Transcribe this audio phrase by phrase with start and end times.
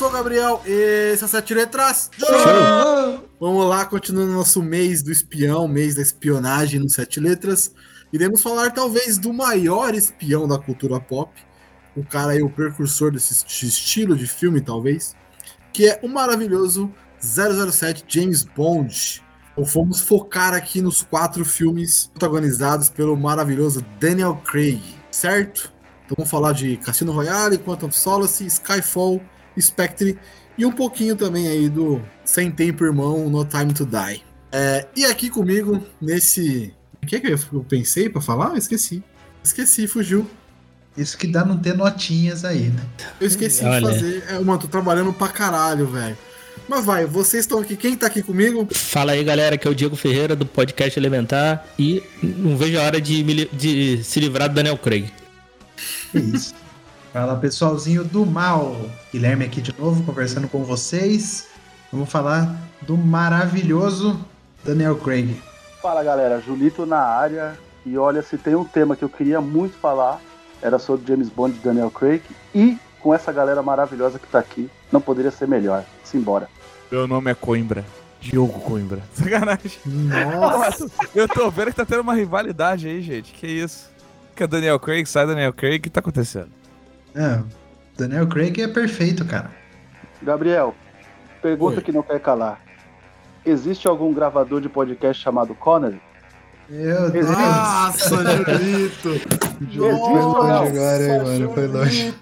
[0.00, 2.10] sou o Gabriel, esse é Sete Letras.
[3.38, 7.74] Vamos lá, continuando nosso mês do espião, mês da espionagem no Sete Letras.
[8.10, 11.30] Iremos falar talvez do maior espião da cultura pop,
[11.94, 15.14] o cara aí, o precursor desse estilo de filme, talvez,
[15.70, 16.90] que é o maravilhoso
[17.20, 19.22] 007 James Bond.
[19.52, 25.70] Então fomos focar aqui nos quatro filmes protagonizados pelo maravilhoso Daniel Craig, certo?
[26.06, 29.20] Então vamos falar de Cassino Royale, Quantum Solace, Skyfall,
[29.58, 30.18] Spectre
[30.58, 34.22] e um pouquinho também aí do Sem Tempo Irmão, No Time to Die.
[34.52, 36.74] É, e aqui comigo, nesse...
[37.02, 38.50] O que é que eu pensei para falar?
[38.50, 39.02] Eu esqueci.
[39.42, 40.28] Esqueci, fugiu.
[40.96, 42.82] Isso que dá não ter notinhas aí, né?
[43.20, 43.80] Eu esqueci Olha.
[43.80, 44.24] de fazer.
[44.28, 46.18] É, mano, tô trabalhando pra caralho, velho.
[46.68, 47.74] Mas vai, vocês estão aqui.
[47.76, 48.68] Quem tá aqui comigo?
[48.72, 51.64] Fala aí, galera, que é o Diego Ferreira do podcast Elementar.
[51.78, 55.10] E não vejo a hora de, me, de se livrar do Daniel Craig.
[56.14, 56.54] Isso.
[57.12, 58.76] Fala pessoalzinho do mal.
[59.12, 61.48] Guilherme aqui de novo conversando com vocês.
[61.92, 64.24] Vamos falar do maravilhoso
[64.64, 65.36] Daniel Craig.
[65.82, 67.58] Fala galera, Julito na área.
[67.84, 70.20] E olha, se tem um tema que eu queria muito falar,
[70.62, 72.22] era sobre James Bond e Daniel Craig.
[72.54, 75.84] E com essa galera maravilhosa que tá aqui, não poderia ser melhor.
[76.04, 76.48] Simbora.
[76.92, 77.84] Meu nome é Coimbra.
[78.20, 79.02] Diogo Coimbra.
[79.14, 79.80] Sacanagem.
[79.84, 80.88] Nossa.
[81.12, 83.32] eu tô vendo que tá tendo uma rivalidade aí, gente.
[83.32, 83.90] Que isso?
[84.36, 86.59] Que é Daniel Craig, sai Daniel Craig, o que tá acontecendo?
[87.14, 87.42] É,
[87.96, 89.50] Daniel Craig é perfeito, cara.
[90.22, 90.74] Gabriel,
[91.42, 91.82] pergunta Oi.
[91.82, 92.60] que não quer calar.
[93.44, 96.00] Existe algum gravador de podcast chamado Connery?
[96.68, 97.26] Meu Deus.
[97.28, 99.08] Nossa, Julito.
[99.70, 101.52] Julito foi longe agora, hein, mano.
[101.52, 102.14] Foi longe.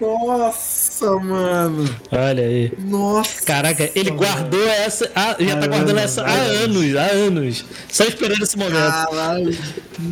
[0.00, 1.84] Nossa, mano.
[2.10, 2.72] Olha aí.
[2.78, 3.42] Nossa.
[3.42, 4.22] Caraca, ele mano.
[4.22, 5.10] guardou essa.
[5.14, 7.64] Ah, já tá guardando essa há anos, há anos.
[7.88, 8.74] Só esperando esse momento.
[8.74, 9.56] Caralho.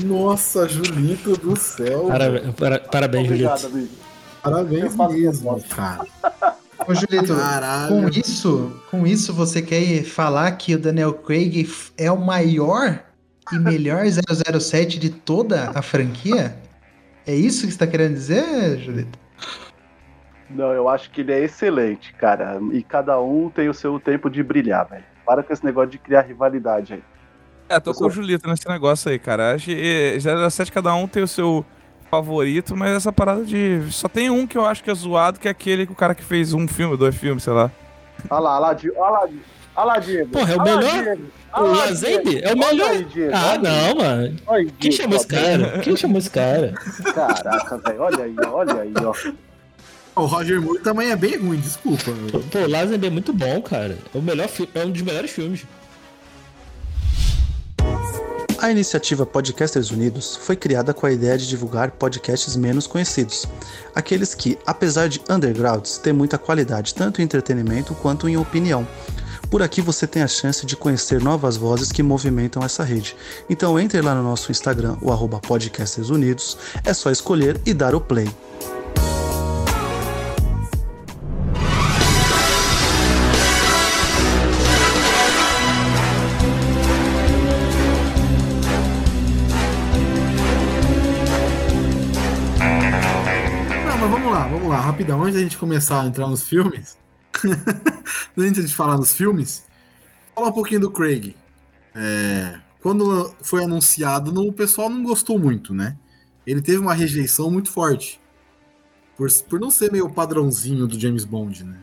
[0.04, 2.06] Nossa, Julito do céu.
[2.06, 3.76] Para, para, parabéns, Obrigado, Julito.
[3.76, 4.02] Amigo.
[4.42, 6.06] Parabéns mesmo, cara.
[6.86, 7.88] Ô, Julito, Caralho.
[7.88, 13.00] com isso, com isso você quer falar que o Daniel Craig é o maior
[13.52, 14.04] e melhor
[14.60, 16.56] 007 de toda a franquia?
[17.24, 19.21] É isso que você está querendo dizer, Julito?
[20.54, 22.58] Não, eu acho que ele é excelente, cara.
[22.72, 25.04] E cada um tem o seu tempo de brilhar, velho.
[25.24, 27.02] Para com esse negócio de criar rivalidade aí.
[27.68, 28.08] É, tô eu com sou...
[28.08, 29.54] o Julito nesse negócio aí, cara.
[29.54, 31.64] Acho que 007 cada um tem o seu
[32.10, 33.80] favorito, mas essa parada de.
[33.90, 36.14] Só tem um que eu acho que é zoado, que é aquele que o cara
[36.14, 37.70] que fez um filme, dois filmes, sei lá.
[38.28, 39.28] Olha lá, olha lá,
[39.76, 40.30] olha lá, Diego.
[40.30, 41.18] Porra, é o melhor?
[41.54, 42.90] O Lazembe é o melhor.
[42.90, 44.36] Aí, ah, não, mano.
[44.48, 45.78] Aí, Quem chamou esse cara?
[45.78, 46.74] Quem chamou esse cara?
[47.14, 49.14] Caraca, velho, olha aí, olha aí, ó.
[50.14, 52.12] O Roger Moore também é bem ruim, desculpa.
[52.50, 53.96] Pô, o Lazenby é muito bom, cara.
[54.14, 55.64] É, o melhor é um dos melhores filmes.
[58.58, 63.44] A iniciativa Podcasters Unidos foi criada com a ideia de divulgar podcasts menos conhecidos,
[63.92, 68.86] aqueles que, apesar de undergrounds, têm muita qualidade tanto em entretenimento quanto em opinião.
[69.50, 73.16] Por aqui você tem a chance de conhecer novas vozes que movimentam essa rede.
[73.50, 77.94] Então entre lá no nosso Instagram, o arroba Podcasters Unidos, é só escolher e dar
[77.94, 78.28] o play.
[94.92, 96.98] Rapidão, antes da gente começar a entrar nos filmes,
[98.36, 99.64] antes de falar nos filmes,
[100.34, 101.34] falar um pouquinho do Craig.
[101.94, 105.96] É, quando foi anunciado, o pessoal não gostou muito, né?
[106.46, 108.20] Ele teve uma rejeição muito forte.
[109.16, 111.78] Por, por não ser meio padrãozinho do James Bond, né?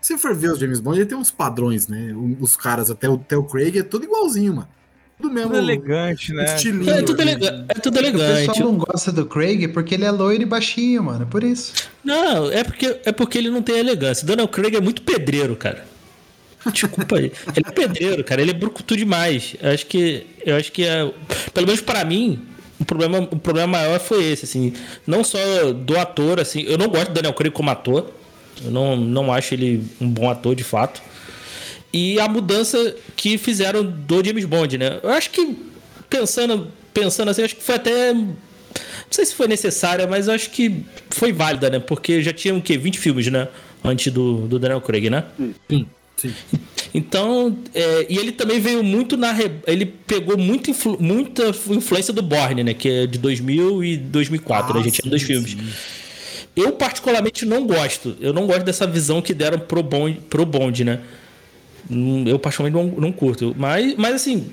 [0.00, 2.14] Se for ver os James Bond, ele tem uns padrões, né?
[2.40, 4.68] Os caras, até o, até o Craig, é tudo igualzinho, mano
[5.16, 5.50] tudo mesmo.
[5.50, 6.44] Tudo elegante, né?
[6.44, 8.44] Estilinho, é, tudo elegante, é tudo elegante.
[8.44, 11.26] O pessoal não gosta do Craig porque ele é loiro e baixinho, mano.
[11.26, 11.72] Por isso.
[12.02, 14.26] Não, é porque, é porque ele não tem elegância.
[14.26, 15.86] Daniel Craig é muito pedreiro, cara.
[16.72, 17.32] Desculpa aí.
[17.54, 18.40] Ele é pedreiro, cara.
[18.40, 19.54] Ele é brucutu demais.
[19.60, 20.26] Eu acho que.
[20.44, 21.12] Eu acho que é.
[21.52, 22.40] Pelo menos para mim,
[22.80, 24.72] o problema, o problema maior foi esse, assim.
[25.06, 25.38] Não só
[25.72, 26.62] do ator, assim.
[26.62, 28.10] Eu não gosto do Daniel Craig como ator.
[28.64, 31.02] Eu não, não acho ele um bom ator, de fato
[31.94, 34.98] e a mudança que fizeram do James Bond, né?
[35.00, 35.56] Eu acho que
[36.10, 38.36] pensando, pensando assim, acho que foi até não
[39.12, 41.78] sei se foi necessária, mas acho que foi válida, né?
[41.78, 42.76] Porque já tinha o quê?
[42.76, 43.46] 20 filmes, né?
[43.84, 45.24] Antes do, do Daniel Craig, né?
[45.70, 45.86] Sim.
[46.16, 46.34] Sim.
[46.92, 49.32] Então, é, e ele também veio muito na.
[49.66, 52.74] Ele pegou muito influ, muita influência do Borne, né?
[52.74, 54.80] Que é de 2000 e 2004, ah, né?
[54.80, 55.52] A gente tinha dois filmes.
[55.52, 55.58] Sim.
[56.56, 58.16] Eu, particularmente, não gosto.
[58.20, 61.00] Eu não gosto dessa visão que deram pro Bond, pro Bond né?
[62.26, 63.54] Eu particularmente não, não curto.
[63.58, 64.50] Mas, mas assim,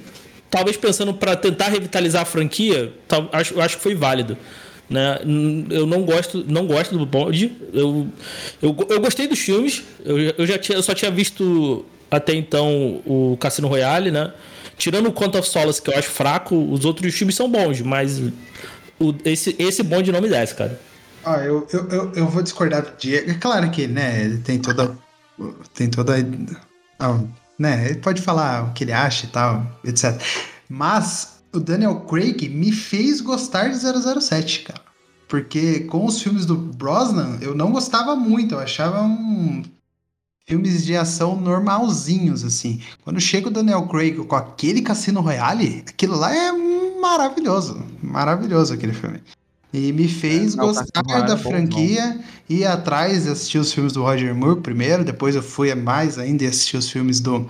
[0.50, 4.38] talvez pensando para tentar revitalizar a franquia, tal, acho, acho que foi válido.
[4.90, 5.20] Né?
[5.70, 7.56] Eu não gosto, não gosto do Bond.
[7.74, 8.08] Eu,
[8.62, 9.84] eu, eu gostei dos filmes.
[10.04, 14.34] Eu, eu já tinha, eu só tinha visto até então o Cassino Royale, né?
[14.78, 18.20] Tirando o Quantum of Solace, que eu acho fraco, os outros filmes são bons, mas
[19.00, 20.78] o, esse, esse Bond não me desce, cara.
[21.24, 23.32] Ah, eu, eu, eu, eu vou discordar do Diego.
[23.32, 24.98] É claro que, né, tem toda.
[25.74, 26.16] Tem toda.
[27.60, 30.20] Né, ele pode falar o que ele acha e tal, etc.
[30.68, 34.82] Mas o Daniel Craig me fez gostar de 007, cara.
[35.28, 39.64] Porque com os filmes do Brosnan, eu não gostava muito, eu achava um
[40.48, 42.82] filmes de ação normalzinhos, assim.
[43.04, 46.52] Quando chega o Daniel Craig com aquele Cassino Royale, aquilo lá é
[47.00, 47.82] maravilhoso.
[48.04, 49.22] Maravilhoso aquele filme.
[49.74, 52.20] E me fez é, gostar da é franquia,
[52.50, 56.18] e ir atrás e assistir os filmes do Roger Moore primeiro, depois eu fui mais
[56.18, 57.48] ainda e assisti os filmes do,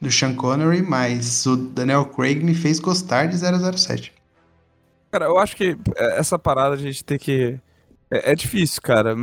[0.00, 4.12] do Sean Connery, mas o Daniel Craig me fez gostar de 007.
[5.10, 7.58] Cara, eu acho que é, essa parada a gente tem que.
[8.10, 9.16] É, é difícil, cara.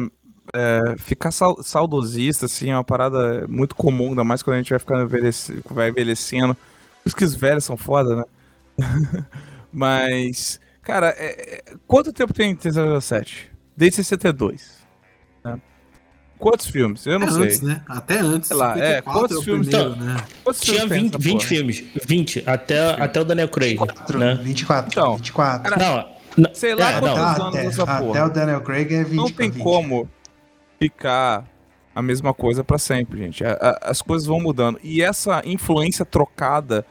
[0.54, 4.80] É, ficar saudosista, assim, é uma parada muito comum, ainda mais quando a gente vai
[4.80, 6.56] ficando envelhecendo, vai envelhecendo.
[7.04, 8.24] Os que os velhos são foda, né?
[9.72, 13.52] Mas, cara, é, é, quanto tempo tem 007?
[13.76, 14.78] Desde 62.
[15.44, 15.60] Né?
[16.38, 17.06] Quantos filmes?
[17.06, 17.44] Eu não sei.
[17.44, 17.82] Antes, né?
[17.90, 18.48] Até antes.
[18.48, 20.24] Sei lá, é, quantos filmes primeiro, então, né?
[20.44, 21.84] Quantos Tinha 20, 20 filmes.
[22.06, 23.78] 20, até, até o Daniel Craig.
[23.78, 24.36] 24, né?
[24.36, 24.92] 24.
[24.92, 25.76] Então, 24.
[25.76, 28.10] Cara, não, sei lá é, quantos não, anos até, essa porra.
[28.12, 29.16] Até o Daniel Craig é 20.
[29.16, 29.64] Não tem 20.
[29.64, 30.10] como
[30.80, 31.46] ficar
[31.96, 33.44] a mesma coisa para sempre, gente.
[33.44, 34.80] A, a, as coisas vão mudando.
[34.84, 36.86] E essa influência trocada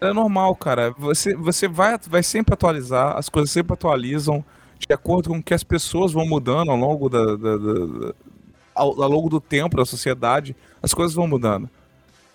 [0.00, 0.94] é normal, cara.
[0.98, 4.44] Você, você vai, vai sempre atualizar, as coisas sempre atualizam
[4.78, 8.14] de acordo com o que as pessoas vão mudando ao longo da, da, da
[8.74, 11.68] ao, ao, longo do tempo da sociedade, as coisas vão mudando.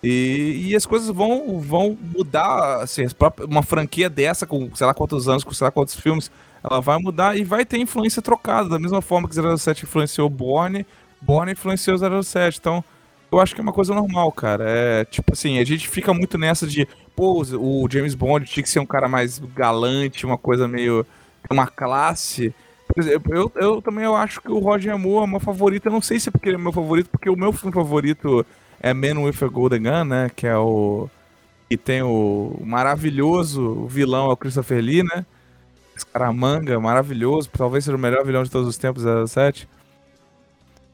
[0.02, 3.04] E, e as coisas vão, vão mudar, assim,
[3.48, 6.30] uma franquia dessa, com sei lá quantos anos, com sei lá quantos filmes,
[6.62, 10.86] ela vai mudar e vai ter influência trocada, da mesma forma que 07 influenciou Borne,
[11.20, 12.58] Borne influenciou 07.
[12.60, 12.84] Então,
[13.32, 14.64] eu acho que é uma coisa normal, cara.
[14.68, 16.86] É tipo assim, a gente fica muito nessa de,
[17.16, 21.04] pô, o James Bond tinha que ser um cara mais galante, uma coisa meio.
[21.50, 22.54] uma classe.
[22.86, 25.86] Por exemplo, eu, eu também eu acho que o Roger Moore é meu favorito.
[25.86, 28.46] Eu não sei se é porque ele é meu favorito, porque o meu filme favorito
[28.80, 30.30] é Man with a Golden Gun, né?
[30.36, 31.08] Que é o.
[31.68, 35.26] E tem o maravilhoso vilão, é o Christopher Lee, né?
[35.96, 37.50] Escaramanga, maravilhoso.
[37.50, 39.68] Talvez seja o melhor vilão de todos os tempos, 07.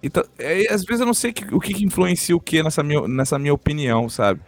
[0.02, 2.82] Então, é, às vezes eu não sei que, o que, que influencia o que nessa
[2.82, 4.40] minha, nessa minha opinião, sabe?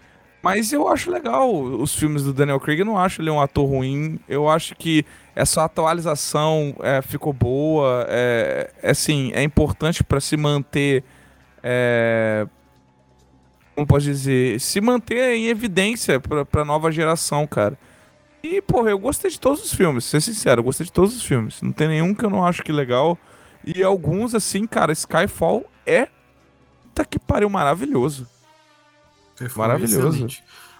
[0.44, 2.78] Mas eu acho legal os filmes do Daniel Craig.
[2.78, 4.20] Eu não acho ele um ator ruim.
[4.28, 5.02] Eu acho que
[5.34, 8.04] essa atualização é, ficou boa.
[8.10, 11.02] É, é, assim, é importante para se manter.
[11.62, 12.46] É,
[13.74, 14.60] como pode dizer?
[14.60, 17.78] Se manter em evidência pra, pra nova geração, cara.
[18.42, 21.24] E, porra, eu gostei de todos os filmes, ser sincero, eu gostei de todos os
[21.24, 21.62] filmes.
[21.62, 23.18] Não tem nenhum que eu não acho que legal.
[23.64, 26.08] E alguns, assim, cara, Skyfall é.
[26.82, 28.33] Puta que pariu, maravilhoso.
[29.40, 30.26] É maravilhoso.
[30.26, 30.28] É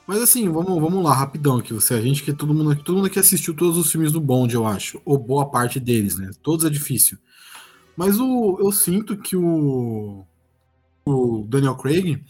[0.07, 1.73] Mas assim, vamos, vamos lá, rapidão aqui.
[1.73, 4.55] Você, a gente que todo mundo, todo mundo aqui assistiu todos os filmes do Bond,
[4.55, 5.01] eu acho.
[5.05, 6.31] Ou boa parte deles, né?
[6.43, 7.19] Todos é difícil.
[7.97, 10.25] Mas o, eu sinto que o,
[11.05, 12.23] o Daniel Craig,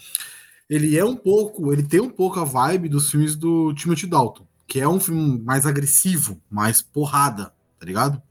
[0.69, 4.47] ele é um pouco, ele tem um pouco a vibe dos filmes do Timothy Dalton,
[4.67, 8.23] que é um filme mais agressivo, mais porrada, tá ligado?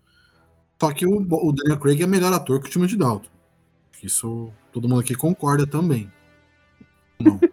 [0.80, 3.30] Só que o, o Daniel Craig é melhor ator que o Timothy Dalton.
[4.04, 6.12] Isso todo mundo aqui concorda também.
[7.20, 7.40] Não.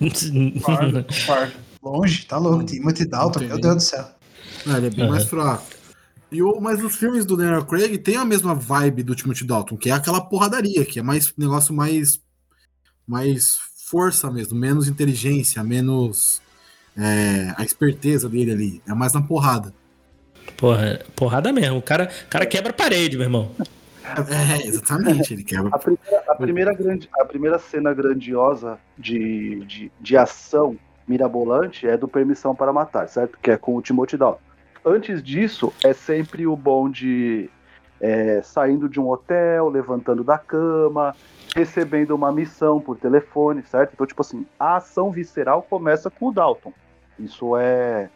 [1.82, 2.64] Longe, tá louco.
[2.64, 4.08] Timothy Dalton, meu Deus do céu.
[4.66, 5.10] É, ele é bem uhum.
[5.10, 5.64] mais fraco.
[6.30, 9.76] E o, mas os filmes do Daniel Craig tem a mesma vibe do Timothy Dalton,
[9.76, 12.20] que é aquela porradaria, que é mais negócio mais
[13.06, 16.40] mais força mesmo, menos inteligência, menos
[16.96, 18.82] é, a esperteza dele ali.
[18.86, 19.74] É mais na porrada.
[20.56, 21.78] Porra, porrada mesmo.
[21.78, 23.50] O cara, cara quebra a parede, meu irmão.
[24.60, 25.70] É, exatamente, ele quebra.
[25.72, 30.76] A primeira, a primeira, grande, a primeira cena grandiosa de, de, de ação
[31.06, 33.38] mirabolante é do Permissão para Matar, certo?
[33.42, 34.40] Que é com o Timothy Dalton.
[34.84, 37.50] Antes disso, é sempre o Bond
[38.00, 41.14] é, saindo de um hotel, levantando da cama,
[41.54, 43.92] recebendo uma missão por telefone, certo?
[43.94, 46.72] Então, tipo assim, a ação visceral começa com o Dalton.
[47.18, 48.08] Isso é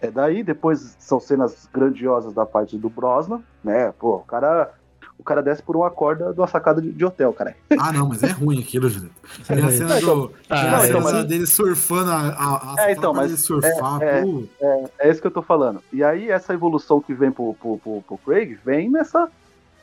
[0.00, 3.92] é daí, depois são cenas grandiosas da parte do Brosnan, né?
[3.98, 4.72] Pô, o cara.
[5.18, 7.56] O cara desce por uma corda de uma sacada de, de hotel, cara.
[7.78, 9.14] Ah, não, mas é ruim aquilo, Julito.
[9.46, 11.24] Tem a cena, do, ah, a cena mas...
[11.24, 14.00] dele surfando a, a, a é, então, mas surfar.
[14.00, 14.24] É, é,
[14.60, 15.82] é, é, isso que eu tô falando.
[15.92, 19.28] E aí, essa evolução que vem pro, pro, pro, pro Craig vem nessa,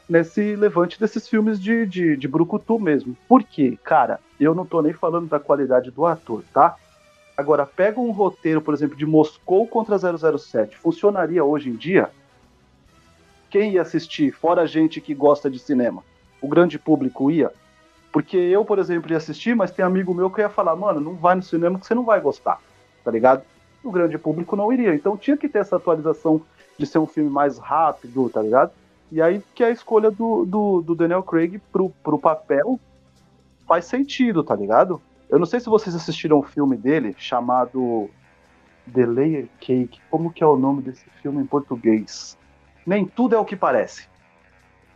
[0.08, 3.16] nesse levante desses filmes de, de, de Brucutu mesmo.
[3.28, 3.78] Por quê?
[3.84, 6.76] Cara, eu não tô nem falando da qualidade do ator, tá?
[7.38, 10.78] Agora, pega um roteiro, por exemplo, de Moscou contra 007.
[10.78, 12.10] Funcionaria hoje em dia?
[13.56, 16.04] Quem ia assistir, fora a gente que gosta de cinema?
[16.42, 17.54] O grande público ia?
[18.12, 21.14] Porque eu, por exemplo, ia assistir, mas tem amigo meu que ia falar, mano, não
[21.14, 22.60] vai no cinema que você não vai gostar,
[23.02, 23.44] tá ligado?
[23.82, 24.94] O grande público não iria.
[24.94, 26.42] Então tinha que ter essa atualização
[26.78, 28.74] de ser um filme mais rápido, tá ligado?
[29.10, 32.78] E aí que a escolha do, do, do Daniel Craig pro, pro papel
[33.66, 35.02] faz sentido, tá ligado?
[35.30, 38.10] Eu não sei se vocês assistiram um filme dele chamado
[38.94, 40.02] The Layer Cake.
[40.12, 42.38] Como que é o nome desse filme em português?
[42.86, 44.08] Nem tudo é o que parece.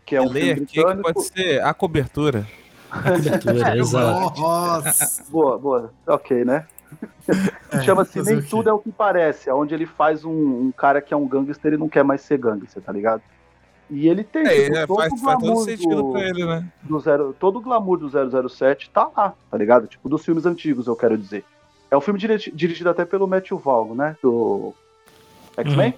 [0.05, 1.13] Que é um Layer filme britânico.
[1.13, 2.47] pode ser a cobertura.
[2.91, 4.41] A cobertura, exato.
[4.41, 5.23] Nossa.
[5.29, 5.93] Boa, boa.
[6.07, 6.65] Ok, né?
[7.71, 8.41] É, Chama-se Nem?
[8.41, 11.73] Tudo é o que Parece, onde ele faz um, um cara que é um gangster
[11.73, 13.21] e não quer mais ser gangster, tá ligado?
[13.91, 16.21] E ele tem É, tipo, é, todo faz, o faz todo glamour sentido do, pra
[16.23, 16.65] ele, né?
[16.81, 19.85] do zero, todo o glamour do 007 tá lá, tá ligado?
[19.85, 21.45] Tipo, dos filmes antigos, eu quero dizer.
[21.91, 24.15] É um filme dirigi- dirigido até pelo Matthew Valgo, né?
[24.23, 24.73] Do
[25.57, 25.93] X-Men?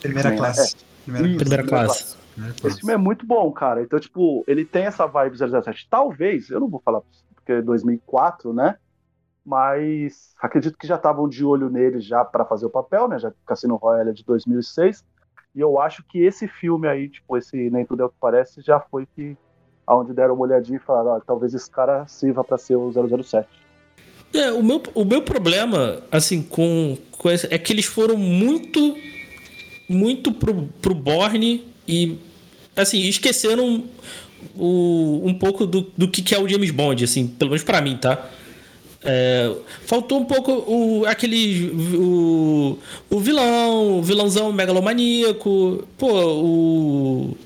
[0.00, 0.76] Primeira Sim, classe.
[1.08, 2.16] Primeira Isso, Primeira classe.
[2.36, 3.82] Né, Esse filme é muito bom, cara.
[3.82, 5.88] Então, tipo, ele tem essa vibe 007.
[5.90, 7.00] Talvez, eu não vou falar
[7.34, 8.76] porque é 2004, né?
[9.44, 13.18] Mas acredito que já estavam de olho nele já para fazer o papel, né?
[13.18, 15.02] Já que Cassino Royale é de 2006.
[15.54, 18.60] E eu acho que esse filme aí, tipo, esse Nem Tudo é o que Parece,
[18.60, 19.36] já foi que
[19.86, 23.48] aonde deram uma olhadinha e falaram, ó, talvez esse cara sirva para ser o 007.
[24.34, 28.94] É, o meu, o meu problema, assim, com, com esse, é que eles foram muito,
[29.88, 32.16] muito pro, pro Borne e,
[32.76, 33.84] assim, esqueceram
[34.54, 37.80] o, um pouco do, do que, que é o James Bond, assim, pelo menos pra
[37.80, 38.30] mim, tá?
[39.04, 39.54] É,
[39.86, 41.70] faltou um pouco o, aquele.
[41.96, 42.78] O,
[43.08, 45.86] o vilão, o vilãozão megalomaníaco.
[45.96, 47.36] Pô, o.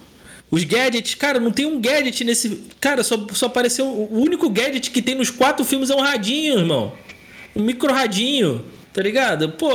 [0.50, 2.64] Os gadgets, cara, não tem um gadget nesse.
[2.80, 3.86] Cara, só, só apareceu.
[3.86, 6.92] O único gadget que tem nos quatro filmes é um radinho, irmão.
[7.54, 9.48] Um micro radinho, tá ligado?
[9.50, 9.68] Pô,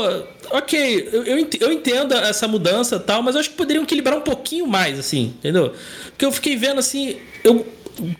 [0.51, 4.17] ok, eu, eu ent- eu entendo essa mudança tal, mas eu acho que poderiam equilibrar
[4.17, 5.73] um pouquinho mais, assim, entendeu?
[6.09, 7.17] Porque eu fiquei vendo assim.
[7.43, 7.65] Eu,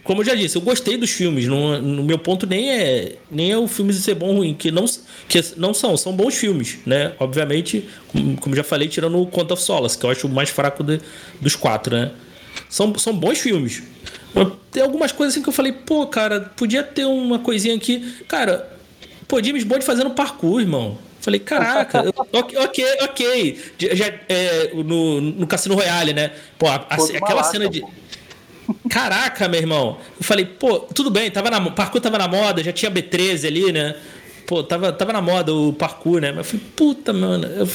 [0.03, 1.45] como eu já disse, eu gostei dos filmes.
[1.45, 4.71] No, no meu ponto nem é nem é o filme ser bom ou ruim, que
[4.71, 4.85] não,
[5.27, 7.13] que não são, são bons filmes, né?
[7.19, 10.49] Obviamente, como, como já falei, tirando o Conta of Solace, que eu acho o mais
[10.49, 10.99] fraco de-
[11.39, 12.11] dos quatro, né?
[12.69, 13.83] São, são bons filmes.
[14.33, 18.15] Mas Tem algumas coisas assim que eu falei, pô, cara, podia ter uma coisinha aqui.
[18.27, 18.76] Cara,
[19.27, 20.97] pô, James Bond fazendo parkour, irmão.
[21.21, 23.61] Falei, caraca, ok, ok, ok.
[23.93, 26.31] Já, é, no, no Cassino Royale, né?
[26.57, 27.81] Pô, a- a- aquela cena de.
[27.81, 27.89] pô.
[28.89, 29.97] Caraca, meu irmão.
[30.17, 33.71] Eu falei, pô, tudo bem, tava na, parkour tava na moda, já tinha B13 ali,
[33.71, 33.95] né?
[34.45, 36.31] Pô, tava, tava na moda o parkour, né?
[36.31, 37.45] Mas eu falei, puta, mano.
[37.47, 37.67] Eu,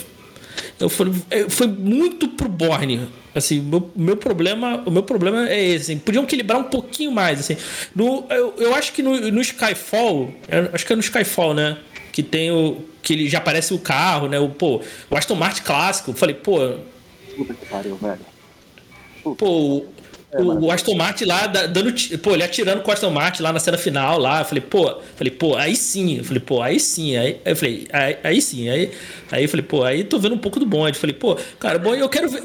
[0.81, 3.09] eu falei, eu- foi muito pro Borne.
[3.35, 5.93] Assim, meu, meu problema, o meu problema é esse.
[5.93, 7.57] Assim, podiam equilibrar um pouquinho mais, assim.
[7.95, 11.79] No, eu, eu acho que no, no Skyfall, eu acho que é no Skyfall, né?
[12.13, 12.83] Que tem o.
[13.03, 14.39] Que ele já aparece o carro, né?
[14.39, 14.81] O, pô,
[15.11, 16.11] o Aston Martin clássico.
[16.11, 16.75] Eu falei, pô,
[17.37, 18.21] Puta que pariu, velho.
[19.39, 19.87] Pô,
[20.35, 21.93] o, o, o Aston Martin lá da- dando.
[22.19, 24.41] Pô, ele atirando com o Aston Martin lá na cena final lá.
[24.41, 26.19] Eu falei, pô, falei, pô, aí sim.
[26.19, 27.17] Eu falei, pô, aí sim.
[27.17, 28.69] Aí, aí eu falei, aí, aí sim.
[28.69, 28.91] Aí,
[29.31, 30.97] aí eu falei, pô, aí tô vendo um pouco do bonde.
[30.97, 32.43] Eu falei, pô, cara, o bonde eu quero ver.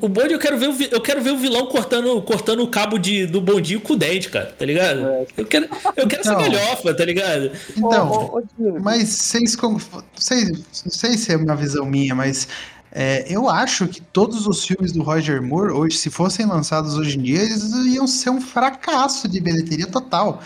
[0.00, 3.26] O bonde eu quero ver eu quero ver o vilão cortando, cortando o cabo de,
[3.26, 5.00] do bondinho com o dente, cara, tá ligado?
[5.36, 6.42] Eu quero, eu quero essa Então.
[6.50, 7.50] galhofa, tá ligado?
[7.76, 8.42] Então,
[8.82, 9.80] Mas vocês, como-
[10.14, 12.48] vocês, não sei se é uma visão minha, mas
[12.92, 17.18] é, eu acho que todos os filmes do Roger Moore, hoje, se fossem lançados hoje
[17.18, 20.40] em dia, eles iam ser um fracasso de bilheteria total.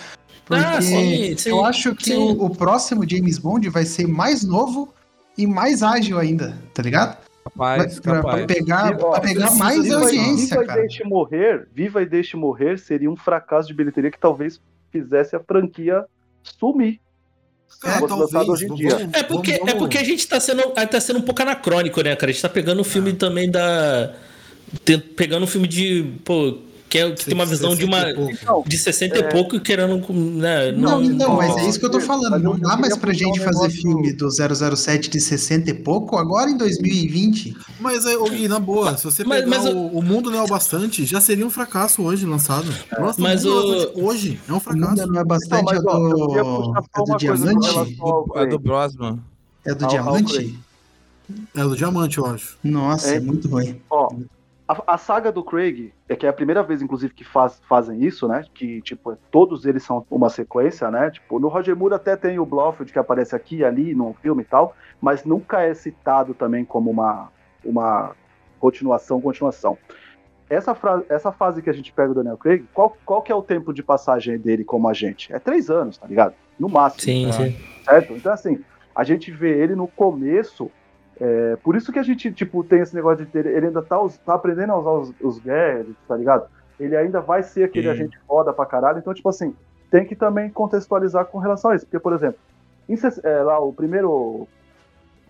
[0.44, 4.42] Porque Ah, sim, sim, eu acho que o, o próximo James Bond vai ser mais
[4.42, 4.92] novo
[5.38, 7.16] e mais ágil ainda, tá ligado?
[7.44, 8.46] Capaz, pra, pra capaz.
[8.46, 10.80] pegar, Ó, pra pegar mais disso, audiência, Viva e cara.
[10.80, 15.40] Deixe Morrer, Viva e Deixe Morrer seria um fracasso de bilheteria que talvez fizesse a
[15.40, 16.04] franquia
[16.42, 17.00] sumir.
[17.84, 18.88] É, lançado hoje em talvez.
[18.88, 18.98] dia.
[18.98, 22.00] Vamos- É porque, vamos- é porque a gente tá sendo, tá sendo um pouco anacrônico,
[22.02, 22.30] né, cara?
[22.30, 24.12] A gente tá pegando o filme também da.
[25.16, 26.04] Pegando um filme de.
[26.24, 26.58] Pô,
[26.92, 28.00] que, é, que tem uma visão de uma.
[28.02, 28.32] 60 e pouco.
[28.42, 30.12] Então, De 60 e pouco querendo.
[30.12, 32.38] Né, Não, não, mas é não, isso que eu tô mas falando.
[32.38, 36.56] Não dá mais pra gente fazer filme do 007 de 60 e pouco agora em
[36.58, 37.56] 2020.
[37.80, 40.42] Mas, é, e na boa, se você Mas- pegar mas o, o Mundo Não é
[40.42, 42.66] o Bastante, já seria um fracasso hoje lançado.
[42.98, 45.06] Nossa, Mas o Mundo Não é o- hoje é um fracasso.
[45.06, 47.66] não é bastante mas, é ó, eu do, é do diamante?
[48.36, 48.58] é do.
[48.58, 49.18] Brosman.
[49.64, 50.58] É do diamante?
[51.54, 52.58] É do Diamante, eu acho.
[52.62, 53.20] Nossa, é, É.
[53.20, 53.80] muito ruim.
[53.88, 54.10] Ó,
[54.72, 58.02] a, a saga do Craig, é que é a primeira vez, inclusive, que faz- fazem
[58.02, 58.44] isso, né?
[58.54, 61.10] Que, tipo, todos eles são uma sequência, né?
[61.10, 64.42] Tipo, no Roger Moore até tem o Blofeld que aparece aqui e ali no filme
[64.42, 67.30] e tal, mas nunca é citado também como uma,
[67.64, 68.12] uma
[68.58, 69.76] continuação, continuação.
[70.48, 73.34] Essa, fra- essa fase que a gente pega do Daniel Craig, qual, qual que é
[73.34, 75.32] o tempo de passagem dele como agente?
[75.32, 76.34] É três anos, tá ligado?
[76.58, 77.56] No máximo Sim, sim.
[77.84, 78.14] certo?
[78.14, 78.62] Então, assim,
[78.94, 80.70] a gente vê ele no começo
[81.20, 83.46] É, por isso que a gente, tipo, tem esse negócio de ter.
[83.46, 86.46] Ele ainda tá, tá aprendendo a usar os, os gadgets, tá ligado?
[86.80, 87.92] Ele ainda vai ser aquele Sim.
[87.92, 88.98] agente foda pra caralho.
[88.98, 89.54] Então, tipo assim,
[89.90, 91.86] tem que também contextualizar com relação a isso.
[91.86, 92.38] Porque, por exemplo,
[92.88, 94.48] em, é, lá o primeiro.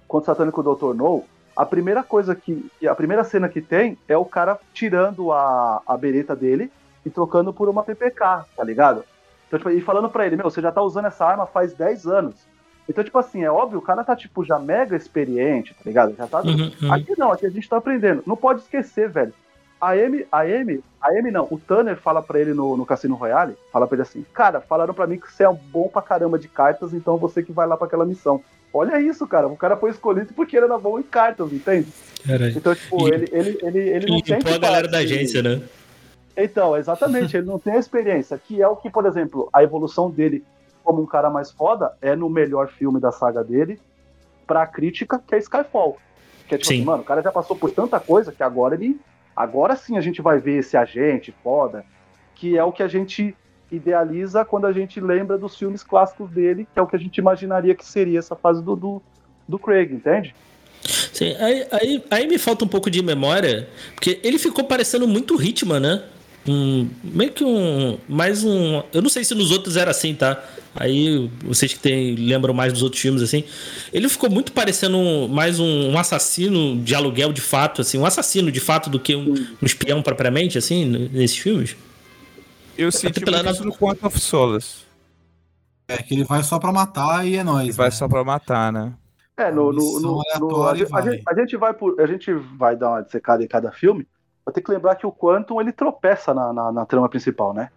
[0.06, 0.94] Quando Satânico Dr.
[0.94, 1.24] No,
[1.56, 2.70] a primeira coisa que.
[2.88, 6.70] A primeira cena que tem é o cara tirando a, a bereta dele
[7.04, 9.04] e trocando por uma PPK, tá ligado?
[9.46, 12.06] Então, tipo, e falando pra ele, meu, você já tá usando essa arma faz 10
[12.06, 12.51] anos.
[12.88, 16.14] Então, tipo assim, é óbvio, o cara tá, tipo, já mega experiente, tá ligado?
[16.16, 16.40] Já tá.
[16.42, 16.92] Uhum, uhum.
[16.92, 18.22] Aqui não, aqui a gente tá aprendendo.
[18.26, 19.32] Não pode esquecer, velho.
[19.80, 23.16] A Amy, a Amy, a Amy não, o Tanner fala pra ele no, no Cassino
[23.16, 26.38] Royale, fala pra ele assim, cara, falaram pra mim que você é bom pra caramba
[26.38, 28.40] de cartas, então você que vai lá pra aquela missão.
[28.72, 31.88] Olha isso, cara, o cara foi escolhido porque ele era bom em cartas, entende?
[32.24, 32.56] Caralho.
[32.56, 34.36] Então, tipo, e, ele, ele, ele, ele não tem...
[34.36, 35.60] a galera da agência, né?
[36.36, 40.10] Então, exatamente, ele não tem a experiência, que é o que, por exemplo, a evolução
[40.10, 40.44] dele
[40.82, 43.80] como um cara mais foda é no melhor filme da saga dele,
[44.46, 45.98] pra crítica, que é Skyfall.
[46.48, 46.74] Que é tipo sim.
[46.76, 49.00] assim, mano, o cara já passou por tanta coisa que agora ele
[49.34, 51.84] Agora sim a gente vai ver esse agente foda,
[52.34, 53.34] que é o que a gente
[53.70, 57.16] idealiza quando a gente lembra dos filmes clássicos dele, que é o que a gente
[57.16, 59.02] imaginaria que seria essa fase do, do,
[59.48, 60.34] do Craig, entende?
[60.84, 65.40] Sim, aí, aí, aí, me falta um pouco de memória, porque ele ficou parecendo muito
[65.40, 66.04] Hitman, né?
[66.46, 67.98] Um, meio que um.
[68.08, 68.82] Mais um.
[68.92, 70.42] Eu não sei se nos outros era assim, tá?
[70.74, 73.44] Aí vocês que tem, lembram mais dos outros filmes, assim.
[73.92, 78.06] Ele ficou muito parecendo um, mais um, um, assassino de aluguel de fato, assim, um
[78.06, 81.76] assassino de fato do que um, um espião propriamente, assim, nesses filmes.
[82.76, 83.48] Eu senti pela...
[83.50, 84.82] isso no Quantum of Solace.
[85.86, 87.68] É que ele vai só pra matar e é nóis.
[87.68, 87.90] Ele vai né?
[87.90, 88.94] só pra matar, né?
[89.36, 92.32] É, no, no, no, no a, gente, a, gente, a, gente, vai por, a gente
[92.32, 94.06] vai dar uma dissecada em cada filme.
[94.44, 97.70] Vai ter que lembrar que o Quantum ele tropeça na, na, na trama principal, né?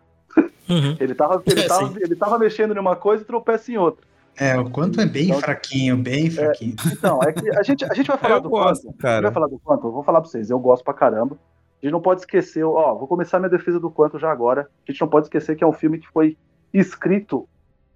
[0.67, 0.97] Uhum.
[0.99, 4.06] ele, tava, ele, é, tava, ele tava mexendo em uma coisa e tropeça em outra.
[4.38, 6.75] É, o quanto é bem então, fraquinho, bem é, fraquinho.
[6.86, 8.97] É, então, é que a gente, a gente vai falar eu do gosto, quanto.
[8.97, 9.13] Cara.
[9.13, 11.38] A gente vai falar do quanto, eu vou falar pra vocês, eu gosto pra caramba.
[11.82, 14.67] A gente não pode esquecer, ó, vou começar minha defesa do quanto já agora.
[14.88, 16.38] A gente não pode esquecer que é um filme que foi
[16.73, 17.47] escrito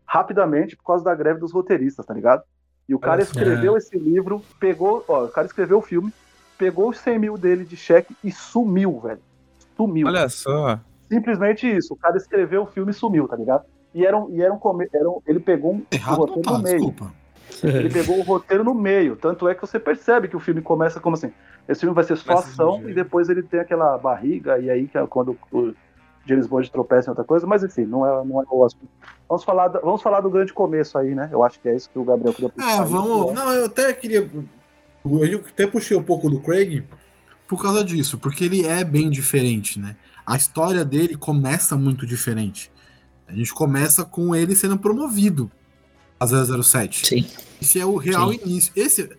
[0.05, 2.43] rapidamente por causa da greve dos roteiristas, tá ligado?
[2.87, 6.11] E o cara escreveu esse livro, pegou, ó, o cara escreveu o filme,
[6.59, 9.21] pegou os 100 mil dele de cheque e sumiu, velho.
[9.77, 10.05] Sumiu.
[10.05, 10.79] Olha só.
[11.09, 11.93] Simplesmente isso.
[11.93, 13.63] O cara escreveu o filme e sumiu, tá ligado?
[13.95, 14.59] E era um, e era um,
[14.93, 16.77] era um ele pegou um, Errado roteiro tá, no meio.
[16.77, 17.13] Desculpa.
[17.63, 19.15] Ele pegou o roteiro no meio.
[19.15, 21.31] Tanto é que você percebe que o filme começa como assim:
[21.67, 24.97] esse filme vai ser só ação e depois ele tem aquela barriga, e aí que
[24.97, 25.73] é quando o
[26.25, 28.87] James Bond tropeça em outra coisa, mas enfim, não é, não é o assunto.
[29.27, 31.29] Vamos falar, vamos falar do grande começo aí, né?
[31.31, 32.51] Eu acho que é isso que o Gabriel queria.
[32.59, 33.33] Ah, vamos.
[33.33, 34.29] Não, eu até queria.
[35.05, 36.83] Eu até puxei um pouco do Craig
[37.47, 39.95] por causa disso, porque ele é bem diferente, né?
[40.29, 42.71] a história dele começa muito diferente.
[43.27, 45.51] A gente começa com ele sendo promovido
[46.19, 47.07] a 007.
[47.07, 47.25] Sim.
[47.59, 48.39] Esse é o real Sim.
[48.45, 48.71] início.
[48.75, 49.09] Esse,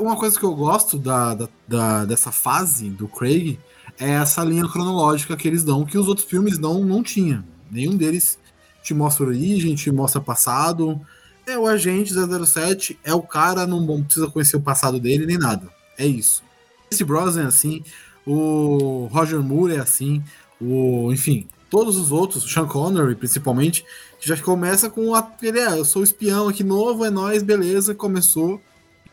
[0.00, 3.56] uma coisa que eu gosto da, da, da, dessa fase do Craig
[4.00, 7.44] é essa linha cronológica que eles dão, que os outros filmes não, não tinham.
[7.70, 8.36] Nenhum deles
[8.82, 11.00] te mostra origem, te mostra passado.
[11.46, 15.38] É o agente 007, é o cara, não, não precisa conhecer o passado dele nem
[15.38, 15.68] nada.
[15.98, 16.42] É isso.
[16.90, 17.82] Esse Brosnan, assim,
[18.26, 20.22] o Roger Moore é assim,
[20.60, 23.84] o, enfim, todos os outros, Sean Connery principalmente,
[24.20, 28.60] já começa com aquele, é, eu sou espião aqui novo, é nós, beleza, começou,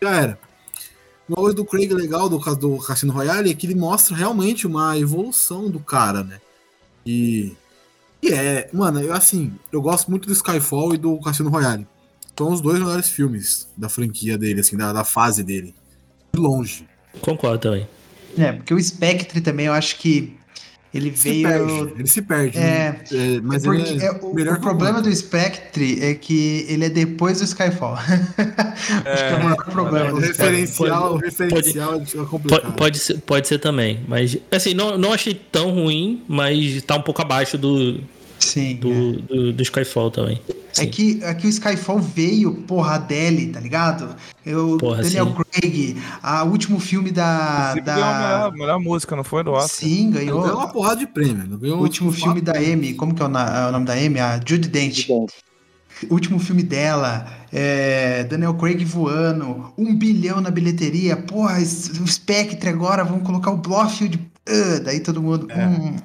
[0.02, 0.40] já era.
[1.28, 4.98] Uma coisa do Craig legal do, do Cassino Royale é que ele mostra realmente uma
[4.98, 6.42] evolução do cara, né?
[7.06, 7.56] E,
[8.22, 11.88] e é, mano, eu assim, eu gosto muito do Skyfall e do Cassino Royale.
[12.40, 15.76] São os dois melhores filmes da franquia dele, assim, da, da fase dele.
[16.34, 16.88] De longe.
[17.20, 17.86] Concordo também.
[18.38, 20.38] É, porque o Spectre também eu acho que
[20.94, 21.44] ele se veio.
[21.44, 22.58] Perde, ele se perde.
[22.58, 23.02] É, né?
[23.12, 27.40] é mas é porque é o, o problema do Spectre é que ele é depois
[27.40, 27.98] do Skyfall.
[27.98, 30.14] É, Acho que é o maior problema.
[30.14, 32.62] O referencial, pode, referencial pode, é complicado.
[32.62, 34.00] Pode, pode, ser, pode ser também.
[34.08, 38.00] Mas, assim, não, não achei tão ruim, mas tá um pouco abaixo do,
[38.40, 39.12] Sim, do, é.
[39.22, 40.42] do, do, Skyfall também.
[40.78, 44.16] É que, é que o Skyfall veio, porra, a Adele, tá ligado?
[44.46, 45.34] Eu, porra, Daniel sim.
[45.34, 47.76] Craig, a último filme da.
[47.76, 47.96] da...
[47.96, 49.44] Ganhou a melhor, melhor, música, não foi?
[49.44, 49.70] Do Oscar.
[49.70, 50.42] Sim, ganhou.
[50.42, 51.60] Ganhou uma porrada de prêmio.
[51.76, 54.20] o último filme da Amy, como que é o, é o nome da Amy?
[54.20, 55.08] A Judy Dent.
[56.10, 61.18] Último filme dela, é, Daniel Craig voando, um bilhão na bilheteria.
[61.18, 64.18] Porra, o Spectre agora, vamos colocar o Blofeld
[64.50, 65.48] Uh, daí todo mundo.
[65.52, 65.66] É.
[65.66, 65.96] Hum,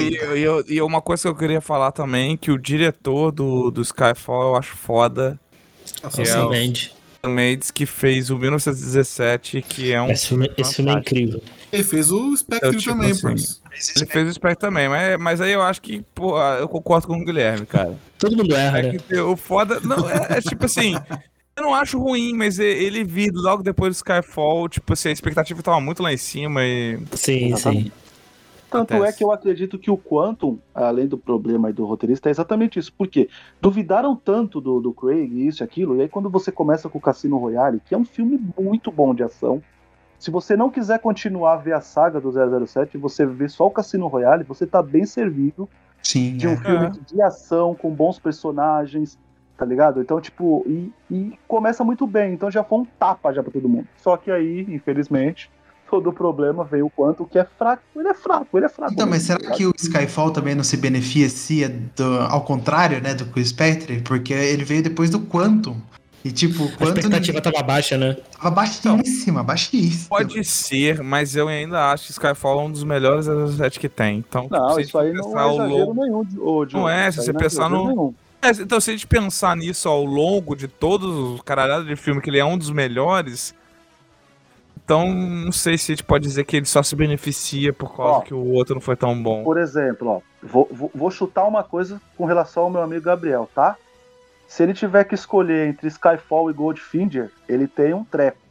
[0.00, 3.80] e, e, e, uma coisa que eu queria falar também, que o diretor do, do
[3.80, 5.38] Skyfall eu acho foda.
[6.12, 6.90] Que é o Mendes.
[7.24, 10.10] Mendes que fez o 1917, que é um.
[10.10, 11.42] Esse filme, esse filme é incrível.
[11.72, 13.58] Ele fez o Spectre tipo também, assim,
[13.96, 17.16] Ele fez o Spectre também, mas, mas aí eu acho que, pô, eu concordo com
[17.16, 17.96] o Guilherme, cara.
[18.18, 19.22] Todo mundo erra, é né?
[19.22, 19.78] o foda.
[19.80, 20.96] Não, é, é tipo assim.
[21.56, 25.62] Eu não acho ruim, mas ele vir logo depois do Skyfall, tipo assim, a expectativa
[25.62, 26.98] tava muito lá em cima e.
[27.12, 27.92] Sim, sim.
[28.70, 29.14] Tanto Acontece.
[29.14, 32.90] é que eu acredito que o Quantum, além do problema do roteirista, é exatamente isso.
[32.96, 33.28] Porque
[33.60, 37.00] duvidaram tanto do, do Craig, isso e aquilo, e aí quando você começa com o
[37.00, 39.62] Cassino Royale, que é um filme muito bom de ação,
[40.18, 43.66] se você não quiser continuar a ver a saga do 007 e você vê só
[43.66, 45.68] o Cassino Royale, você tá bem servido
[46.02, 46.56] Sim, de um é.
[46.56, 47.14] filme é.
[47.14, 49.18] de ação, com bons personagens,
[49.56, 50.00] tá ligado?
[50.00, 53.68] Então, tipo, e, e começa muito bem, então já foi um tapa já pra todo
[53.68, 53.86] mundo.
[53.96, 55.50] Só que aí, infelizmente,
[55.90, 57.82] todo o problema veio o quanto que é fraco.
[57.94, 58.92] Ele é fraco, ele é fraco.
[58.92, 63.26] Então, mas será que o Skyfall também não se beneficia do, ao contrário, né, do
[63.26, 64.00] que o Spectre?
[64.00, 65.76] Porque ele veio depois do Quantum.
[66.24, 67.52] E tipo, a expectativa ninguém...
[67.52, 68.16] tava baixa, né?
[68.40, 70.08] Tava baixíssima, então, baixíssima.
[70.08, 74.18] Pode ser, mas eu ainda acho que Skyfall é um dos melhores 007 que tem.
[74.18, 76.26] Então, não, isso aí não é exagero nenhum.
[76.38, 78.14] Oh, não é, se você pensar no...
[78.18, 82.20] É, então, se a gente pensar nisso ao longo de todos os caralhados de filme,
[82.20, 83.54] que ele é um dos melhores,
[84.84, 88.18] então não sei se a gente pode dizer que ele só se beneficia por causa
[88.18, 89.44] ó, que o outro não foi tão bom.
[89.44, 93.48] Por exemplo, ó, vou, vou, vou chutar uma coisa com relação ao meu amigo Gabriel,
[93.54, 93.76] tá?
[94.48, 98.41] Se ele tiver que escolher entre Skyfall e Goldfinger, ele tem um treco.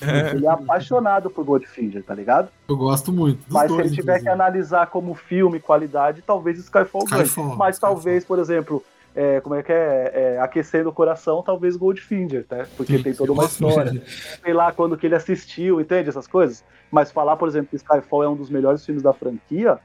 [0.00, 0.34] É.
[0.34, 2.48] Ele é apaixonado por Goldfinger, tá ligado?
[2.68, 3.40] Eu gosto muito.
[3.48, 4.24] Mas dois, se ele tiver inclusive.
[4.24, 7.56] que analisar como filme, qualidade, talvez Skyfall, Skyfall ganhe.
[7.56, 7.94] Mas Skyfall.
[7.94, 12.66] talvez, por exemplo, é, como é que é, é, aquecendo o coração, talvez Goldfinger, né?
[12.76, 14.02] Porque Sim, tem toda uma história.
[14.42, 16.62] Sei lá quando que ele assistiu, entende essas coisas?
[16.90, 19.78] Mas falar, por exemplo, que Skyfall é um dos melhores filmes da franquia,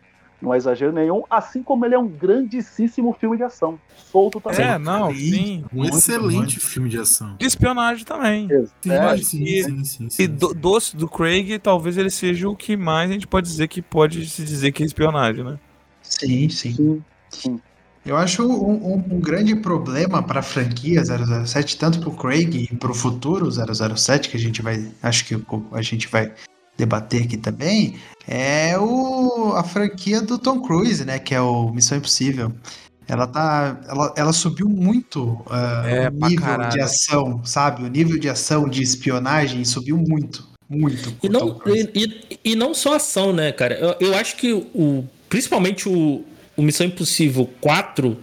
[0.43, 3.79] não é exagero nenhum, assim como ele é um grandíssimo filme de ação.
[3.95, 4.61] Solto também.
[4.61, 5.63] É, não, sim.
[5.73, 6.59] Um muito, excelente muito.
[6.59, 7.35] filme de ação.
[7.37, 8.47] De espionagem também.
[8.81, 12.49] Sim, é, sim, e, sim, sim, sim, E do, doce do Craig, talvez ele seja
[12.49, 15.57] o que mais a gente pode dizer que pode se dizer que é espionagem, né?
[16.01, 16.73] Sim, sim.
[16.73, 17.61] sim, sim.
[18.05, 22.67] Eu acho um, um, um grande problema para a franquia 007, tanto para o Craig
[22.69, 26.33] e para o futuro 007, que a gente vai, acho que a gente vai
[26.77, 27.95] debater aqui também,
[28.27, 31.19] é o, a franquia do Tom Cruise, né?
[31.19, 32.51] Que é o Missão Impossível.
[33.07, 33.81] Ela tá.
[33.87, 37.83] Ela, ela subiu muito uh, é, o nível de ação, sabe?
[37.83, 40.47] O nível de ação, de espionagem subiu muito.
[40.69, 41.13] Muito.
[41.21, 43.75] E não, e, e, e, não só ação, né, cara?
[43.75, 45.03] Eu, eu acho que o.
[45.27, 46.23] Principalmente o,
[46.55, 48.17] o Missão Impossível 4,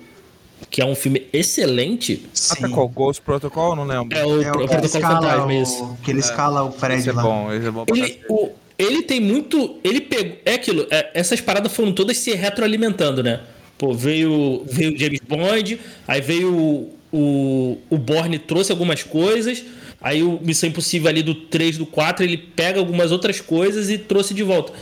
[0.71, 2.25] que é um filme excelente.
[2.33, 2.55] Sim.
[2.65, 2.89] Até qual?
[2.89, 3.75] Ghost Protocol?
[3.75, 4.17] Não lembro.
[4.17, 5.99] É o, é o, o Protocolo Fantasma, isso.
[6.05, 6.23] Que ele é.
[6.23, 7.23] escala o prédio esse lá.
[7.23, 9.79] É bom, esse é bom ele, o, ele tem muito.
[9.83, 10.37] Ele pegou.
[10.45, 13.41] É aquilo, é, essas paradas foram todas se retroalimentando, né?
[13.77, 19.65] Pô, veio, veio James Bond, aí veio o, o, o Bourne trouxe algumas coisas.
[20.01, 23.99] Aí o Missão Impossível ali do 3, do 4, ele pega algumas outras coisas e
[23.99, 24.73] trouxe de volta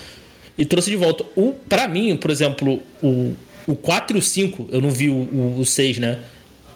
[0.59, 1.25] e trouxe de volta.
[1.37, 3.35] O, pra mim, por exemplo, o,
[3.69, 6.19] o 4 e o 5, eu não vi o, o, o 6, né?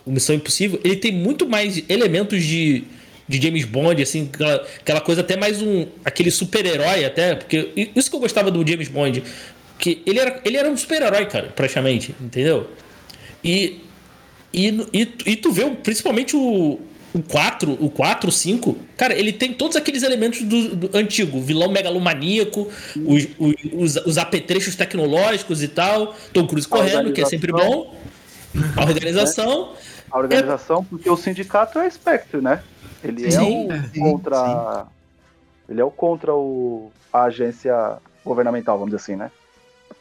[0.04, 2.84] O Missão Impossível, ele tem muito mais elementos de,
[3.26, 5.86] de James Bond, assim, aquela, aquela coisa até mais um.
[6.04, 9.22] aquele super-herói, até, porque isso que eu gostava do James Bond,
[9.78, 12.68] que ele era, ele era um super-herói, cara, praticamente, entendeu?
[13.42, 13.80] E,
[14.52, 16.78] e, e, e tu vê principalmente o,
[17.14, 21.40] o 4, o 4, o 5, cara, ele tem todos aqueles elementos do, do antigo,
[21.40, 23.28] vilão megalomaníaco, os,
[23.72, 27.94] os, os, apetrechos tecnológicos e tal, Tom Cruise correndo, que é sempre bom.
[28.76, 29.72] A organização.
[30.10, 30.84] A organização, é...
[30.88, 32.62] porque o sindicato é Spectre, né?
[33.04, 34.84] Ele sim, é o contra.
[34.84, 35.72] Sim.
[35.72, 39.30] Ele é o contra o, a agência governamental, vamos dizer assim, né?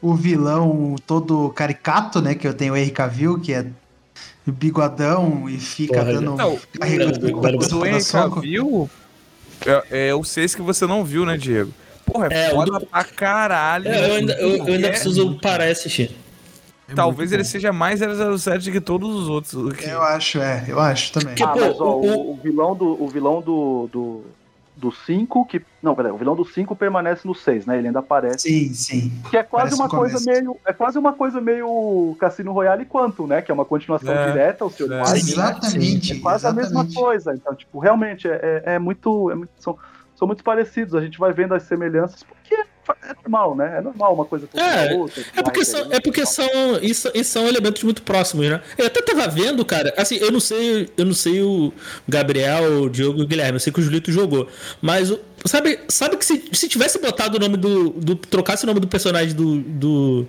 [0.02, 2.36] O vilão todo caricato, né?
[2.36, 3.66] Que eu tenho o Henry Cavill, que é
[4.50, 6.36] bigodão e fica Porra, dando.
[6.36, 8.90] Não, carregando o Henry Cavill
[9.66, 11.72] é, é o 6 que você não viu, né, Diego?
[12.06, 12.86] Porra, é, é foda do...
[12.86, 13.88] pra caralho.
[13.88, 16.16] É, eu ainda, eu, eu ainda é preciso parar e assistir.
[16.90, 19.74] É Talvez ele seja mais 007 que todos os outros.
[19.74, 19.86] Que...
[19.86, 20.66] Eu acho, é.
[20.68, 21.36] Eu acho também.
[21.42, 24.24] Ah, mas, ó, o, o, vilão do, o vilão do, do,
[24.82, 25.62] do 5, que.
[25.82, 27.78] Não, peraí, o vilão do 5 permanece no 6, né?
[27.78, 28.50] Ele ainda aparece.
[28.50, 29.12] Sim, sim.
[29.30, 30.58] Que é quase uma coisa meio.
[30.66, 33.42] É quase uma coisa meio Cassino Royale quanto, né?
[33.42, 35.02] Que é uma continuação é, direta ao seu é.
[35.14, 36.14] Exatamente.
[36.14, 36.48] É quase exatamente.
[36.48, 37.34] a mesma coisa.
[37.34, 39.30] Então, tipo, realmente é, é, é muito.
[39.30, 39.78] É muito são,
[40.16, 40.96] são muito parecidos.
[40.96, 42.66] A gente vai vendo as semelhanças, porque
[43.04, 43.78] é normal, né?
[43.78, 45.24] É normal uma coisa é, outra.
[45.36, 46.48] É porque, são, é porque são,
[46.82, 48.62] isso, isso são elementos muito próximos, né?
[48.78, 51.74] Eu até tava vendo, cara, assim, eu não sei, eu não sei o
[52.08, 54.48] Gabriel, o Diogo e o Guilherme, eu sei que o Julito jogou.
[54.82, 55.14] Mas
[55.46, 58.16] sabe, sabe que se, se tivesse botado o nome do, do.
[58.16, 60.28] trocasse o nome do personagem do, do,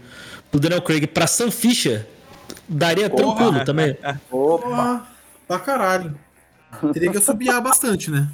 [0.50, 2.06] do Daniel Craig pra Sam Fisher,
[2.68, 3.36] daria Porra.
[3.36, 3.96] tranquilo também.
[4.30, 5.06] Opa!
[5.46, 6.14] Pra caralho.
[6.92, 8.28] Teria que assobiar bastante, né?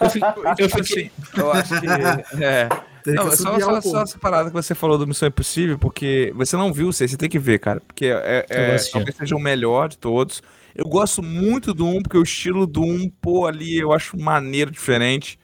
[0.00, 0.26] Eu, fico,
[0.58, 2.42] eu, fico, assim, eu acho que.
[2.42, 2.68] É,
[3.06, 6.72] Não, só, só, só, essa parada que você falou do Missão Impossível, porque você não
[6.72, 7.80] viu, você, você tem que ver, cara.
[7.80, 10.42] Porque é, é talvez seja o melhor de todos.
[10.74, 14.70] Eu gosto muito do 1, porque o estilo do 1, pô, ali eu acho maneiro,
[14.70, 15.38] diferente.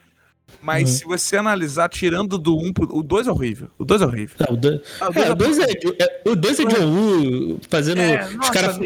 [0.61, 0.97] Mas uhum.
[0.97, 3.69] se você analisar, tirando do 1, o 2 é horrível.
[3.79, 4.37] O 2 é horrível.
[4.41, 5.09] Não, o 2 ah,
[5.63, 8.01] é, é, é, o 2 é, é John Woo fazendo.
[8.01, 8.79] É, os caras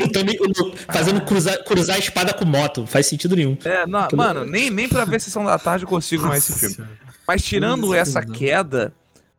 [0.92, 2.86] fazendo cruzar, cruzar a espada com moto.
[2.86, 3.56] Faz sentido nenhum.
[3.64, 6.88] É, não, mano, nem, nem pra ver sessão da tarde eu consigo mais esse filme.
[7.26, 8.92] Mas tirando essa queda,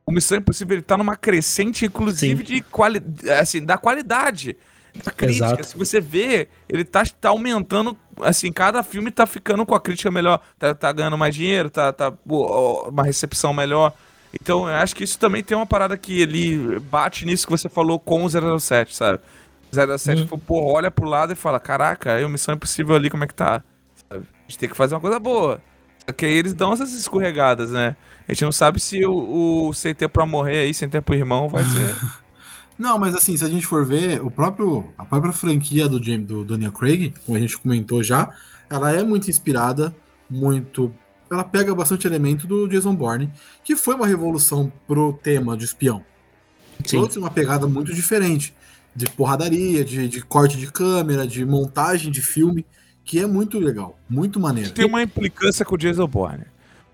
[0.06, 2.54] o Missão Impossível ele tá numa crescente, inclusive, Sim.
[2.54, 3.02] de quali
[3.40, 4.56] assim, da qualidade
[5.04, 5.46] da crítica.
[5.46, 5.64] Exato.
[5.64, 10.12] Se você vê, ele tá, tá aumentando, assim, cada filme tá ficando com a crítica
[10.12, 13.94] melhor, tá, tá ganhando mais dinheiro, tá, tá uma recepção melhor.
[14.34, 17.70] Então, eu acho que isso também tem uma parada que ele bate nisso que você
[17.70, 19.20] falou com o 007, sabe?
[19.72, 20.40] 007, hum.
[20.40, 23.64] pô, olha pro lado e fala, caraca, aí Missão Impossível ali, como é que tá?
[24.10, 24.26] Sabe?
[24.26, 25.62] A gente tem que fazer uma coisa boa.
[26.06, 27.96] Só que aí eles dão essas escorregadas, né?
[28.28, 31.50] A gente não sabe se o, o Sem Tempo Pra Morrer aí, Sem Tempo Irmão,
[31.50, 31.96] vai ser...
[32.78, 36.26] Não, mas assim, se a gente for ver, o próprio, a própria franquia do, James,
[36.26, 38.34] do Daniel Craig, como a gente comentou já,
[38.70, 39.96] ela é muito inspirada,
[40.28, 40.94] muito.
[41.32, 43.32] Ela pega bastante elemento do Jason Bourne,
[43.64, 46.04] que foi uma revolução pro tema de espião.
[46.84, 46.98] Sim.
[46.98, 48.56] Trouxe uma pegada muito diferente
[48.96, 52.66] de porradaria, de, de corte de câmera, de montagem de filme,
[53.04, 54.72] que é muito legal, muito maneiro.
[54.72, 56.46] Tem uma implicância com o Jason Bourne.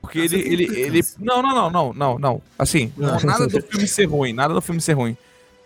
[0.02, 1.02] Porque ah, ele, ele, ele.
[1.20, 2.42] Não, não, não, não, não, não.
[2.58, 5.18] Assim, não, nada do filme ser ruim, nada do filme ser ruim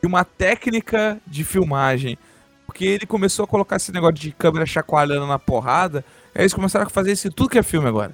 [0.03, 2.17] e uma técnica de filmagem.
[2.65, 6.03] Porque ele começou a colocar esse negócio de câmera chacoalhando na porrada.
[6.35, 8.11] Aí eles começaram a fazer isso tudo que é filme agora.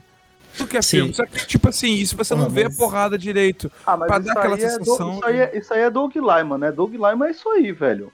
[0.56, 0.98] Tudo que é Sim.
[0.98, 1.14] filme.
[1.14, 3.72] Só que, tipo assim, isso você não ah, vê a porrada direito.
[3.86, 5.14] Ah, mas pra dar aquela é sensação.
[5.14, 6.72] isso, aí é, isso aí é Doug Lyman, né?
[6.72, 8.12] Doug Lyman é isso aí, velho.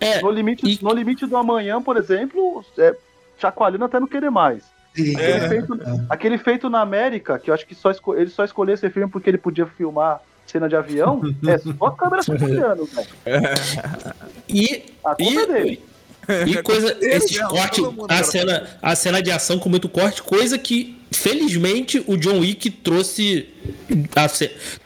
[0.00, 0.78] É, no, limite, e...
[0.82, 2.94] no limite do amanhã, por exemplo, é
[3.38, 4.64] chacoalhando até não querer mais.
[4.92, 6.04] Aquele, é, feito, é.
[6.08, 9.30] aquele feito na América, que eu acho que só ele só escolheu esse filme porque
[9.30, 13.08] ele podia filmar cena de avião, é só a câmera chacoalhando, velho.
[14.48, 15.82] E, a culpa e, é dele.
[16.46, 21.00] E coisa, esses cortes, a cena, a cena de ação com muito corte, coisa que,
[21.12, 23.48] felizmente, o John Wick trouxe.
[24.16, 24.26] A,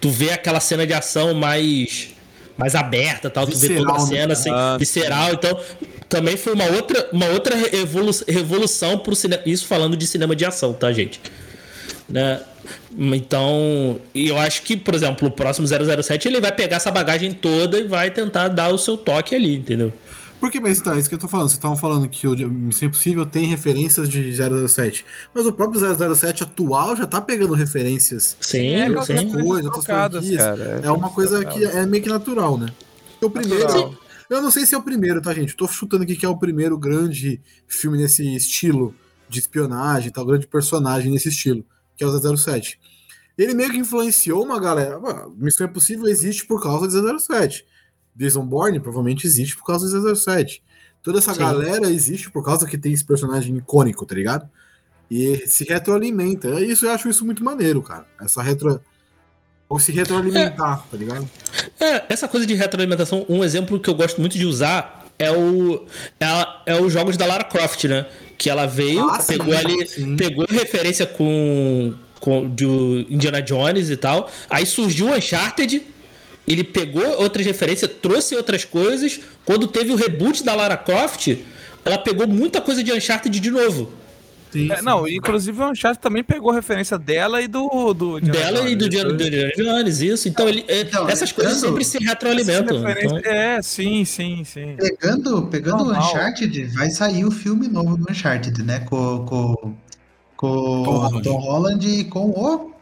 [0.00, 2.10] tu vê aquela cena de ação mais
[2.56, 4.32] mais aberta, tal, tu vê toda a cena né?
[4.34, 5.58] assim, ah, visceral, então
[6.12, 10.44] também foi uma outra, uma outra revolução, revolução pro cinema, isso falando de cinema de
[10.44, 11.18] ação, tá, gente?
[12.06, 12.38] Né?
[12.94, 17.78] Então, eu acho que, por exemplo, o próximo 007 ele vai pegar essa bagagem toda
[17.78, 19.90] e vai tentar dar o seu toque ali, entendeu?
[20.38, 21.46] Porque, mas tá, é isso que eu tô falando.
[21.46, 24.34] Vocês estavam falando que o Missão Impossível tem referências de
[24.68, 25.06] 007.
[25.32, 25.80] Mas o próprio
[26.14, 28.36] 007 atual já tá pegando referências.
[28.38, 29.30] Sim, é, outras sim.
[29.30, 30.36] coisas, outras franquias.
[30.36, 32.66] Cara, é, é uma coisa que é meio que natural, né?
[33.22, 33.64] O primeiro.
[33.64, 34.01] Natural.
[34.32, 35.56] Eu não sei se é o primeiro, tá, gente?
[35.56, 38.94] tô chutando aqui que é o primeiro grande filme nesse estilo
[39.28, 41.64] de espionagem, tal, grande personagem nesse estilo,
[41.96, 42.78] que é o 007
[43.36, 45.00] ele meio que influenciou uma galera.
[45.36, 47.64] Missão Impossível existe por causa de 007.
[48.14, 50.62] Jason Bourne provavelmente existe por causa de 007.
[51.02, 51.40] Toda essa Sim.
[51.40, 54.48] galera existe por causa que tem esse personagem icônico, tá ligado?
[55.10, 56.48] E se retroalimenta.
[56.48, 58.06] É isso, eu acho isso muito maneiro, cara.
[58.20, 58.80] Essa retro.
[59.72, 61.30] Ou se retroalimentar, é, tá ligado?
[61.80, 65.86] É, essa coisa de retroalimentação, um exemplo que eu gosto muito de usar é o.
[66.20, 66.26] É,
[66.74, 68.04] é os jogos da Lara Croft, né?
[68.36, 69.86] Que ela veio, ah, pegou sim, ali.
[69.86, 70.16] Sim.
[70.16, 71.94] Pegou referência com
[72.54, 72.66] de
[73.08, 74.30] Indiana Jones e tal.
[74.50, 75.82] Aí surgiu o Uncharted,
[76.46, 79.20] ele pegou outras referências, trouxe outras coisas.
[79.42, 81.34] Quando teve o reboot da Lara Croft,
[81.82, 83.90] ela pegou muita coisa de Uncharted de novo.
[84.52, 87.94] Sim, é, não, inclusive o Uncharted também pegou referência dela e do.
[87.94, 90.28] do dela Jones, e do Indiana Jones, isso.
[90.28, 92.76] Então, ele, é, então essas coisas sempre se retroalimentam.
[92.88, 93.18] Então...
[93.24, 94.76] É, sim, sim, sim.
[94.76, 98.80] Pegando, pegando o Uncharted, vai sair o filme novo do Uncharted, né?
[98.80, 99.74] Com, com
[100.42, 102.72] com Tom, Tom Holland e com o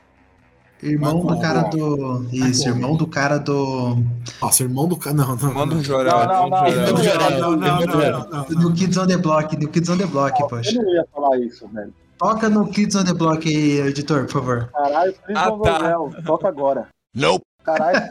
[0.83, 2.27] irmão do cara do.
[2.33, 3.97] Isso, irmão do cara do.
[4.41, 5.17] Nossa, irmão do cara.
[5.17, 5.49] Não, não.
[5.49, 6.19] Irmão do Jorel.
[6.21, 7.41] Irmão do Jorel.
[7.41, 10.71] Não, não, No Kids on the Block, no Kids on the Block, poxa.
[10.71, 11.93] Eu não ia falar isso, velho.
[12.19, 14.71] Toca no Kids on the Block aí, editor, por favor.
[14.73, 16.23] Caralho, ah, tá.
[16.25, 16.89] toca agora.
[17.15, 17.50] Nope.
[17.65, 18.09] Caralho.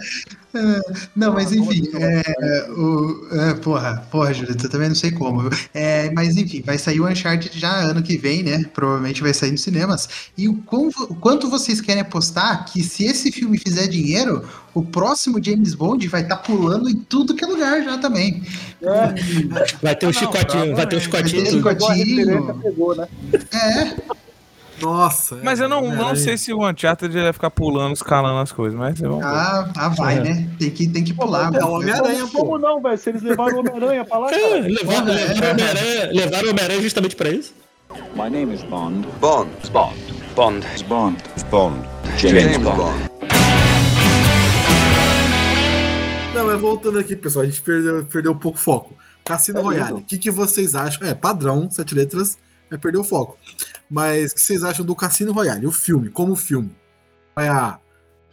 [1.15, 5.49] não, mas enfim, é, o, é, porra, porra, Julito, eu também não sei como.
[5.73, 8.65] É, mas enfim, vai sair o Uncharted já ano que vem, né?
[8.73, 10.09] Provavelmente vai sair nos cinemas.
[10.37, 10.63] E o,
[11.09, 16.07] o quanto vocês querem apostar que se esse filme fizer dinheiro, o próximo James Bond
[16.07, 18.43] vai estar tá pulando em tudo que é lugar já também.
[18.81, 19.75] É.
[19.81, 21.61] Vai ter o um chicotinho, vai ter o um chicotinho.
[21.61, 22.59] Vai ter chicotinho.
[22.61, 23.07] Pegou, né?
[23.53, 24.28] É.
[24.81, 25.39] Nossa.
[25.43, 29.01] Mas eu não, não sei se o Uncharted vai ficar pulando, escalando as coisas, mas
[29.01, 30.21] eu Ah, ah vai, é.
[30.21, 30.49] né?
[30.57, 31.53] Tem que, tem que pular.
[31.53, 32.97] É o Homem-Aranha, como não, velho?
[32.97, 37.15] Se eles levaram o Homem-Aranha pra lá, é, levaram, levaram, Homem-Aranha, levaram o Homem-Aranha justamente
[37.15, 37.53] pra isso.
[38.15, 39.07] My name is Bond.
[39.19, 39.49] Bond.
[39.71, 39.95] Bond.
[40.35, 40.65] Bond.
[40.87, 41.17] Bond.
[41.49, 41.89] Bond.
[42.17, 42.77] James, James Bond.
[42.77, 43.09] Bond.
[46.35, 48.95] Não, mas voltando aqui, pessoal, a gente perdeu, perdeu um pouco o foco.
[49.25, 51.07] Cassino é Royale, o que, que vocês acham?
[51.07, 52.37] É, padrão, sete letras,
[52.71, 53.37] é perder o foco.
[53.89, 56.71] Mas o que vocês acham do Cassino Royale, o filme, como filme?
[57.37, 57.79] É a.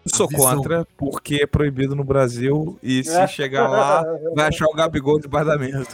[0.06, 3.26] Sou contra, porque é proibido no Brasil e se é.
[3.26, 5.88] chegar lá, vai achar o Gabigol debaixo da mesa.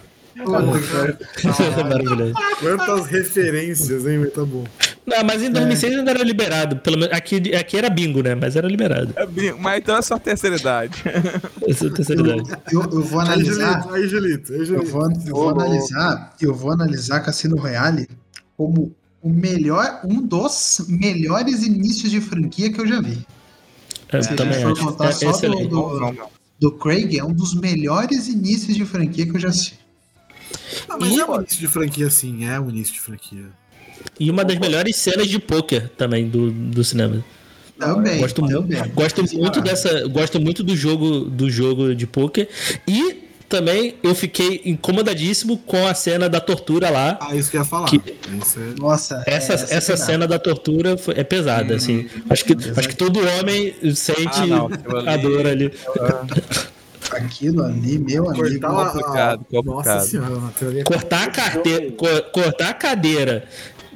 [2.60, 4.26] Quantas referências, hein?
[4.34, 4.64] Tá bom.
[5.04, 5.96] Não, mas em 2006 é.
[5.98, 6.76] ainda era liberado.
[6.76, 8.34] Pelo menos aqui, aqui era bingo, né?
[8.34, 9.12] Mas era liberado.
[9.16, 11.02] É bingo, mas então é só terceira idade.
[11.68, 12.50] É só terceira idade.
[12.72, 13.86] Eu, eu, eu vou analisar.
[13.92, 14.86] Aí, Julito, aí, Julito.
[14.86, 16.34] Eu vou, eu vou analisar.
[16.40, 18.08] Eu vou analisar Cassino Royale
[18.62, 23.18] como o melhor, um dos melhores inícios de franquia que eu já vi.
[24.12, 28.28] Eu Se também for contar é, só do, do, do Craig, é um dos melhores
[28.28, 29.78] inícios de franquia que eu já assisti.
[30.88, 31.20] Ah, mas e...
[31.20, 33.46] é um início de franquia, sim, é um início de franquia.
[34.18, 37.24] E uma das melhores cenas de poker também do, do cinema.
[37.78, 38.88] Também, gosto, também.
[38.94, 42.48] Gosto muito dessa, gosto muito do jogo do jogo de poker
[42.86, 47.18] e também eu fiquei incomodadíssimo com a cena da tortura lá.
[47.20, 47.86] Ah, isso que eu ia falar.
[47.86, 47.96] Que...
[47.98, 48.80] É...
[48.80, 52.08] Nossa, essa, essa, essa cena da tortura foi, é pesada, hum, assim.
[52.30, 54.70] Acho que, acho que todo homem sente ah, não,
[55.06, 55.70] a dor ali.
[57.12, 58.60] Aquilo ali, meu amigo.
[58.60, 59.66] Cortar, complicado, complicado.
[59.66, 61.92] Nossa senhora, cortar a, carteira,
[62.32, 63.44] cortar a cadeira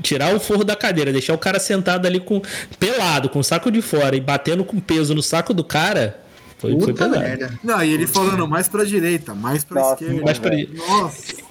[0.02, 2.42] tirar o forro da cadeira, deixar o cara sentado ali com
[2.78, 6.25] pelado, com o saco de fora e batendo com peso no saco do cara.
[6.58, 7.18] Foi, Puta foi pesado.
[7.18, 7.60] Merda.
[7.62, 10.22] Não, e ele falando mais pra direita, mais pra Nossa, esquerda.
[10.22, 10.50] Mais pra...
[10.88, 11.46] Nossa.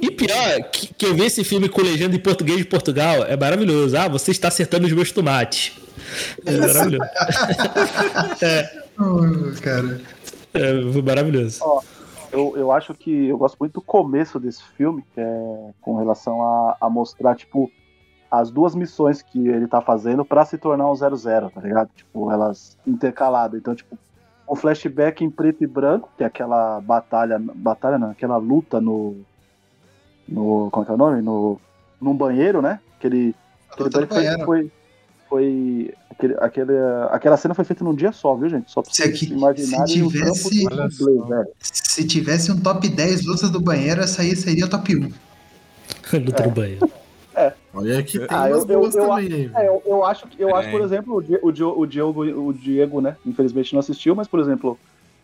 [0.00, 3.36] E pior, que, que, eu vi esse filme com legenda em português de Portugal, é
[3.36, 3.96] maravilhoso.
[3.96, 5.76] Ah, você está acertando os meus tomates.
[6.46, 7.10] É maravilhoso.
[8.40, 8.62] é.
[9.60, 10.00] Cara.
[10.54, 11.58] É, maravilhoso.
[11.60, 11.82] Ó,
[12.30, 16.40] eu, eu acho que eu gosto muito do começo desse filme, que é com relação
[16.42, 17.70] a, a mostrar, tipo,
[18.30, 21.90] as duas missões que ele tá fazendo para se tornar um 00, tá ligado?
[21.96, 23.58] Tipo, elas intercaladas.
[23.58, 23.98] Então, tipo,
[24.48, 29.16] um flashback em preto e branco, que é aquela batalha, batalha não, aquela luta no
[30.26, 31.22] no como é que é o nome?
[31.22, 31.60] No
[32.00, 32.80] num banheiro, né?
[32.96, 33.34] Aquele,
[33.70, 34.72] aquele foi, foi,
[35.28, 36.72] foi aquele, aquele,
[37.10, 38.70] aquela cena foi feita num dia só, viu, gente?
[38.70, 43.60] Só pra vocês imaginarem o campo de play, Se tivesse um top 10 lutas do
[43.60, 45.00] banheiro, essa aí seria o top 1.
[46.24, 46.46] Luta é.
[46.46, 46.90] do banheiro.
[47.38, 47.52] É.
[47.72, 49.50] Olha que tem ah, eu, eu, eu, também.
[49.54, 50.52] É, eu, eu, acho, eu é.
[50.54, 53.16] acho, por exemplo, o, o, o, Diego, o Diego, né?
[53.24, 54.76] Infelizmente não assistiu, mas, por exemplo,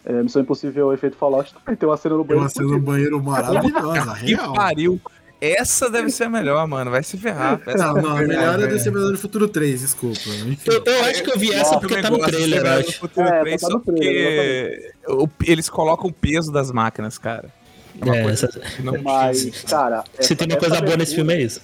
[0.04, 2.48] é, Missão Impossível Efeito Fallout também tem uma cena no banheiro.
[2.52, 4.52] Tem uma cena no banheiro maravilhosa, que real.
[4.52, 5.00] pariu.
[5.40, 6.90] Essa deve ser a melhor, mano.
[6.90, 7.60] Vai se ferrar.
[7.76, 10.20] Não, não, a melhor é Exterminador do Futuro 3, desculpa.
[10.64, 12.98] Eu, eu, acho que eu vi essa porque tá no trailer, eu acho.
[13.00, 17.50] Futuro é, 3 tá trailer, porque eles colocam o peso das máquinas, cara.
[18.00, 18.48] É, é essa...
[18.82, 19.00] não...
[19.02, 20.04] Mas, cara...
[20.18, 21.60] Se tem uma coisa boa nesse filme é isso.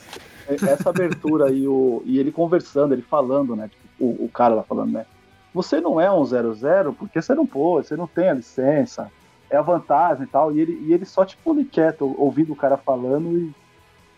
[0.55, 3.69] Essa abertura e, o, e ele conversando, ele falando, né?
[3.69, 5.07] Tipo, o, o cara lá falando, né?
[5.53, 9.11] Você não é um 00 porque você não pôs, você não tem a licença,
[9.49, 10.53] é a vantagem e tal.
[10.53, 13.55] E ele, e ele só, tipo, ali quieto, ouvindo o cara falando e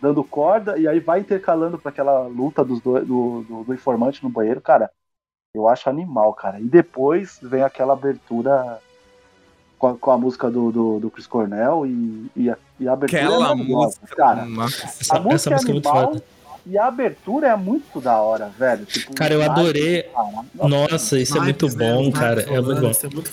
[0.01, 4.21] dando corda, e aí vai intercalando para aquela luta dos do, do, do, do, informante
[4.21, 4.91] no banheiro, cara.
[5.53, 6.59] Eu acho animal, cara.
[6.59, 8.81] E depois vem aquela abertura
[9.83, 12.93] com a, com a música do, do, do, Chris Cornell e, e, a, e a
[12.93, 13.21] abertura.
[13.21, 14.45] Aquela é música, cara.
[14.45, 16.15] Nossa, a música, essa música é animal.
[16.15, 16.21] É
[16.65, 18.85] e a abertura é muito da hora, velho.
[18.85, 20.05] Tipo, cara, eu adorei.
[20.55, 22.43] Nossa, isso é muito bom, cara.
[22.43, 22.91] É muito bom.
[22.91, 23.31] É, muito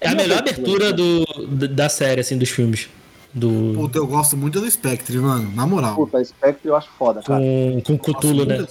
[0.00, 1.24] é a melhor abertura do,
[1.68, 2.88] da série, assim, dos filmes.
[3.32, 3.74] Do...
[3.76, 5.48] Puta, eu gosto muito do Spectre, mano.
[5.54, 5.94] Na moral.
[5.94, 7.38] Puta, Spectre eu acho foda, cara.
[7.38, 8.66] Com, com Cthulhu, né?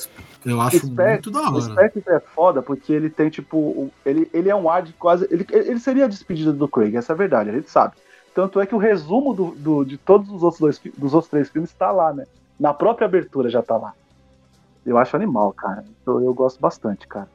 [0.48, 1.52] Eu acho Spectre, muito da hora.
[1.52, 3.92] O Spectre é foda porque ele tem, tipo.
[4.06, 5.28] Ele, ele é um ar de quase.
[5.30, 7.96] Ele, ele seria a despedida do Craig, essa é a verdade, a gente sabe.
[8.34, 11.50] Tanto é que o resumo do, do, de todos os outros dois dos outros três
[11.50, 12.24] filmes está lá, né?
[12.58, 13.94] Na própria abertura já tá lá.
[14.86, 15.84] Eu acho animal, cara.
[16.06, 17.28] Eu, eu gosto bastante, cara.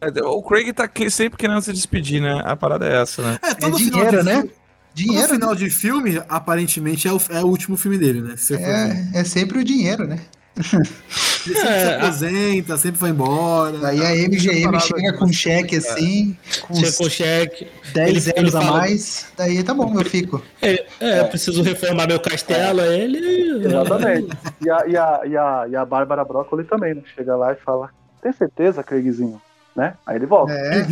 [0.00, 2.42] É, o Craig tá sempre querendo se despedir, né?
[2.44, 3.38] A parada é essa, né?
[3.42, 4.34] É, todo é dinheiro, né?
[4.34, 4.52] Filme,
[4.94, 5.28] dinheiro.
[5.28, 8.36] No final de filme, aparentemente, é o, é o último filme dele, né?
[8.36, 10.20] Se é, é sempre o dinheiro, né?
[11.46, 13.88] Ele sempre é, se aposenta, sempre vai embora.
[13.88, 17.68] Aí a MGM chega com cheque assim, com chega com cheque.
[17.92, 20.42] 10 ele, anos ele a mais, daí tá bom, eu fico.
[20.60, 22.98] É, é, preciso reformar meu castelo, é.
[22.98, 23.66] ele.
[23.66, 24.36] Exatamente.
[24.60, 27.02] E a, e, a, e, a, e a Bárbara Broccoli também, né?
[27.14, 27.90] Chega lá e fala:
[28.22, 29.40] Tem certeza, Craigzinho?
[29.74, 29.94] Né?
[30.06, 30.52] Aí ele volta.
[30.52, 30.84] É,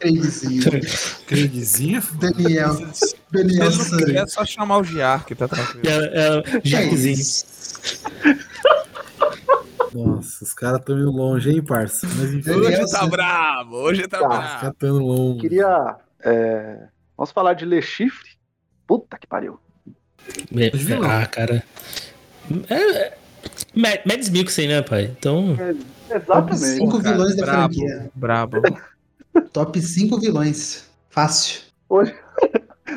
[0.00, 0.62] Craigzinho.
[1.26, 2.02] Craigzinho?
[2.14, 2.76] Daniel.
[3.30, 3.68] Daniel
[4.16, 5.82] É só chamar o Giar que tá tranquilo.
[5.86, 7.16] É, é, Giarzinho.
[9.94, 12.06] Nossa, os caras estão indo longe, hein, parça?
[12.16, 14.74] Mas, enfim, hoje tá bravo, hoje tá, tá bravo.
[14.74, 15.40] Tá longe.
[15.40, 15.96] Queria.
[16.20, 16.88] É...
[17.16, 18.30] Vamos falar de Le Chifre?
[18.86, 19.58] Puta que pariu.
[20.56, 20.70] É,
[21.04, 21.64] ah, cara.
[22.68, 23.18] É, é,
[24.04, 25.04] Mads Mikkelsen, né, pai?
[25.18, 25.56] Então.
[25.58, 26.26] É, exatamente.
[26.26, 28.10] Top 5 vilões da brabo, franquia.
[28.14, 28.56] Brabo.
[29.52, 30.88] Top 5 vilões.
[31.10, 31.62] Fácil.
[31.88, 32.14] Hoje,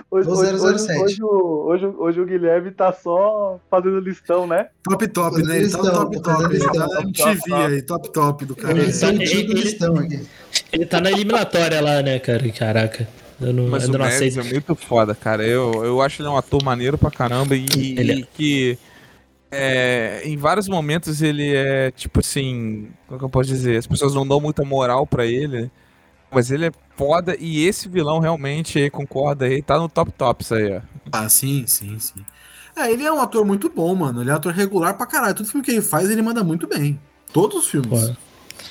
[0.10, 4.68] Hoje, hoje, hoje, hoje, hoje, hoje, o Guilherme tá só fazendo listão, né?
[4.84, 5.58] Top top, né?
[5.58, 6.56] Ele tá no top top.
[6.56, 8.80] Ele tá no TV aí, top top do cara.
[8.80, 10.28] Ele, tá, listão aqui.
[10.74, 12.50] ele tá na eliminatória lá, né, cara?
[12.52, 13.08] Caraca.
[13.40, 15.46] Eu não, Mas eu o Mads é muito foda, cara.
[15.46, 17.66] Eu, eu acho ele um ator maneiro pra caramba e,
[17.98, 18.16] ele é.
[18.16, 18.80] e que
[19.52, 23.78] é, em vários momentos ele é tipo assim, como que eu posso dizer?
[23.78, 25.70] As pessoas não dão muita moral para ele,
[26.36, 30.74] mas ele é foda e esse vilão realmente concorda aí, tá no top tops aí,
[30.74, 30.82] ó.
[31.10, 32.26] Ah, sim, sim, sim.
[32.76, 34.22] É, ele é um ator muito bom, mano.
[34.22, 35.34] Ele é um ator regular pra caralho.
[35.34, 37.00] Todo filme que ele faz, ele manda muito bem.
[37.32, 38.10] Todos os filmes.
[38.10, 38.16] Pô.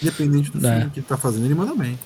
[0.03, 0.77] Independente do é.
[0.77, 1.99] filme que ele tá fazendo, ele manda bem.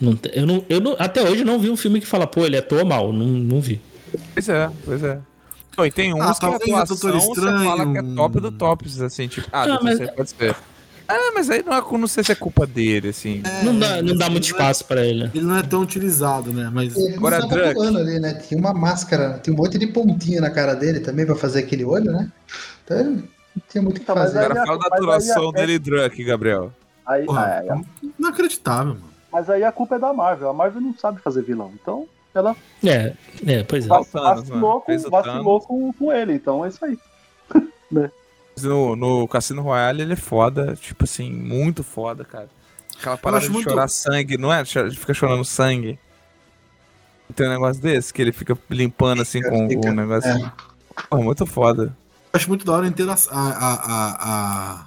[0.00, 2.56] Não, eu não, eu não, até hoje não vi um filme que fala, pô, ele
[2.56, 3.12] atua mal.
[3.12, 3.80] Não, não vi.
[4.32, 5.18] Pois é, pois é.
[5.76, 7.20] Não, e tem uns ah, que a atuação Estranho...
[7.20, 9.98] você fala que é top do tops, assim, tipo, ah, não, mas...
[10.10, 10.56] pode ser.
[11.08, 13.40] Ah, mas aí não, é, não sei se é culpa dele, assim.
[13.42, 15.30] É, não dá, não dá muito é- espaço pra ele.
[15.34, 16.70] Ele não é tão utilizado, né?
[16.70, 17.96] Mas ele agora drug.
[17.96, 18.34] ali, né?
[18.34, 21.84] Tinha uma máscara, tem um monte de pontinha na cara dele também pra fazer aquele
[21.84, 22.30] olho, né?
[22.84, 24.38] Então ele não tinha muito o que então, fazer.
[24.38, 26.72] Agora fala da atuação dele drug, Gabriel.
[27.06, 29.08] Aí, Porra, aí, aí, inacreditável, mano.
[29.32, 30.50] Mas aí a culpa é da Marvel.
[30.50, 31.72] A Marvel não sabe fazer vilão.
[31.80, 32.54] Então, ela.
[32.84, 33.14] É,
[33.46, 33.88] é pois é.
[33.88, 36.34] Vacilou, com, vacilou com, com ele.
[36.34, 36.98] Então é isso aí.
[37.90, 38.10] né?
[38.62, 42.48] No, no Cassino Royale ele é foda, tipo assim, muito foda, cara.
[42.98, 43.70] Aquela parada de muito...
[43.70, 44.62] chorar sangue, não é?
[44.62, 45.98] Ele fica chorando sangue.
[47.34, 50.30] Tem um negócio desse, que ele fica limpando assim com o um negócio.
[50.30, 50.52] É.
[51.08, 51.96] Pô, muito foda.
[52.32, 54.86] acho muito da hora ter a, a, a,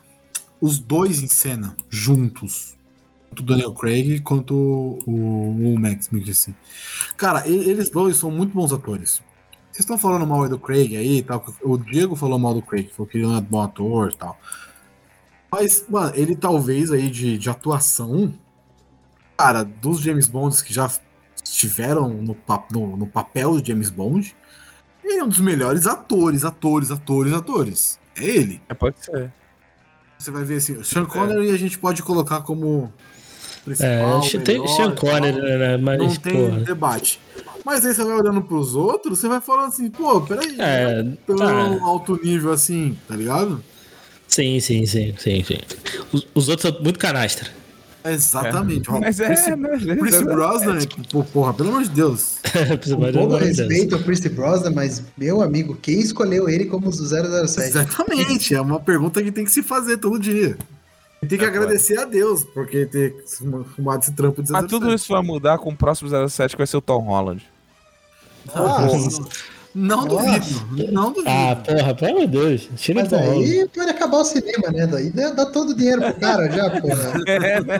[0.59, 2.75] os dois em cena, juntos
[3.31, 6.55] tanto o Daniel Craig quanto o, o Max Mikkelsen.
[7.15, 9.21] Cara, eles dois são muito bons atores.
[9.71, 11.45] Vocês estão falando mal do Craig aí tal.
[11.61, 14.37] O Diego falou mal do Craig, falou que ele não é bom ator e tal.
[15.49, 18.33] Mas, mano, ele talvez aí de, de atuação,
[19.37, 20.89] cara, dos James Bonds que já
[21.43, 22.37] estiveram no,
[22.71, 24.35] no, no papel de James Bond,
[25.03, 27.99] ele é um dos melhores atores, atores, atores, atores.
[28.15, 28.61] É ele.
[28.69, 29.33] É, pode ser.
[30.17, 31.53] Você vai ver assim, o Sean Connery é.
[31.53, 32.93] a gente pode colocar como
[33.63, 34.21] principal.
[34.23, 35.77] É, tem Sean Connery, né?
[35.77, 36.59] Mas, não tem porra.
[36.61, 37.19] debate.
[37.65, 41.11] Mas aí você vai olhando pros outros, você vai falando assim, pô, peraí, é, não
[41.11, 41.85] é tão tá.
[41.85, 43.63] alto nível assim, tá ligado?
[44.27, 45.57] Sim, sim, sim, sim, sim.
[46.11, 47.49] Os, os outros são muito canastra.
[48.03, 48.89] Exatamente.
[48.89, 48.99] É.
[48.99, 52.39] Mas é, Chris, mas é, Chris Brosnan, é, porra, pelo amor de Deus.
[52.83, 57.69] Com todo respeito ao Chris Brosnan, mas, meu amigo, quem escolheu ele como 007?
[57.69, 60.57] Exatamente, é uma pergunta que tem que se fazer todo dia.
[61.27, 62.09] Tem que é agradecer claro.
[62.09, 63.23] a Deus por ter
[63.75, 66.67] fumado esse trampo de Mas tudo isso vai mudar com o próximo 07 que vai
[66.67, 67.47] ser o Tom Holland.
[68.55, 68.87] Ah,
[69.73, 71.29] não duvido, não duvido.
[71.29, 72.69] Ah, porra, pelo amor de Deus.
[72.75, 74.85] Tira Mas aí pode acabar o cinema, né?
[74.85, 77.13] Daí dá todo o dinheiro pro cara já, porra.
[77.25, 77.79] É, né?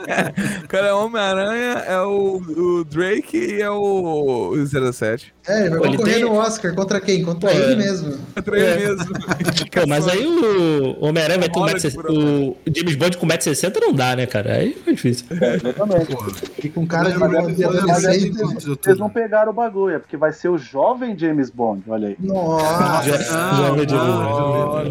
[0.64, 4.54] O cara é Homem-Aranha, é o, o, Drake e é o
[4.92, 5.34] 07.
[5.46, 6.24] É, ele vai Pô, concorrer tem...
[6.24, 6.74] no Oscar.
[6.74, 7.22] Contra quem?
[7.24, 8.16] Contra Pô, ele mesmo.
[8.34, 8.76] Contra ele é.
[8.88, 9.12] mesmo.
[9.72, 13.92] Pô, mas aí o Homem-Aranha vai ter um metro, O James Bond com 1,60m não
[13.92, 14.54] dá, né, cara?
[14.54, 15.26] Aí foi difícil.
[15.40, 16.16] É, exatamente.
[16.62, 17.16] E com cara de
[17.64, 18.30] adolescente.
[18.64, 22.16] Vocês não pegaram o bagulho, é porque vai ser o jovem James Bond, olha aí.
[22.20, 23.56] Nossa!
[23.56, 24.90] Jovem James Bond.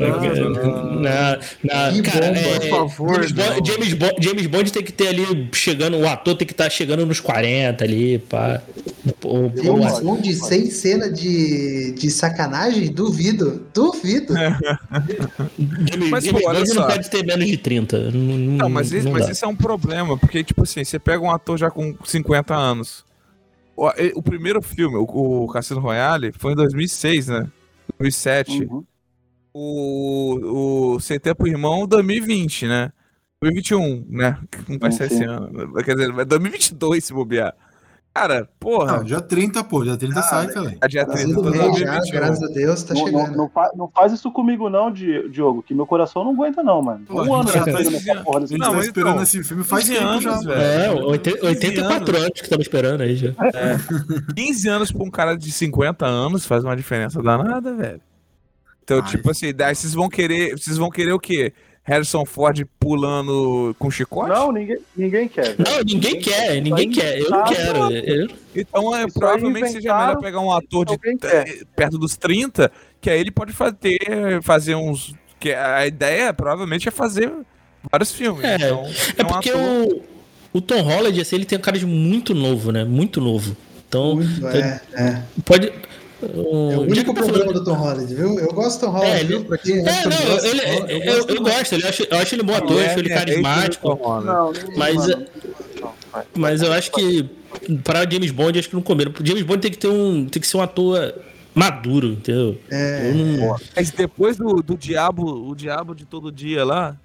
[2.03, 3.23] Cara, é, por favor.
[3.65, 6.69] James Bond, James Bond tem que ter ali chegando, o ator tem que estar tá
[6.69, 8.61] chegando nos 40 ali, pá.
[9.55, 12.91] James Bond sem cena de, de sacanagem?
[12.91, 13.65] Duvido.
[13.73, 14.33] Duvido.
[16.09, 18.11] mas, James pô, Bond não pode ter menos de 30.
[18.11, 21.31] Não, não mas, isso, mas isso é um problema, porque, tipo assim, você pega um
[21.31, 23.05] ator já com 50 anos.
[23.75, 27.47] O, o primeiro filme, o, o Cassino Royale, foi em 2006, né?
[27.99, 28.63] 2007.
[28.63, 28.83] Uhum.
[29.53, 32.91] O, o Sem Tempo Irmão, 2020, né?
[33.41, 34.37] 2021, né?
[34.67, 35.73] Não vai ser esse ano.
[35.83, 37.55] Quer dizer, vai 2022 se bobear.
[38.13, 38.97] Cara, porra.
[38.97, 40.75] Não, dia 30, pô, dia 30 sai, cara.
[40.81, 43.27] A dia 30 mês, já, graças a Deus, tá não, chegando.
[43.29, 46.81] Não, não, faz, não, faz isso comigo, não, Diogo, que meu coração não aguenta, não,
[46.81, 47.05] mano.
[47.05, 49.63] Pô, um ano já tá esperando essa porra desse não, tá esperando então, esse filme
[49.63, 50.39] faz anos, já.
[50.39, 50.59] Velho.
[50.59, 52.25] É, 84 anos.
[52.25, 53.29] anos que tava esperando aí já.
[53.29, 53.77] É.
[54.35, 58.01] 15 anos pra um cara de 50 anos faz uma diferença danada, velho.
[58.83, 59.09] Então, Ai.
[59.09, 60.51] tipo assim, daí vocês vão querer.
[60.57, 61.53] Vocês vão querer o quê?
[61.83, 64.29] Harrison Ford pulando com chicote?
[64.29, 65.55] Não, ninguém, ninguém quer.
[65.57, 67.19] Não, ninguém, ninguém quer, ninguém quer.
[67.19, 67.91] Eu não quero.
[67.91, 68.27] Eu...
[68.55, 70.97] Então, é, provavelmente seja melhor pegar um ator de
[71.75, 73.99] perto dos 30, que aí ele pode fazer,
[74.43, 75.15] fazer uns.
[75.39, 77.31] Que a ideia provavelmente é fazer
[77.91, 78.43] vários filmes.
[78.43, 79.63] É, então, é, é um porque ator...
[79.63, 80.03] o,
[80.53, 82.83] o Tom Holland, assim, ele tem um cara de muito novo, né?
[82.83, 83.57] Muito novo.
[83.87, 85.21] Então, muito, é, é.
[85.43, 85.73] pode
[86.23, 87.59] é o único tá problema falando...
[87.59, 88.39] do Tom Holland, viu?
[88.39, 89.27] Eu gosto do Tom Holland, é, ele...
[89.27, 89.45] viu?
[89.45, 92.55] Porque é, não, gosta, ele, eu, eu, eu, gosto, eu acho, eu acho ele bom
[92.55, 93.99] ator, é, acho ele é, carismático.
[94.23, 94.97] Não, mas,
[96.35, 97.29] mas eu acho que
[97.83, 99.11] para James Bond, acho que não comeram.
[99.23, 100.25] James Bond tem que ter um.
[100.25, 101.13] Tem que ser um ator
[101.53, 102.59] maduro, entendeu?
[102.69, 103.11] É.
[103.11, 103.55] Não...
[103.75, 106.95] Mas depois do, do diabo, o diabo de todo dia lá.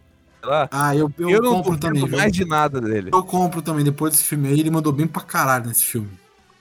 [0.43, 2.09] lá ah, eu, eu, eu não compro também.
[2.09, 3.11] mais de nada dele.
[3.13, 3.85] Eu compro também.
[3.85, 6.11] Depois desse filme aí, ele mandou bem pra caralho nesse filme.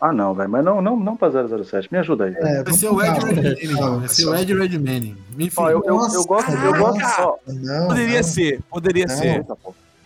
[0.06, 0.50] Ah, não, velho.
[0.50, 1.90] Mas não, não, não pra 007.
[1.92, 2.36] Me ajuda aí.
[2.36, 4.00] É, vai ser o Ed Redmayne.
[4.00, 5.18] Vai ser o Ed Redmayne.
[5.40, 5.56] Enfim.
[5.58, 6.16] Ó, eu, eu, eu, gosto.
[6.16, 6.52] Eu gosto
[7.20, 8.24] ó, não, poderia não.
[8.24, 8.60] ser.
[8.70, 9.46] Poderia não, ser.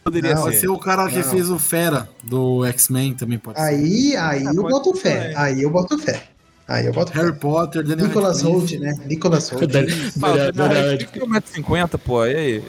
[0.02, 0.50] Poderia não, ser.
[0.50, 4.18] Vai ser o cara que fez o Fera do X-Men também pode aí, ser.
[4.18, 5.34] Aí, aí eu boto fé.
[5.36, 6.24] Aí eu boto fé.
[6.66, 8.95] Aí eu boto Harry Potter, Daniel Nicolas Holt, né?
[9.06, 9.66] Nicolas Holt.
[9.66, 9.97] Daniel
[10.91, 12.26] Radcliffe é 1,50m, pô.
[12.26, 12.64] E aí?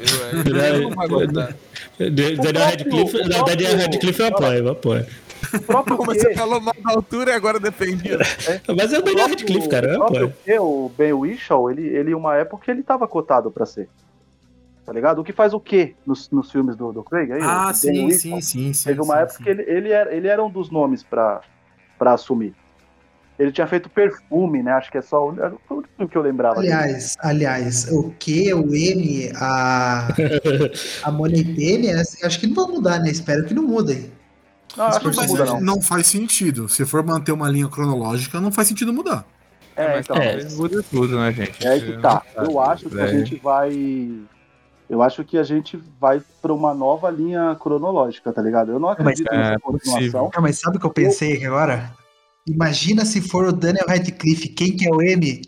[0.72, 1.55] Eu não vai gostar.
[1.99, 5.07] Daniel Radcliffe, Daniel Radcliffe eu apoio, eu apoio.
[5.55, 8.22] O próprio Como você falou mal da altura e agora defendido.
[8.22, 8.72] É.
[8.74, 9.95] Mas é o Daniel Radcliffe, cara.
[9.95, 13.88] O, próprio, o Ben Whishaw, ele, ele, uma época, ele tava cotado pra ser.
[14.84, 15.20] Tá ligado?
[15.20, 17.32] O que faz o quê nos, nos filmes do, do Craig?
[17.32, 18.88] Aí, ah, sim, sim, sim, sim.
[18.88, 19.45] Teve uma sim, época sim.
[19.45, 21.43] que ele, ele, era, ele era um dos nomes pra,
[21.99, 22.55] pra assumir.
[23.38, 24.72] Ele tinha feito perfume, né?
[24.72, 25.30] Acho que é só o
[25.70, 26.61] único que eu lembrava.
[26.61, 27.28] Aliás, dele.
[27.30, 30.09] aliás, o Q, o M, a,
[31.05, 33.11] a Money Penny, acho que não vai mudar, né?
[33.11, 34.12] Espero que não mudem.
[34.77, 35.61] Não, acho que não, muda, não.
[35.61, 36.68] não faz sentido.
[36.68, 39.27] Se for manter uma linha cronológica, não faz sentido mudar.
[39.77, 40.16] É, então.
[40.16, 41.66] É, muda tudo, né, gente?
[41.66, 42.23] É que tá.
[42.37, 44.11] Eu acho que a gente vai.
[44.89, 48.73] Eu acho que a gente vai para uma nova linha cronológica, tá ligado?
[48.73, 50.31] Eu não acredito mas, nessa é, continuação.
[50.41, 51.93] mas sabe o que eu pensei aqui agora?
[52.47, 55.43] Imagina se for o Daniel Radcliffe, quem que é o M?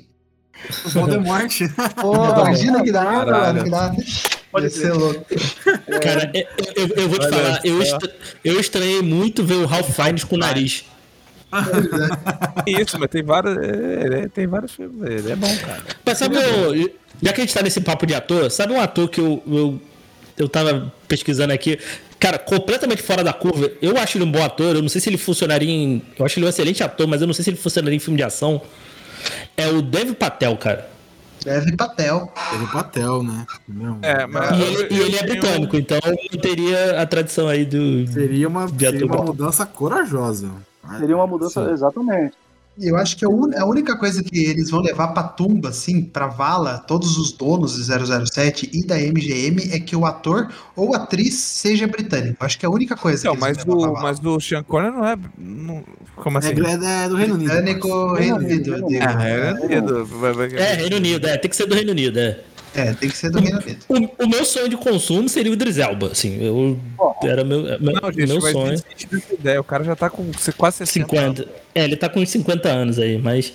[0.84, 1.50] O Voldemort.
[2.00, 3.94] Pô, imagina que dá, mano, que dá.
[4.50, 5.24] Pode ser louco.
[6.02, 6.46] Cara, eu,
[6.76, 10.24] eu, eu vou te Olha falar, eu, estra, eu estranhei muito ver o Ralph Fiennes
[10.24, 10.84] com o nariz.
[12.66, 13.56] Isso, mas tem vários.
[13.56, 15.10] É, tem vários filmes.
[15.10, 15.82] Ele é bom, cara.
[16.04, 16.90] Mas sabe, eu,
[17.22, 19.80] já que a gente tá nesse papo de ator, sabe um ator que eu, eu,
[20.38, 21.78] eu tava pesquisando aqui?
[22.18, 23.70] Cara, completamente fora da curva.
[23.82, 24.76] Eu acho ele um bom ator.
[24.76, 26.02] Eu não sei se ele funcionaria em.
[26.18, 28.16] Eu acho ele um excelente ator, mas eu não sei se ele funcionaria em filme
[28.16, 28.62] de ação.
[29.56, 30.90] É o Dev Patel, cara.
[31.44, 32.32] Dev Patel.
[32.52, 33.46] Dev Patel, né?
[34.02, 38.06] É, mas e, ele, e ele é britânico, então não teria a tradição aí do.
[38.06, 40.50] Seria uma, seria uma mudança corajosa.
[40.98, 41.72] Seria uma mudança, Sim.
[41.72, 42.36] exatamente.
[42.80, 43.50] Eu acho que a, un...
[43.56, 47.74] a, única coisa que eles vão levar pra tumba, assim, pra vala, todos os donos
[47.74, 52.42] de 007 e da MGM, é que o ator ou atriz seja britânico.
[52.44, 54.94] Acho que é a única coisa não, que eles mas do, Mas do Sean Connery
[54.94, 55.18] não é.
[55.36, 55.84] Não,
[56.16, 56.48] como assim?
[56.48, 57.50] É, é do Reino Unido.
[57.50, 58.74] Britânico, Reino Unido.
[58.94, 60.56] É, Reino Unido.
[60.56, 61.36] É, Reino Unido, é.
[61.36, 62.40] Tem que ser do Reino Unido, é.
[62.74, 63.84] É, tem que ser do Reino Unido.
[63.88, 66.42] O, o, meu sonho de consumo seria o Idris Elba, assim.
[66.42, 66.78] Eu,
[67.22, 68.82] era meu, meu, não, gente, meu sonho.
[69.30, 69.60] Ideia.
[69.60, 71.42] O cara já tá com quase 60 50.
[71.42, 71.54] Anos.
[71.74, 73.52] É, ele tá com uns 50 anos aí, mas.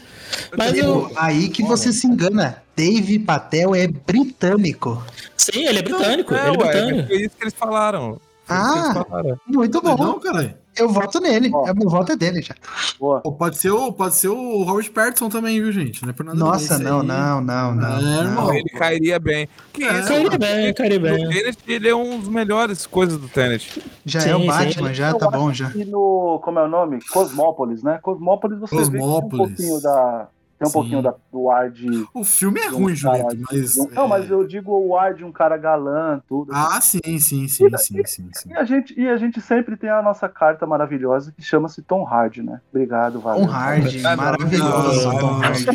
[0.55, 1.11] Mas eu...
[1.15, 2.61] Aí que você se engana.
[2.76, 5.03] Dave Patel é britânico.
[5.36, 6.34] Sim, ele é britânico.
[6.34, 7.07] Não, ele é britânico.
[7.07, 8.20] Foi isso que eles falaram.
[8.50, 9.06] Ah,
[9.48, 9.98] muito bom.
[9.98, 10.56] Não, caralho.
[10.78, 11.50] Eu voto nele.
[11.52, 12.56] Ó, meu voto é dele já.
[13.00, 13.20] Boa.
[13.22, 16.04] Pode ser o, pode ser o Robert Pattinson também, viu, gente?
[16.04, 18.54] Não é por nada Nossa, não, não, não, não, é, não.
[18.54, 19.50] Ele cairia bem.
[19.74, 21.30] Que é, isso, cairia bem, cairia bem.
[21.30, 23.82] Tenet, ele é um dos melhores coisas do Tenet.
[24.06, 24.93] Já sim, é o Batman, sim.
[24.93, 25.70] já tá bom já.
[25.70, 27.00] no, como é o nome?
[27.12, 28.00] Cosmópolis, né?
[28.02, 29.32] Cosmópolis você Cosmópolis.
[29.32, 30.28] vê um pouquinho da
[30.58, 30.74] tem um Sim.
[30.74, 32.08] pouquinho da, do ar de.
[32.14, 33.78] O filme é ruim, um Juliette, mas.
[33.78, 34.08] Um, não, é...
[34.08, 36.51] mas eu digo o ar de um cara galã, tudo.
[36.51, 38.49] Ah, sim, sim, sim, e, sim, sim, sim.
[38.49, 42.03] E, a gente, e a gente sempre tem a nossa carta maravilhosa que chama-se Tom
[42.05, 42.60] Hardy, né?
[42.72, 43.45] Obrigado, valeu.
[43.45, 45.12] Tom Hardy, maravilhoso.
[45.39, 45.74] Mas o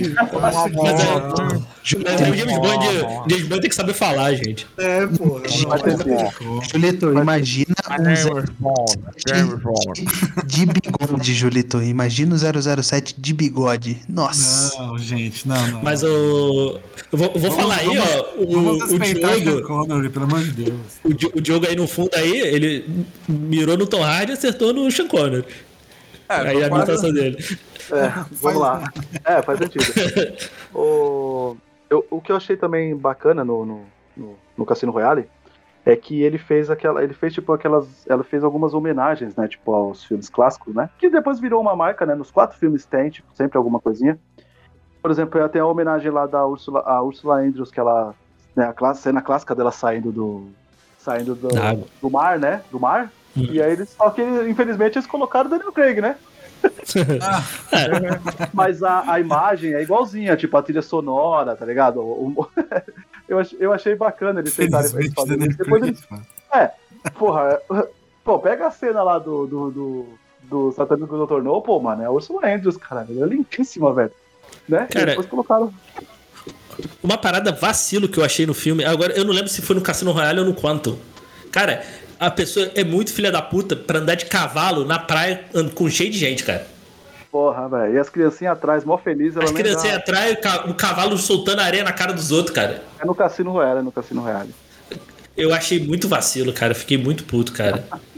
[1.85, 2.87] James Bond,
[3.29, 4.67] James Bond tem que saber falar, gente.
[4.79, 5.41] É, pô.
[6.73, 8.03] Julito, imagina um
[10.45, 11.83] de bigode, Julito.
[11.83, 14.03] Imagina o 007 de bigode.
[14.09, 14.72] Nossa.
[14.79, 15.83] Não, gente, não, não.
[15.83, 16.79] Mas o.
[17.13, 18.35] Eu vou, eu vou falar aí, ó.
[18.37, 19.63] O, o Diogo.
[19.67, 20.81] Connery, pelo amor de Deus.
[21.05, 24.91] O, o Diogo aí no fundo aí, ele mirou no Tom Hardy e acertou no
[24.91, 25.45] Sean Connery.
[26.29, 27.37] É, aí a imitação dele.
[27.91, 28.93] É, vamos lá.
[29.25, 29.85] É, faz sentido.
[30.75, 31.57] o,
[31.91, 33.81] eu, o que eu achei também bacana no, no,
[34.17, 35.29] no, no Cassino Royale
[35.85, 39.75] é que ele fez aquela, ele fez tipo aquelas, ela fez algumas homenagens, né, tipo
[39.75, 43.29] aos filmes clássicos, né, que depois virou uma marca, né, nos quatro filmes tem, tipo,
[43.35, 44.19] sempre alguma coisinha.
[45.03, 48.15] Por exemplo, tem a homenagem lá da Ursula, a Ursula Andrews, que ela.
[48.55, 50.47] Né, a classe, cena clássica dela saindo do.
[50.99, 51.49] Saindo do,
[52.01, 52.63] do mar, né?
[52.71, 53.11] Do mar.
[53.37, 53.49] Hum.
[53.51, 53.91] E aí eles.
[53.91, 56.17] Só que, infelizmente, eles colocaram o Daniel Craig, né?
[57.21, 57.43] ah,
[58.55, 61.99] Mas a, a imagem é igualzinha, tipo a trilha sonora, tá ligado?
[61.99, 62.49] O, o,
[63.29, 65.57] eu, ach, eu achei bacana eles tentarem fazer isso.
[65.57, 66.07] Depois eles,
[66.55, 66.71] é,
[67.19, 67.61] porra,
[68.23, 70.09] pô, pega a cena lá do, do, do,
[70.43, 74.13] do Satânico do Tornou, pô, mano, é a Ursula Andrews, cara, ela é lindíssima, velho
[74.69, 74.87] né?
[74.91, 75.73] Cara, depois colocaram.
[77.03, 78.85] Uma parada vacilo que eu achei no filme.
[78.85, 80.97] Agora, eu não lembro se foi no Cassino Royale ou no Quantum.
[81.51, 81.85] Cara,
[82.19, 85.45] a pessoa é muito filha da puta pra andar de cavalo na praia
[85.75, 86.67] com cheio de gente, cara.
[87.31, 87.95] Porra, velho.
[87.95, 89.37] E as criancinhas atrás, mó feliz.
[89.37, 90.39] As criancinhas atrás,
[90.69, 92.83] o cavalo soltando areia na cara dos outros, cara.
[93.01, 94.55] É no Cassino Royale, é no Cassino Royale.
[95.37, 96.75] Eu achei muito vacilo, cara.
[96.75, 97.85] Fiquei muito puto, cara.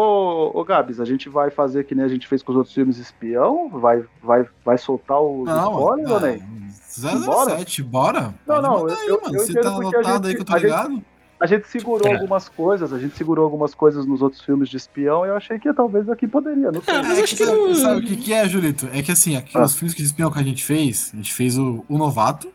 [0.00, 2.74] Ô, ô Gabs, a gente vai fazer que nem a gente fez com os outros
[2.74, 3.68] filmes espião?
[3.68, 6.42] Vai, vai, vai soltar o spoiler ou nem?
[6.88, 8.34] 007, bora?
[8.46, 10.94] Não, não, eu, eu, eu Você tá anotado aí que eu tô ligado?
[10.94, 11.04] Gente,
[11.38, 12.14] a gente segurou é.
[12.14, 15.58] algumas coisas, a gente segurou algumas coisas nos outros filmes de espião e eu achei
[15.58, 16.72] que talvez aqui poderia.
[16.72, 16.94] Não sei.
[16.94, 17.74] É, mas acho que não...
[17.74, 18.88] Sabe o que, que é, Julito?
[18.94, 19.64] É que assim, aqui ah.
[19.64, 22.50] os filmes de espião que a gente fez, a gente fez o, o Novato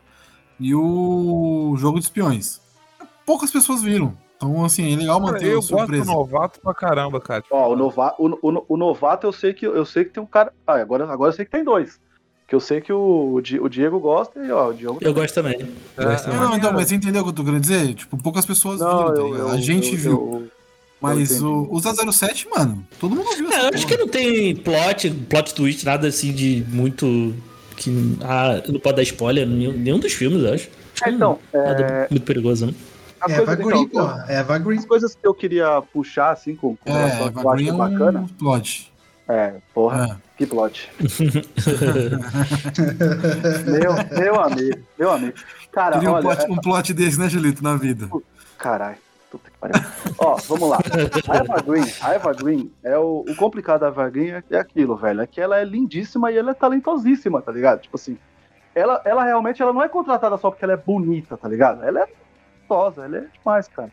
[0.60, 2.60] e o Jogo de Espiões.
[3.24, 4.18] Poucas pessoas viram.
[4.50, 6.04] Então, assim, é legal manter eu surpresa.
[6.04, 7.44] Eu gosto do novato pra caramba, cara.
[7.50, 10.26] Ó, o, nova, o, o, o, novato eu sei que eu sei que tem um
[10.26, 10.54] cara.
[10.66, 12.00] Ah, agora, agora eu sei que tem dois.
[12.48, 15.00] Que eu sei que o, o Diego gosta e ó, o Diogo.
[15.02, 15.56] Eu gosto também.
[15.98, 16.40] É, gosto também.
[16.40, 17.94] Não, então, mas você entendeu o que eu tô querendo dizer?
[17.96, 20.12] Tipo, poucas pessoas não, viram, tá eu, a gente eu, viu.
[20.12, 20.48] Eu,
[21.02, 23.52] mas o, o 007, mano, todo mundo viu.
[23.52, 27.34] É, eu acho que não tem plot, plot twist, nada assim de muito.
[27.78, 27.92] Que
[28.22, 30.70] ah, não pode dar spoiler nenhum, nenhum dos filmes, eu acho.
[31.04, 32.08] É, então, nada é...
[32.10, 32.74] muito perigoso, né?
[33.26, 34.78] As é, coisas, Green, então, é Eva Green.
[34.78, 38.20] As coisas que eu queria puxar, assim, com, com é, Eva eu acho é bacana.
[38.20, 38.94] Um plot.
[39.28, 40.18] É, porra, é.
[40.38, 40.92] que plot.
[43.66, 45.34] meu, meu amigo, meu amigo.
[45.72, 46.52] Cara, Queria olha, um, plot, é...
[46.52, 48.08] um plot desse, né, Julito, na vida.
[48.58, 49.04] Caralho.
[50.20, 50.78] Ó, vamos lá.
[51.28, 54.58] A Eva Green, a Eva Green é o, o complicado da Eva Green é, é
[54.58, 55.22] aquilo, velho.
[55.22, 57.82] É que ela é lindíssima e ela é talentosíssima, tá ligado?
[57.82, 58.18] Tipo assim,
[58.74, 61.84] ela, ela realmente ela não é contratada só porque ela é bonita, tá ligado?
[61.84, 62.08] Ela é
[62.68, 63.92] gostosa, ela é demais, cara.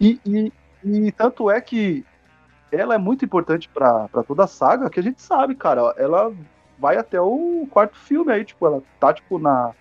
[0.00, 0.52] E, e,
[0.84, 2.04] e tanto é que
[2.70, 6.32] ela é muito importante para toda a saga, que a gente sabe, cara, ela
[6.78, 9.72] vai até o quarto filme aí, tipo, ela tá, tipo, na,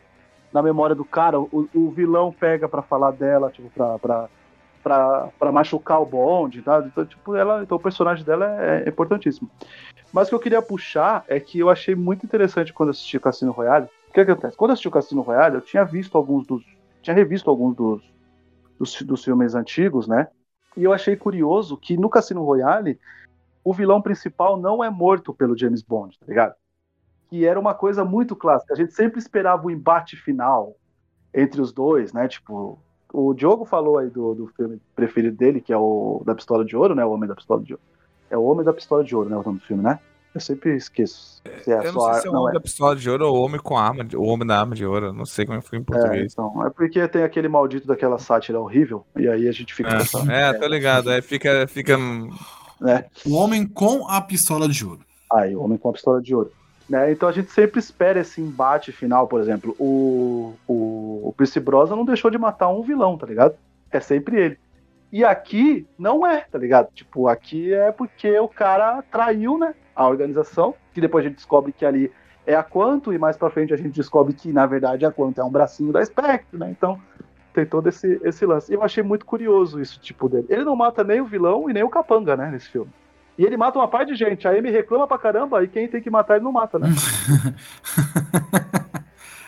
[0.54, 4.30] na memória do cara, o, o vilão pega para falar dela, tipo, pra,
[4.82, 6.84] pra, pra machucar o bonde, tá?
[6.86, 9.50] Então, tipo, ela, então o personagem dela é, é importantíssimo.
[10.14, 13.52] Mas o que eu queria puxar é que eu achei muito interessante quando assisti Cassino
[13.52, 13.88] Royale.
[14.10, 14.56] O que acontece?
[14.56, 16.64] Quando eu assisti o Cassino Royale, eu tinha visto alguns dos.
[17.06, 18.14] Tinha revisto alguns dos,
[18.80, 20.28] dos, dos filmes antigos, né?
[20.76, 23.00] E eu achei curioso que no Cassino Royale,
[23.64, 26.56] o vilão principal não é morto pelo James Bond, tá ligado?
[27.30, 28.74] Que era uma coisa muito clássica.
[28.74, 30.76] A gente sempre esperava o embate final
[31.32, 32.28] entre os dois, né?
[32.28, 32.80] Tipo,
[33.14, 36.76] o Diogo falou aí do, do filme preferido dele, que é o da Pistola de
[36.76, 37.06] Ouro, né?
[37.06, 37.84] O Homem da Pistola de Ouro.
[38.32, 39.38] É o Homem da Pistola de Ouro, né?
[39.38, 40.00] O nome do filme, né?
[40.36, 41.42] Eu sempre esqueço.
[41.64, 42.54] Se é eu não sei se é o Homem é.
[42.56, 45.14] da Pistola de Ouro ou o Homem com arma, o Homem da Arma de Ouro.
[45.14, 46.24] Não sei como é foi em português.
[46.24, 49.92] É, então, é porque tem aquele maldito daquela sátira horrível, e aí a gente fica...
[49.92, 51.10] É, pensando, é tô ligado.
[51.10, 51.66] Aí fica...
[51.68, 51.98] fica...
[52.86, 53.06] É.
[53.26, 55.00] O Homem com a Pistola de Ouro.
[55.32, 56.52] Aí, o Homem com a Pistola de Ouro.
[56.90, 57.14] Né?
[57.14, 59.74] Então a gente sempre espera esse embate final, por exemplo.
[59.80, 63.56] O, o, o Pierce Brosnan não deixou de matar um vilão, tá ligado?
[63.90, 64.58] É sempre ele.
[65.16, 66.90] E aqui não é, tá ligado?
[66.94, 69.74] Tipo, aqui é porque o cara traiu, né?
[69.96, 72.12] A organização, que depois a gente descobre que ali
[72.46, 75.40] é a Quanto, e mais pra frente a gente descobre que, na verdade, a Quanto
[75.40, 76.70] é um bracinho da Spectre, né?
[76.70, 77.00] Então,
[77.54, 78.70] tem todo esse, esse lance.
[78.70, 80.48] E eu achei muito curioso isso, tipo, dele.
[80.50, 82.92] Ele não mata nem o vilão e nem o capanga, né, nesse filme.
[83.38, 84.46] E ele mata uma parte de gente.
[84.46, 86.90] A Amy reclama pra caramba, e quem tem que matar ele não mata, né?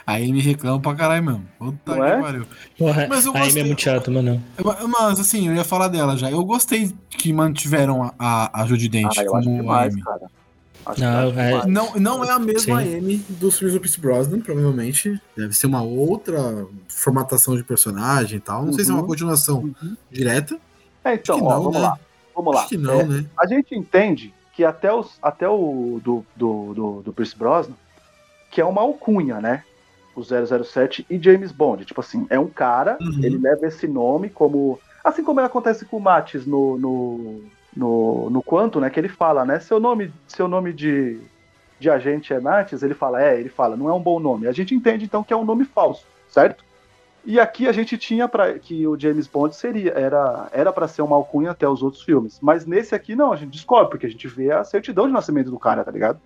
[0.08, 1.46] Aí me reclama pra caralho mesmo.
[1.60, 2.22] Puta não que é?
[2.22, 2.48] pariu.
[2.78, 4.42] Porra, Mas eu a Amy é muito chato, mano.
[4.88, 6.32] Mas assim, eu ia falar dela já.
[6.32, 10.02] Eu gostei que mantiveram a, a Judy Dent ah, como demais, Amy.
[10.02, 10.30] Cara.
[10.98, 11.68] Não, é...
[11.68, 12.96] não, não é a mesma Sim.
[12.96, 15.22] M dos filmes do Pierce Brosnan, provavelmente.
[15.36, 18.62] Deve ser uma outra formatação de personagem e tal.
[18.62, 18.74] Não uhum.
[18.74, 19.08] sei se é uma uhum.
[19.10, 19.98] continuação uhum.
[20.10, 20.58] direta.
[21.04, 21.80] É, então, ó, não, vamos né?
[21.82, 22.00] lá.
[22.34, 22.62] Vamos lá.
[22.62, 23.26] Acho que não, é, né?
[23.38, 27.76] A gente entende que até, os, até o do, do, do, do Pierce Brosnan,
[28.50, 29.66] que é uma alcunha, né?
[30.18, 31.86] O 007 e James Bond.
[31.86, 33.20] Tipo assim, é um cara, uhum.
[33.24, 34.80] ele leva esse nome como.
[35.04, 37.44] Assim como acontece com o Matis no, no,
[37.76, 38.90] no, no Quanto, né?
[38.90, 39.60] Que ele fala, né?
[39.60, 41.20] Seu nome, seu nome de,
[41.80, 44.48] de agente é Matis, ele fala, é, ele fala, não é um bom nome.
[44.48, 46.66] A gente entende então que é um nome falso, certo?
[47.24, 51.02] E aqui a gente tinha para que o James Bond seria era era para ser
[51.02, 54.10] uma alcunha até os outros filmes, mas nesse aqui não, a gente descobre porque a
[54.10, 56.22] gente vê a certidão de nascimento do cara, tá ligado?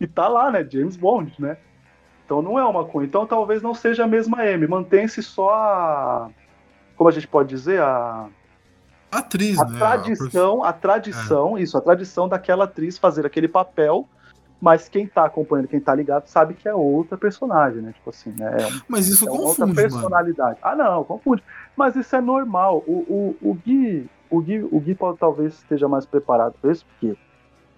[0.00, 1.58] e tá lá, né, James Bond, né?
[2.26, 3.08] Então não é uma coisa.
[3.08, 4.66] Então talvez não seja a mesma M.
[4.66, 6.28] Mantém-se só a.
[6.96, 7.80] Como a gente pode dizer?
[7.80, 8.26] A.
[9.10, 9.78] Atriz, a né?
[9.78, 11.62] Tradição, a tradição, é.
[11.62, 14.06] isso, a tradição daquela atriz fazer aquele papel,
[14.60, 17.92] mas quem tá acompanhando, quem tá ligado, sabe que é outra personagem, né?
[17.92, 18.56] Tipo assim, né?
[18.88, 20.58] Mas isso é confunde, outra personalidade.
[20.62, 20.82] Mano.
[20.82, 21.42] Ah, não, confunde.
[21.76, 22.82] Mas isso é normal.
[22.86, 26.84] O, o, o Gui, o Gui, o Gui pode, talvez esteja mais preparado para isso,
[26.86, 27.16] porque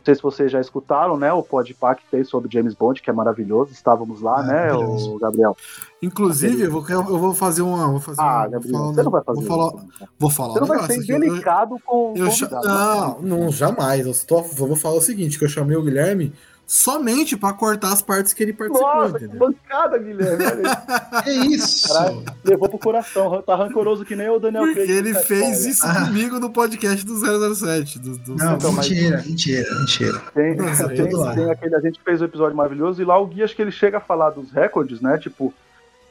[0.08, 1.30] sei se vocês já escutaram, né?
[1.32, 3.72] O Podpah que tem sobre James Bond, que é maravilhoso.
[3.72, 5.54] Estávamos lá, Ah, né, o Gabriel?
[6.00, 7.88] Inclusive, eu vou, eu vou fazer uma.
[7.88, 10.08] Vou fazer Ah, uma, Gabriel, vou falar, você não vai fazer vou falar, isso.
[10.18, 11.12] vou falar Você não vai ser aqui.
[11.12, 12.26] Eu- delicado com Eu
[12.64, 14.06] não, não, jamais.
[14.06, 16.32] Eu estou, vou falar o seguinte: que eu chamei o Guilherme
[16.70, 20.44] somente pra cortar as partes que ele participou, Nossa, que bancada, Guilherme.
[21.24, 21.88] Que isso?
[21.88, 22.22] Caralho.
[22.44, 23.40] Levou pro coração.
[23.42, 24.98] Tá rancoroso que nem o Daniel Porque Craig.
[24.98, 25.68] ele fez bom.
[25.70, 26.04] isso Ah.
[26.06, 27.14] comigo no podcast do
[27.54, 27.98] 007.
[27.98, 30.18] Do, do Não, Então, mas- mentira, mentira, mentira.
[30.34, 31.34] Tem, Nossa, tem, lá.
[31.34, 33.70] tem aquele, a gente fez o episódio maravilhoso e lá o Gui acho que ele
[33.72, 35.16] chega a falar dos recordes, né?
[35.16, 35.54] Tipo,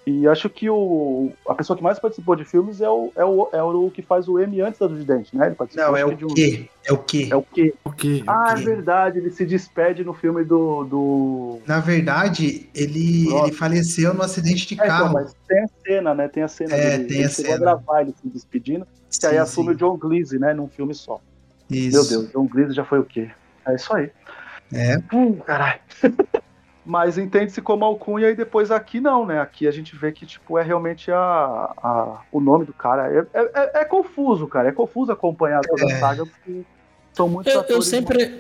[0.10, 3.50] e acho que o, a pessoa que mais participou de filmes é o, é o,
[3.52, 5.48] é o que faz o M antes da do Dente, né?
[5.48, 6.70] Ele participou Não, é o que de um- quê?
[6.86, 7.28] É o quê?
[7.30, 7.74] É o quê?
[7.84, 8.24] Ok.
[8.26, 8.64] Ah, é ok.
[8.64, 10.86] verdade, ele se despede no filme do.
[10.86, 11.60] do...
[11.68, 13.48] Na verdade, ele, Nossa.
[13.48, 15.14] ele faleceu num acidente de É, então, carro.
[15.14, 16.28] mas tem a cena, né?
[16.30, 17.04] Tem a cena É, dele.
[17.10, 17.58] tem ele a cena.
[17.58, 18.88] gravar ele se despedindo,
[19.20, 19.74] que aí assume sim.
[19.74, 20.54] o John Gleese, né?
[20.54, 21.20] Num filme só.
[21.70, 21.98] Isso.
[21.98, 23.30] Meu Deus, John Gleese já foi o quê?
[23.68, 24.10] É isso aí.
[24.74, 24.98] É.
[25.14, 25.82] Hum, caralho.
[26.90, 29.42] Mas entende-se como alcunha e depois aqui não, né?
[29.42, 33.12] Aqui a gente vê que, tipo, é realmente a, a, o nome do cara.
[33.14, 34.70] É, é, é- é confuso, cara.
[34.70, 36.00] É confuso acompanhar toda a É.
[36.00, 36.62] saga, porque
[37.12, 38.36] são muitos Eu, eu sempre,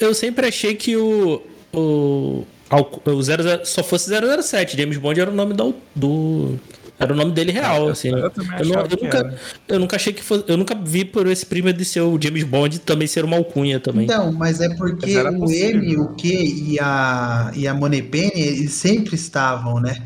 [0.00, 1.42] eu sempre achei que o,
[1.74, 2.46] o,
[3.04, 4.78] o 00 só fosse 007.
[4.78, 5.74] James Bond era o nome do.
[5.94, 6.58] do
[7.00, 8.10] era o nome dele real, assim.
[8.10, 8.32] Eu Eu,
[8.66, 9.38] não- eu que nunca, era.
[9.68, 10.44] eu nunca achei que fosse.
[10.46, 13.80] Eu nunca vi por esse primo de ser o James Bond também ser uma alcunha
[13.80, 14.04] também.
[14.04, 15.50] Então, mas é porque Mas o.
[15.52, 19.96] M, o Q e a, e a Moneypenny, eles sempre estavam, né?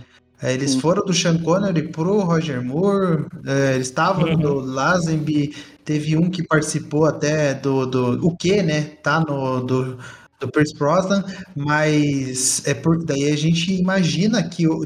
[0.43, 0.81] É, Eles Sim.
[0.81, 4.37] foram do Sean Connery pro Roger Moore, é, eles estavam Uhum.
[4.37, 8.83] do Lazenby, teve um que participou até do, do o Q, né?
[9.03, 9.97] Tá no do,
[10.41, 11.25] do Pierce Brosnan,
[11.57, 14.85] mas é por daí a gente imagina que o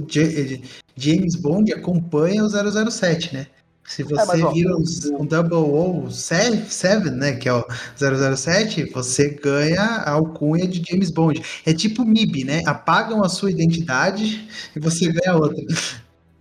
[0.99, 3.47] James Bond acompanha o 007, né?
[3.89, 7.65] Se você mas, ó, vira um Double O 7, né, que é o
[7.97, 11.43] 007, você ganha a alcunha de James Bond.
[11.65, 12.63] É tipo MIB, né?
[12.67, 14.47] Apagam a sua identidade
[14.77, 15.65] e você ganha outra.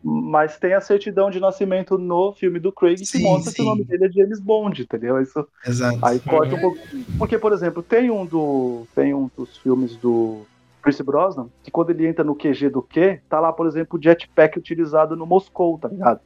[0.03, 3.63] Mas tem a certidão de nascimento no filme do Craig que Sim, mostra que o
[3.63, 3.69] sim.
[3.69, 5.21] nome dele é James Bond, entendeu?
[5.21, 5.99] Isso Exato.
[6.05, 6.79] Aí corta um pouco.
[7.17, 8.85] Porque, por exemplo, tem um do.
[8.93, 10.45] Tem um dos filmes do
[10.87, 14.01] Chris Brosnan, que quando ele entra no QG do Q, tá lá, por exemplo, o
[14.01, 16.19] jetpack utilizado no Moscou, tá ligado?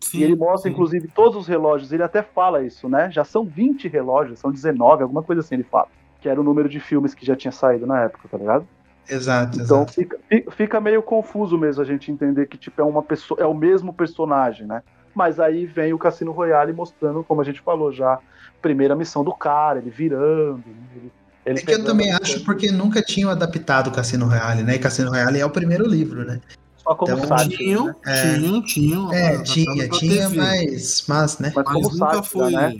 [0.00, 0.74] Sim, e ele mostra, sim.
[0.74, 1.92] inclusive, todos os relógios.
[1.92, 3.10] Ele até fala isso, né?
[3.10, 5.88] Já são 20 relógios, são 19, alguma coisa assim ele fala.
[6.20, 8.66] Que era o número de filmes que já tinha saído na época, tá ligado?
[9.08, 9.92] Exato, Então exato.
[9.94, 13.46] fica, fi- fica meio confuso mesmo a gente entender que tipo é uma pessoa, é
[13.46, 14.82] o mesmo personagem, né?
[15.14, 18.18] Mas aí vem o Cassino Royale mostrando, como a gente falou já,
[18.60, 20.86] primeira missão do cara, ele virando, né?
[20.96, 21.12] ele,
[21.50, 24.74] ele É que eu também acho missão, porque nunca tinham adaptado o Cassino Royale, né?
[24.76, 26.40] E Cassino Royale é o primeiro livro, né?
[26.82, 27.94] só como então, sátira, Tinham, né?
[28.06, 28.34] É.
[28.38, 29.12] tinham, tinham.
[29.12, 31.52] É, adaptado tinha, tinha, mas, mas, né?
[31.54, 32.50] Mas, Mas como nunca sátira, foi.
[32.52, 32.76] né?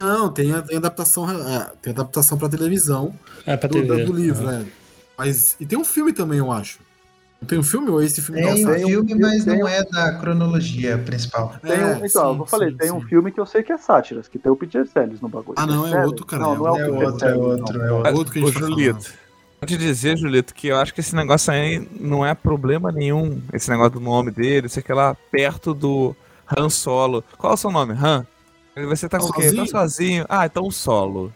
[0.00, 3.14] Não, tem, tem adaptação, é, tem adaptação pra televisão
[3.46, 4.04] É, pra do, TV.
[4.04, 4.66] do livro, né?
[5.16, 5.56] Mas.
[5.60, 6.78] E tem um filme também, eu acho.
[7.44, 9.68] Tem um filme ou esse filme Tem o um filme, filme, mas tem não um-
[9.68, 11.54] é da cronologia principal.
[11.62, 13.06] Tem um, É, então, sim, eu falei, sim, tem um sim.
[13.08, 15.58] filme que eu sei que é sátiras, que tem o Peter Sellers no bagulho.
[15.58, 17.60] Ah, não, é outro, cara, Não, é não é o É Peter outro, é Sellers,
[17.60, 17.84] outro, não.
[17.86, 18.16] é outro.
[18.16, 19.14] Outro que a gente Ô, tá Julito,
[19.60, 23.40] vou te dizer, Julito, que eu acho que esse negócio aí não é problema nenhum.
[23.52, 26.14] Esse negócio do nome dele, sei que lá, perto do
[26.56, 27.24] Han Solo.
[27.38, 27.94] Qual é o seu nome?
[27.94, 28.26] Han?
[28.88, 29.42] Você tá com o quê?
[29.42, 29.66] Tá Sozinho?
[29.68, 30.26] sozinho.
[30.28, 31.32] Ah, então solo.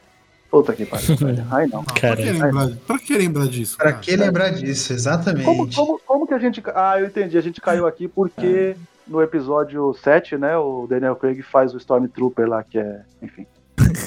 [0.50, 1.16] Puta que pariu.
[1.50, 1.84] Ai, não.
[1.84, 3.76] Cara, pra, que lembrar, pra que lembrar disso?
[3.76, 4.02] Pra cara?
[4.02, 4.92] que lembrar disso?
[4.92, 5.44] Exatamente.
[5.44, 6.62] Como, como, como que a gente.
[6.74, 7.36] Ah, eu entendi.
[7.36, 8.74] A gente caiu aqui porque
[9.06, 10.56] no episódio 7, né?
[10.56, 13.02] O Daniel Craig faz o Stormtrooper lá, que é.
[13.22, 13.46] Enfim.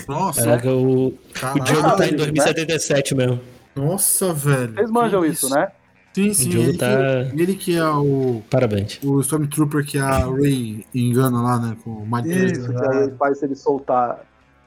[0.07, 1.63] Nossa, Caraca, o, o caralho.
[1.63, 2.17] Diogo tá em né?
[2.17, 3.39] 2077 mesmo.
[3.75, 4.73] Nossa, velho.
[4.73, 5.71] Vocês manjam isso, né?
[6.13, 6.53] Sim, sim.
[6.53, 6.87] Ele, tá-
[7.33, 8.99] que, ele que é o, Parabéns.
[9.01, 11.77] o Stormtrooper que a Ray engana lá, né?
[11.83, 14.19] Com o Mike Isso, que aí ele faz ele soltar.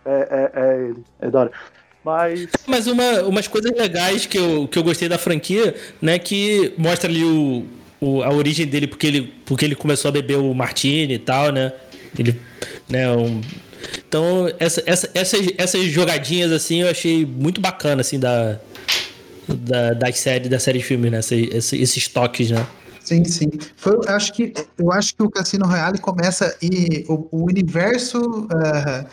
[0.05, 1.05] É, é, é ele.
[1.21, 1.51] É da hora.
[2.05, 2.49] Mas.
[2.67, 6.19] Mas uma, umas coisas legais que eu, que eu gostei da franquia, né?
[6.19, 7.65] Que mostra ali o,
[8.01, 11.51] o- a origem dele, porque ele, porque ele começou a beber o Martini e tal,
[11.51, 11.73] né?
[12.19, 12.39] Ele,
[12.89, 13.41] né, um-
[14.07, 18.59] então, essa, essa, essas, essas jogadinhas, assim, eu achei muito bacana, assim, da,
[19.49, 21.19] da, das séries, da série de filmes, né?
[21.21, 22.67] Esse- esse- esses toques, né?
[23.01, 23.51] Sim, sim.
[23.77, 28.47] Foi, eu acho que eu acho que o Cassino Royale começa e o, o universo
[28.51, 29.05] ah,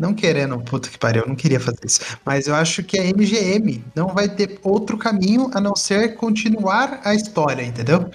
[0.00, 2.00] não querendo, puta que pariu, eu não queria fazer isso.
[2.24, 7.00] Mas eu acho que a MGM não vai ter outro caminho a não ser continuar
[7.04, 8.10] a história, entendeu?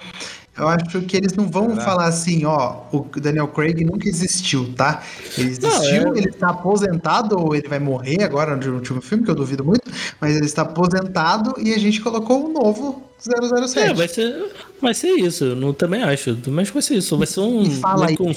[0.58, 1.84] Eu acho que eles não vão Caraca.
[1.84, 5.02] falar assim, ó, o Daniel Craig nunca existiu, tá?
[5.36, 9.22] Ele Não, existiu, é- ele está aposentado ou ele vai morrer agora no último filme,
[9.22, 9.82] que eu duvido muito,
[10.18, 13.90] mas ele está aposentado e a gente colocou um novo 007.
[13.90, 16.38] É, vai ser, vai ser isso, eu não, também acho.
[16.48, 17.62] Mas vai ser isso, vai ser um.
[17.62, 18.16] E fala aí.
[18.18, 18.32] um-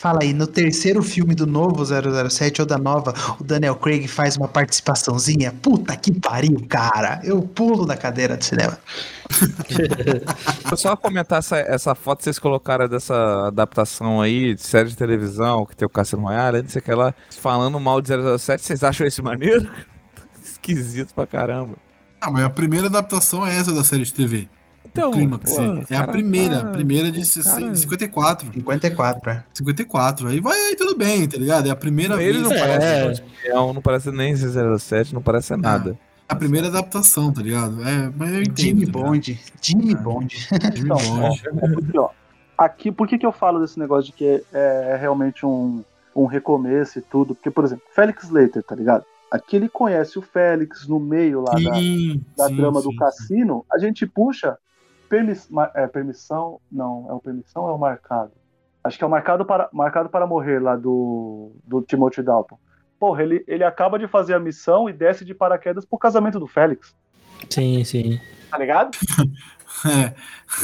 [0.00, 4.34] Fala aí, no terceiro filme do novo 007 ou da nova, o Daniel Craig faz
[4.34, 5.52] uma participaçãozinha.
[5.60, 7.20] Puta que pariu, cara.
[7.22, 8.78] Eu pulo da cadeira de cinema.
[10.64, 14.96] Vou só comentar essa, essa foto que vocês colocaram dessa adaptação aí de série de
[14.96, 18.62] televisão que tem o Cassino Royale, não sei o que lá, falando mal de 007.
[18.62, 19.70] Vocês acham esse maneiro?
[20.42, 21.76] Esquisito pra caramba.
[22.18, 24.48] Ah, mas a primeira adaptação é essa da série de TV.
[24.84, 27.74] Então, Clímax, pô, é a cara, primeira, cara, a primeira de cara.
[27.76, 28.52] 54.
[28.52, 29.44] 54, é.
[29.54, 30.28] 54.
[30.28, 31.68] Aí vai aí tudo bem, tá ligado?
[31.68, 32.42] É a primeira Ele vez.
[32.42, 32.58] não É.
[32.58, 35.96] parece espião, não parece nem 007, não parece nada.
[36.28, 37.82] A primeira adaptação, tá ligado?
[37.82, 38.56] É, mas eu entendo.
[38.60, 39.04] Jimmy tá ligado?
[39.10, 39.40] Bond.
[39.62, 40.36] Jimmy Bond.
[40.38, 41.42] Jimmy Então, Bond.
[41.94, 42.10] é ó,
[42.58, 44.42] aqui, por que, que eu falo desse negócio de que é,
[44.92, 47.34] é realmente um, um recomeço e tudo?
[47.34, 49.04] Porque, por exemplo, Félix Leiter, tá ligado?
[49.30, 52.96] Aqui ele conhece o Félix no meio lá da, Sim, da sim, trama sim, do
[52.96, 54.56] cassino, a gente puxa
[55.10, 58.30] permis, é, permissão, não, é o permissão ou é o marcado?
[58.82, 62.58] Acho que é o marcado para, marcado para morrer lá do, do Timothy Dalton.
[62.98, 66.46] Porra, ele, ele acaba de fazer a missão e desce de paraquedas pro casamento do
[66.46, 66.94] Félix,
[67.50, 68.20] Sim, sim.
[68.50, 68.96] tá ligado?
[69.86, 70.12] É.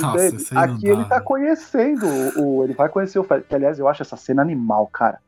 [0.03, 0.45] Nossa, Entende?
[0.59, 1.25] Aqui dá, ele tá velho.
[1.25, 3.49] conhecendo o, o- Ele vai conhecer o Félix.
[3.49, 5.21] Que, aliás, eu acho essa cena animal, cara.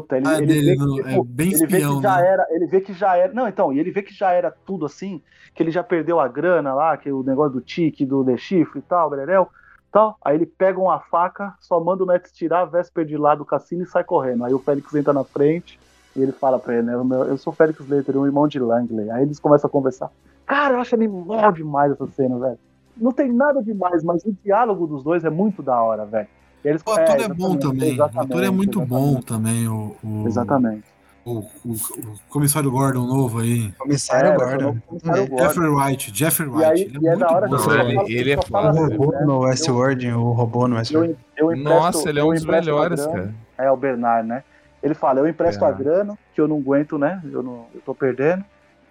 [0.00, 2.26] Puta, ele, Ah, ele dele vê que, tipo, é bem ele vê que já né?
[2.26, 2.46] era.
[2.50, 3.32] Ele vê que já era.
[3.32, 5.22] Não, então, e ele vê que já era tudo assim,
[5.54, 8.80] que ele já perdeu a grana lá, que o negócio do tique, do de chifre
[8.80, 9.48] e tal, Bererel.
[9.92, 10.18] Tal.
[10.24, 13.44] Aí ele pega uma faca, só manda o Matt tirar a véspera de lá do
[13.44, 14.44] cassino e sai correndo.
[14.44, 15.78] Aí o Félix entra na frente
[16.16, 16.96] e ele fala pra ele, né?
[16.96, 19.08] "O meu- Eu sou o Félix Leiter, um irmão de Langley.
[19.12, 20.10] Aí eles começam a conversar.
[20.44, 22.58] Cara, eu acho animal demais essa cena, velho.
[22.96, 26.26] Não tem nada demais, mas o diálogo dos dois é muito da hora, velho.
[26.64, 27.98] E Eles, O ator é, exatamente, bom também.
[27.98, 29.26] O ator é exatamente, muito bom exatamente.
[29.26, 29.68] também.
[29.68, 30.84] O, o, Exatamente.
[31.26, 33.72] O, o- o comissário Gordon novo aí.
[33.78, 34.70] Comissário É, Gordon.
[34.70, 35.26] o comissário É.
[35.26, 35.42] Gordon.
[35.44, 36.12] Jeffrey White.
[36.14, 36.64] Jeffrey E White.
[36.66, 37.56] aí, ele é é muito hora bom.
[37.56, 38.70] Não, ele ele- é O foda.
[38.70, 39.20] assim, robô né?
[39.24, 41.16] no Westworld, o robô no Eu, Westworld.
[41.36, 43.34] eu empresto- Nossa, ele é um eu dos melhores, cara.
[43.56, 44.42] É, o Bernard, né?
[44.82, 45.84] Ele fala, eu empresto a Bernard.
[46.06, 47.22] grana, que eu não aguento, né?
[47.32, 48.44] Eu, não, eu tô perdendo.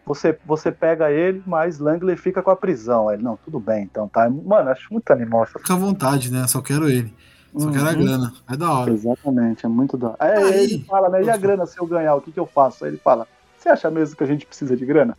[0.05, 3.11] Você, você pega ele, mas Langley fica com a prisão.
[3.11, 4.27] Ele, não, tudo bem, então, tá?
[4.29, 6.45] Mano, acho muito animal Fica à vontade, né?
[6.47, 7.13] Só quero ele.
[7.57, 8.03] Só quero a Uhum.
[8.05, 8.33] grana.
[8.49, 8.91] É da hora.
[8.93, 10.17] Exatamente, é muito da hora.
[10.19, 11.23] Aí Aí- ele fala, né?
[11.23, 12.83] E a grana, se eu ganhar, o que, que eu faço?
[12.85, 13.27] Aí ele fala,
[13.57, 15.17] você acha mesmo que a gente precisa de grana?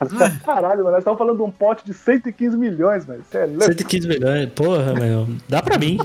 [0.00, 3.22] Você fala, Caralho, mano, nós estamos falando de um pote de 115 milhões, velho.
[3.22, 3.64] Você é louco.
[3.64, 4.48] 115 milhões.
[4.54, 5.26] Porra, meu.
[5.48, 5.98] Dá pra mim.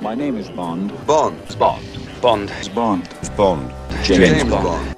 [0.00, 0.92] My name is Bond.
[1.06, 1.36] Bond.
[1.58, 1.82] Bond.
[2.22, 2.52] Bond.
[2.74, 3.02] Bond.
[3.36, 3.62] Bond.
[4.02, 4.62] James, James Bond.
[4.62, 4.94] Bond.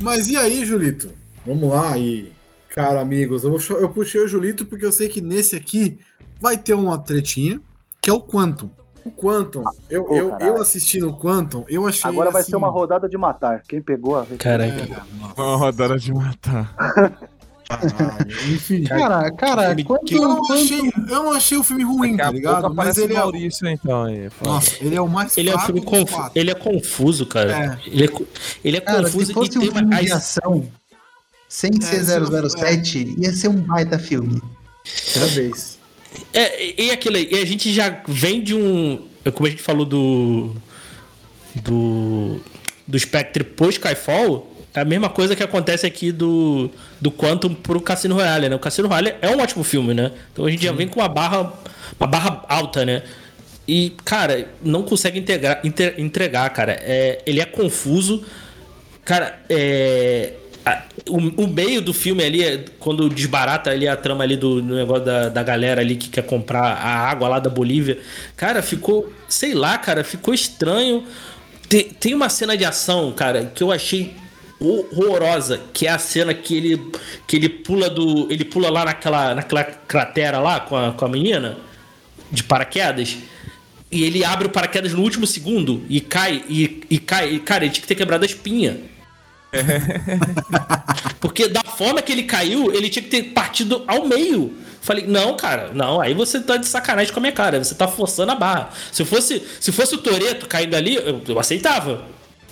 [0.00, 1.10] Mas e aí, Julito?
[1.46, 2.32] Vamos lá aí.
[2.74, 5.98] Cara, amigos, eu, vou eu puxei o Julito porque eu sei que nesse aqui
[6.40, 7.60] vai ter uma tretinha,
[8.00, 8.70] que é o Quantum.
[9.04, 12.08] O Quantum, eu, Pô, eu, eu assistindo o Quantum, eu achei.
[12.10, 13.62] Agora vai assim, ser uma rodada de matar.
[13.66, 14.82] Quem pegou a Caraca.
[14.82, 16.74] é, Uma rodada de matar.
[17.68, 18.26] caralho.
[18.54, 22.16] Enfim, Cara, cara, Filme quanto, eu não, quanto- achei, eu não achei o filme ruim,
[22.16, 22.74] tá ligado?
[22.74, 23.20] Mas ele o é.
[23.20, 24.04] Maurício, então.
[24.04, 24.28] Aí.
[24.42, 26.30] Nossa, ele é o mais Ele é um filme quatro.
[26.34, 27.78] Ele é confuso, cara.
[27.84, 27.88] É.
[27.88, 28.10] Ele é,
[28.64, 30.02] ele é Cara, confuso se e fosse um tem filme uma.
[30.02, 30.68] de ação,
[31.48, 34.40] sem ser se não- 007, ia ser um baita filme.
[35.14, 35.78] Talvez.
[36.32, 39.06] É, e aquilo aí, e a gente já vem de um.
[39.34, 40.54] Como a gente falou do.
[41.56, 42.40] Do.
[42.86, 46.70] Do Spectre pós Skyfall, é a mesma coisa que acontece aqui do.
[47.00, 48.56] Do Quantum pro Cassino Royale, né?
[48.56, 50.10] O Cassino Royale é um ótimo filme, né?
[50.32, 51.52] Então a gente já vem com uma barra.
[51.98, 53.02] Uma barra alta, né?
[53.66, 56.72] E, cara, não consegue integrar, inte- entregar, cara.
[56.80, 58.24] É, ele é confuso.
[59.04, 60.32] Cara, é.
[60.64, 64.60] a- o, o meio do filme ali, é quando desbarata ali a trama ali do,
[64.60, 67.98] do negócio da, da galera ali que quer comprar a água lá da Bolívia,
[68.36, 71.04] cara, ficou, sei lá, cara, ficou estranho.
[71.68, 74.14] Tem, tem uma cena de ação, cara, que eu achei
[74.60, 76.90] horrorosa, que é a cena que ele
[77.26, 81.08] que ele pula do, ele pula lá naquela naquela cratera lá com a, com a
[81.08, 81.58] menina
[82.30, 83.16] de paraquedas.
[83.90, 87.32] E ele abre o paraquedas no último segundo e cai, e, e cai.
[87.32, 88.78] E, cara, ele tinha que ter quebrado a espinha.
[91.20, 94.54] Porque da forma que ele caiu, ele tinha que ter partido ao meio.
[94.82, 97.88] Falei, não, cara, não, aí você tá de sacanagem com a minha cara, você tá
[97.88, 98.70] forçando a barra.
[98.92, 102.04] Se fosse, se fosse o Toreto caindo ali, eu, eu aceitava.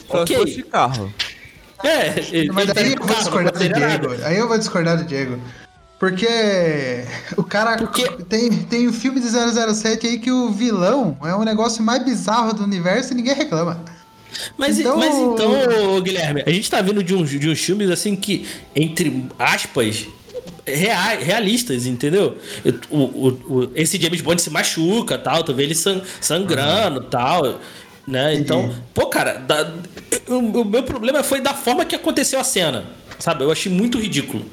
[0.07, 0.36] Só se ok.
[0.36, 1.12] fosse de carro.
[1.87, 4.09] É, ele, Mas tem eu vou discordar do teria nada.
[4.09, 4.24] Diego.
[4.24, 5.39] Aí eu vou discordar do Diego.
[5.99, 6.26] Porque
[7.37, 11.43] o cara Porque- tem, tem o filme de 007 aí que o vilão é o
[11.43, 13.80] negócio mais bizarro do universo e ninguém reclama.
[14.59, 18.14] Mas Então- mas então, Guilherme, a gente tá vindo de uns, de uns filmes assim
[18.14, 20.07] que, entre aspas,
[20.66, 22.37] rea- realistas, entendeu?
[22.91, 27.59] O, o- o- esse James Bond se machuca tal, tu vê ele san- sangrando tal.
[28.07, 28.34] Né?
[28.36, 29.72] Então, pô, cara, da,
[30.28, 32.84] o, o, meu problema foi da forma que aconteceu a cena.
[33.18, 33.42] Sabe?
[33.42, 34.44] Eu achei muito ridículo.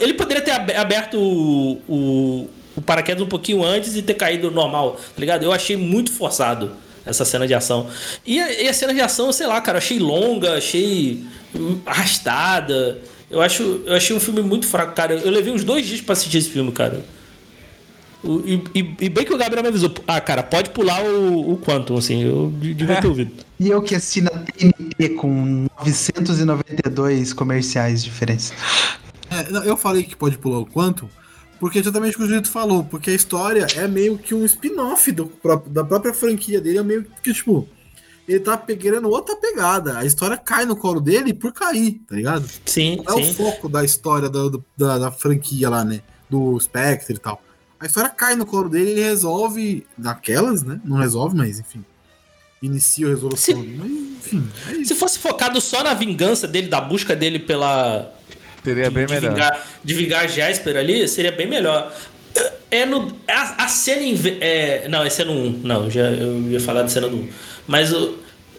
[0.00, 4.92] Ele poderia ter aberto o, o, o paraquedas um pouquinho antes e ter caído normal,
[4.92, 5.42] tá ligado?
[5.42, 6.70] Eu achei muito forçado
[7.04, 7.88] essa cena de ação.
[8.24, 11.24] E a, e a cena de ação, sei lá, cara, achei longa, achei
[11.84, 12.98] arrastada.
[13.28, 15.14] Eu acho, eu achei um filme muito fraco, cara.
[15.14, 17.04] Eu levei uns dois dias pra assistir esse filme, cara.
[18.22, 19.92] E, e, e, bem que o Gabriel me avisou.
[20.06, 22.22] Ah, cara, pode pular o, o Quantum, assim.
[22.22, 23.32] Eu devia ter ouvido.
[23.58, 28.52] E eu que assisti na TNT com 992 comerciais diferentes.
[29.30, 31.08] É, eu falei que pode pular o Quantum,
[31.58, 32.84] porque é exatamente o que o Julito falou.
[32.84, 35.10] Porque a história é meio que um spin-off
[35.66, 36.78] da própria franquia dele.
[36.78, 37.66] É meio que, tipo
[38.28, 39.98] ele tá pegando outra pegada.
[39.98, 42.48] A história cai no colo dele por cair, tá ligado?
[42.64, 43.02] Sim.
[43.04, 43.30] Não é sim.
[43.30, 46.00] o foco da história do, da, da, franquia lá, né?
[46.28, 47.42] Do Spectre e tal.
[47.80, 50.78] A história cai no colo dele e ele resolve daquelas, né?
[50.84, 51.82] Não resolve, mas enfim.
[52.60, 53.54] Inicia a resolução.
[53.54, 58.12] Se, mas, enfim, é se fosse focado só na vingança dele, da busca dele pela.
[58.62, 59.32] Seria de, bem de melhor.
[59.32, 61.90] Vingar, de vingar Jasper ali, seria bem melhor.
[62.70, 63.16] É no.
[63.26, 64.02] A, a cena.
[64.42, 65.60] É, não, é cena 1.
[65.64, 67.28] Não, já, eu ia falar de cena 1.
[67.66, 67.94] Mas,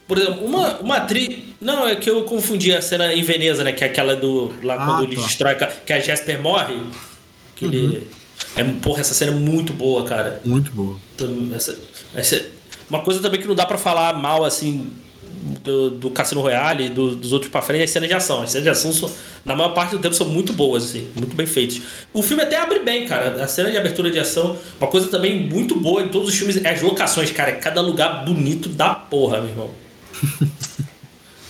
[0.08, 1.44] por exemplo, uma, uma atriz.
[1.62, 3.72] Não, é que eu confundi a cena em Veneza, né?
[3.72, 4.52] Que é aquela do.
[4.64, 5.04] Lá ah, quando tá.
[5.04, 5.56] ele destrói.
[5.86, 6.82] Que a Jasper morre.
[7.56, 7.72] Que uhum.
[7.72, 8.21] ele.
[8.56, 10.42] É, porra, essa cena é muito boa, cara.
[10.44, 10.98] Muito boa.
[11.56, 11.78] Essa,
[12.14, 12.46] essa,
[12.90, 14.92] uma coisa também que não dá para falar mal, assim,
[15.64, 18.42] do, do Cassino Royale e do, dos outros pra frente, é as cenas de ação.
[18.42, 19.12] As cenas de ação, são,
[19.46, 21.82] na maior parte do tempo, são muito boas, assim, muito bem feitas.
[22.14, 23.44] O filme até abre bem, cara.
[23.44, 26.58] A cena de abertura de ação, uma coisa também muito boa em todos os filmes
[26.64, 27.52] é as locações, cara.
[27.52, 29.72] É cada lugar bonito da porra, meu irmão.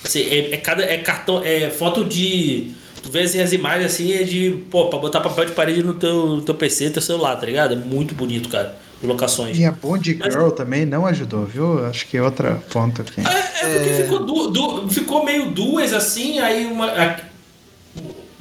[0.04, 2.72] assim, é, é, cada, é cartão, é foto de.
[3.04, 5.94] Tu vê assim, as imagens assim, é de, pô, pra botar papel de parede no
[5.96, 7.74] teu, no teu PC, teu celular, tá ligado?
[7.74, 9.58] É muito bonito, cara locações.
[9.58, 10.54] E a Bond Girl Mas...
[10.54, 11.86] também não ajudou, viu?
[11.86, 13.22] Acho que é outra ponta aqui.
[13.22, 14.04] É, é porque é...
[14.04, 16.88] Ficou, du, du, ficou meio duas assim, aí uma.
[16.88, 17.20] A,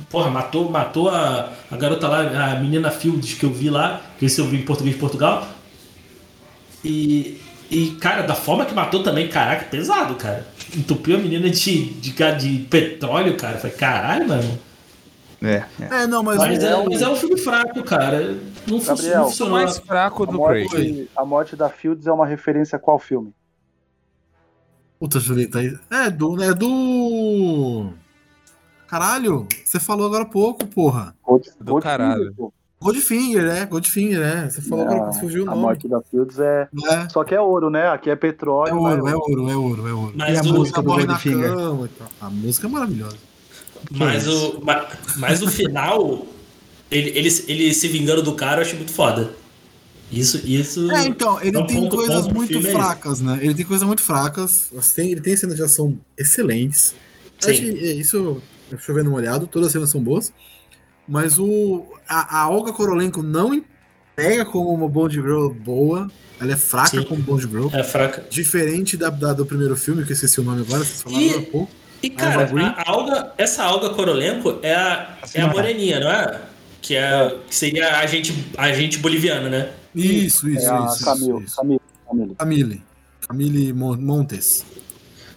[0.09, 4.27] porra, matou, matou a, a garota lá, a menina Fields que eu vi lá, que
[4.27, 5.47] esse eu vi em português de Portugal.
[6.85, 7.41] E,
[7.71, 10.47] e, cara, da forma que matou também, caraca, pesado, cara.
[10.77, 13.59] Entupiu a menina de, de, de petróleo, cara.
[13.59, 14.59] Falei, caralho, mano.
[15.43, 16.03] É, é.
[16.03, 18.37] é não, mas, mas, é, mas é um filme fraco, cara.
[18.67, 19.55] Não, Gabriel, funcionou.
[19.55, 21.09] mais fraco do Craig.
[21.17, 23.33] A morte da Fields é uma referência a qual filme?
[24.99, 25.61] Puta, Julita,
[25.91, 26.43] é do.
[26.43, 27.91] É do.
[28.87, 31.17] Caralho, você falou agora há pouco, porra.
[31.59, 32.35] Do caralho.
[32.35, 32.51] Finger,
[32.83, 34.49] Goldfinger, é, Goldfinger, é.
[34.49, 35.59] Você falou agora que fugiu o nome.
[35.59, 36.67] A morte da Fields é...
[36.91, 37.09] é.
[37.11, 37.89] Só que é ouro, né?
[37.89, 38.71] Aqui é petróleo.
[38.71, 40.13] É ouro, é ouro, é ouro, é ouro.
[40.17, 41.53] Mas e a música do Goldfinger.
[42.21, 43.17] A música é maravilhosa.
[43.91, 44.63] Mas o,
[45.17, 46.27] mas o final,
[46.91, 49.31] ele, ele, ele se vingando do cara, eu achei muito foda.
[50.11, 50.91] Isso, isso.
[50.91, 53.39] É, então, ele é um tem ponto, coisas ponto muito é fracas, né?
[53.43, 54.71] Ele tem coisas muito fracas.
[54.95, 56.95] Tem, ele tem cenas de ação excelentes.
[57.39, 57.51] Sim.
[57.51, 58.43] Acho que é, isso,
[58.79, 60.33] chovendo molhado, todas as cenas são boas.
[61.11, 63.61] Mas o, a, a Olga Korolenko não
[64.15, 66.09] pega como uma Bond Girl boa.
[66.41, 67.03] Ela é fraca Sim.
[67.03, 67.67] como Bond Girl.
[67.73, 68.25] É fraca.
[68.31, 71.35] Diferente da, da, do primeiro filme, que eu esqueci o nome agora, vocês falaram e...
[71.35, 71.73] há pouco.
[72.01, 76.41] E, cara, a alga, essa alga corolenco é a, é a moreninha, não é?
[76.81, 79.71] Que, é, que seria a gente, a gente boliviana, né?
[79.95, 81.05] Isso, isso, é isso.
[81.05, 81.57] Camille, isso.
[81.57, 82.35] Camille, Camille.
[82.37, 82.83] Camille.
[83.29, 84.65] Camille Montes.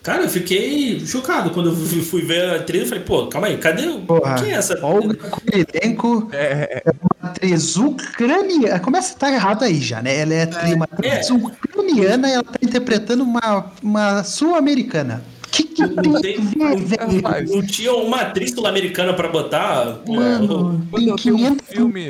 [0.04, 2.82] Cara, eu fiquei chocado quando eu fui ver a atriz.
[2.82, 3.88] Eu falei, pô, calma aí, cadê?
[4.06, 4.78] Porra, Quem é essa?
[4.86, 8.82] Olga Kurylenko é, é uma atriz ucraniana.
[8.82, 10.18] Começa a estar tá errado aí já, né?
[10.18, 11.34] Ela é, é uma atriz é.
[11.34, 15.24] ucraniana e ela está interpretando uma, uma sul-americana.
[15.54, 19.99] Que que não, tem, não, não tinha uma atriz sul-americana pra botar?
[20.08, 22.10] Mano, tem 500 filme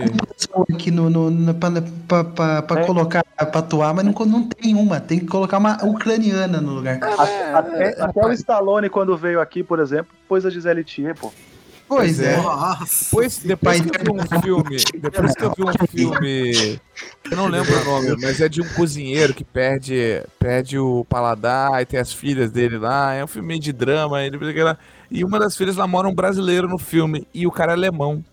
[0.74, 1.70] aqui no, no, no, pra,
[2.08, 2.86] pra, pra, pra é.
[2.86, 5.02] colocar, pra atuar, mas não, não tem uma.
[5.02, 7.00] Tem que colocar uma ucraniana no lugar.
[7.04, 11.14] É, até, é, até o Stallone, quando veio aqui, por exemplo, pôs a Gisele Thier,
[11.14, 11.30] pô.
[11.96, 12.36] Pois é.
[12.36, 14.78] Depois, depois que eu vi um filme.
[15.00, 16.82] Depois que eu vi um filme.
[17.30, 21.82] Eu não lembro o nome, mas é de um cozinheiro que perde, perde o paladar
[21.82, 23.14] e tem as filhas dele lá.
[23.14, 24.22] É um filme de drama.
[24.24, 24.38] Ele,
[25.10, 27.28] e uma das filhas lá mora um brasileiro no filme.
[27.34, 28.24] E o cara é alemão.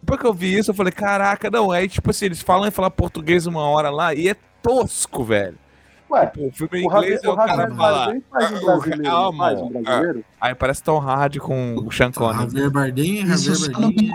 [0.00, 1.70] Depois que eu vi isso, eu falei, caraca, não.
[1.70, 5.58] Aí, tipo assim, eles falam e falam português uma hora lá e é tosco, velho.
[6.12, 8.14] Ué, tipo, o filme em inglês é o cara fala.
[8.30, 10.24] Faz um brasileiro, ah, faz um brasileiro.
[10.38, 12.44] Aí parece tão hard com o Sean Connery.
[12.44, 14.12] Javier Bardem, Javier Bardem.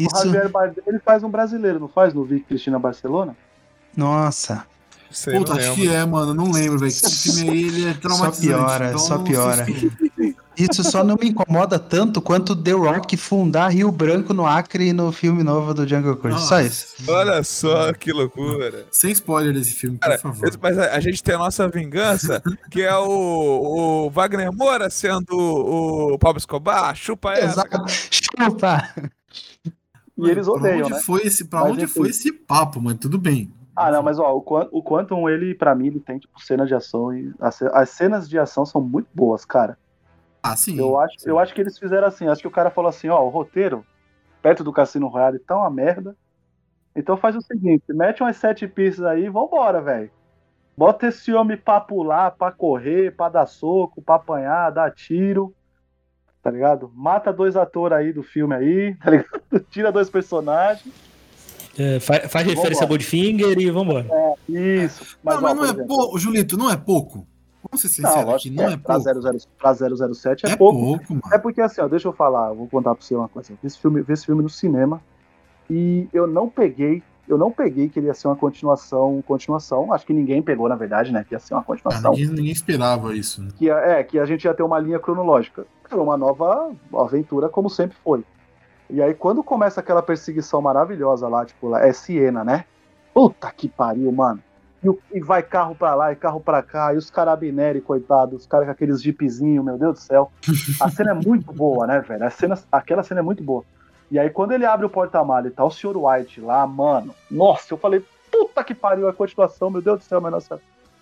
[0.00, 2.12] O Javier Bardem, ele faz um brasileiro, não faz?
[2.12, 3.36] No Vic Cristina Barcelona?
[3.96, 4.66] Nossa.
[5.24, 6.34] Puta, acho que é, mano.
[6.34, 6.88] Não lembro, velho.
[6.88, 8.48] Esse filme aí, ele é traumatizante.
[8.48, 9.66] Só piora, então, só piora.
[10.58, 15.12] Isso só não me incomoda tanto quanto The Rock fundar Rio Branco no Acre no
[15.12, 16.46] filme novo do Jungle Cruise.
[16.46, 16.94] Só isso.
[17.08, 18.84] Olha só que loucura.
[18.90, 20.50] Sem spoiler desse filme, Cara, por favor.
[20.60, 25.32] mas a, a gente tem a nossa vingança, que é o, o Wagner Moura sendo
[25.32, 26.94] o, o Pablo Escobar.
[26.96, 27.62] Chupa essa.
[27.66, 27.84] Exato.
[28.10, 28.88] Chupa.
[30.16, 31.00] E eles pra odeiam, onde né?
[31.00, 32.98] Foi esse, pra Mas onde foi esse papo, mano?
[32.98, 33.52] Tudo bem.
[33.76, 36.66] Ah, não, mas ó, o, Quan- o Quantum, ele, pra mim, ele tem, tipo, cenas
[36.66, 37.32] de ação e.
[37.72, 39.78] As cenas de ação são muito boas, cara.
[40.42, 40.78] Ah, sim.
[40.78, 41.28] Eu acho, sim.
[41.28, 42.28] eu acho que eles fizeram assim.
[42.28, 43.84] Acho que o cara falou assim: ó, o roteiro,
[44.42, 46.16] perto do Cassino Royale, tá uma merda.
[46.96, 50.10] Então faz o seguinte: mete umas sete pistas aí e vambora, velho.
[50.76, 55.52] Bota esse homem pra pular, pra correr, pra dar soco, pra apanhar, dar tiro.
[56.40, 56.90] Tá ligado?
[56.94, 59.40] Mata dois atores aí do filme aí, tá ligado?
[59.70, 60.94] Tira dois personagens.
[61.76, 64.06] É, fa- faz referência a Goldfinger e vambora.
[64.48, 65.18] Isso.
[65.22, 66.18] Mas, não, mas ó, não é exemplo, pouco.
[66.18, 67.26] Julito, não é pouco.
[67.62, 68.72] Vamos ser Não, sinceros lógico que não é.
[68.72, 69.20] é Pra, pouco.
[69.20, 69.74] 00, pra
[70.14, 70.78] 007 é, É pouco.
[70.80, 71.22] pouco, mano.
[71.34, 73.52] É porque assim, ó, deixa eu falar, eu vou contar pra você uma coisa.
[73.52, 75.00] Eu vi esse filme, vi esse filme no cinema
[75.70, 79.92] e eu não peguei, eu não peguei que ele ia ser uma continuação, continuação.
[79.92, 81.24] Acho que ninguém pegou, na verdade, né?
[81.28, 82.12] Que ia ser uma Ah, continuação.
[82.12, 83.42] ninguém, ninguém esperava isso.
[83.42, 83.50] né?
[83.56, 85.66] Que é, que a gente ia ter uma linha cronológica.
[85.88, 88.24] Foi uma nova aventura, como sempre foi.
[88.90, 92.64] E aí, quando começa aquela perseguição maravilhosa lá, tipo, lá, é Siena, né?
[93.12, 94.42] Puta que pariu, mano.
[94.82, 98.42] E, o- e vai carro pra lá e carro pra cá, e os carabineri, coitados,
[98.42, 100.30] os caras com aqueles jeepzinhos, meu Deus do céu.
[100.80, 102.24] A cena é muito boa, né, velho?
[102.24, 103.64] A cena, aquela cena é muito boa.
[104.10, 105.96] E aí, quando ele abre o porta-malha e tá o Sr.
[105.96, 110.20] White lá, mano, nossa, eu falei, puta que pariu a continuação, meu Deus do céu,
[110.20, 110.60] mas nossa.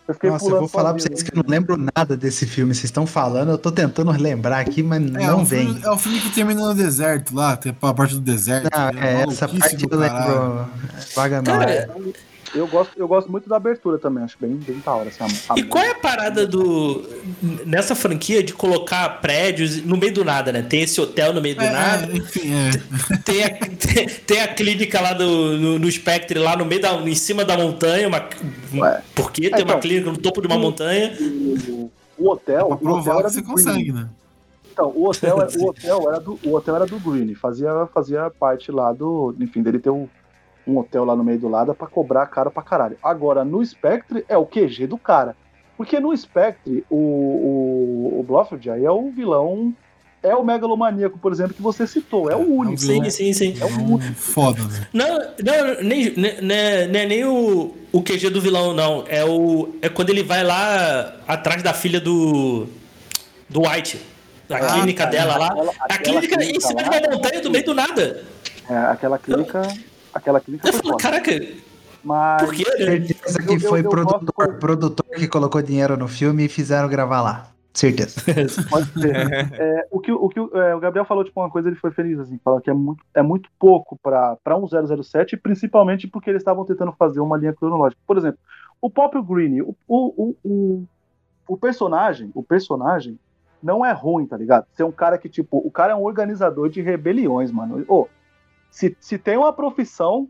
[0.09, 2.73] Eu fiquei Nossa, eu vou falar pra vocês que eu não lembro nada desse filme.
[2.73, 5.65] Vocês estão falando, eu tô tentando lembrar aqui, mas É, não o vem.
[5.67, 8.69] filme, é o filme que termina no deserto lá, tem a parte do deserto.
[8.73, 9.23] Ah, né?
[9.23, 10.69] é, essa parte do eu lembro
[11.13, 11.51] vagamente.
[11.59, 11.89] Cara,
[12.55, 15.09] Eu gosto, eu gosto muito da abertura também, acho bem, bem da hora.
[15.09, 17.03] Assim, a- a E qual é a parada do.
[17.67, 20.63] nessa franquia de colocar prédios no meio do nada, né?
[20.63, 23.17] Tem esse hotel no meio do É, nada, é, enfim, é.
[23.25, 25.25] tem, a, tem, tem a clínica lá do,
[25.59, 26.95] no, no Spectre, lá no meio da.
[26.95, 28.07] em cima da montanha.
[28.09, 28.25] Uma,
[28.75, 29.03] Ué.
[29.15, 31.17] por que tem uma então, clínica no topo de uma montanha?
[31.21, 34.09] O, o hotel, Pra o hotel provar era que você consegue, né?
[34.73, 38.31] Então, o hotel, é- o hotel era do, o hotel era do Green, fazia, fazia
[38.31, 40.07] parte lá do, enfim, dele ter um,
[40.67, 42.97] um hotel lá no meio do lado pra cobrar caro pra caralho.
[43.03, 45.37] Agora, no Spectre é o QG do cara.
[45.77, 49.75] Porque no Spectre, o, o, o Blofeld aí é o vilão,
[50.23, 52.81] é o megalomaníaco, por exemplo, que você citou, é o único.
[52.81, 53.03] vilão.
[53.03, 53.11] né?
[53.11, 53.61] Sim, sim, sim.
[53.61, 54.87] É o Então, foda, né?
[54.93, 59.05] Não, não, nem, nem, nem- não é nem o, o QG do vilão, não.
[59.07, 62.67] É, o, é quando ele vai lá atrás da filha do.
[63.49, 64.01] do White.
[64.49, 65.11] Da Ah, clínica tá.
[65.11, 65.47] dela lá.
[65.49, 68.25] Aquela- a aquela clínica em clínica cima uma montanha do meio do nada.
[68.71, 69.63] É, aquela clínica,
[70.17, 71.03] aquela clínica Eu foi falo, foda.
[71.03, 71.31] caraca,
[72.05, 72.65] Mas por quê?
[72.65, 76.89] Certeza que Eu- foi eu produtor, gosto- produtor que colocou dinheiro no filme e fizeram
[76.89, 77.47] gravar lá.
[77.75, 78.15] Certeza.
[78.71, 79.15] Pode ser.
[79.61, 82.19] É, o que, o, que é, o Gabriel falou, tipo, uma coisa, ele foi feliz,
[82.19, 86.65] assim, falou que é muito, é muito pouco para um 007, principalmente porque eles estavam
[86.65, 88.01] tentando fazer uma linha cronológica.
[88.07, 88.39] Por exemplo,
[88.81, 90.85] o próprio Green, o, o, o, o,
[91.49, 93.19] o personagem, o personagem
[93.63, 94.65] não é ruim, tá ligado?
[94.73, 97.85] Ser um cara que, tipo, o cara é um organizador de rebeliões, mano.
[97.89, 98.07] Ô,
[98.71, 100.29] se, se tem uma profissão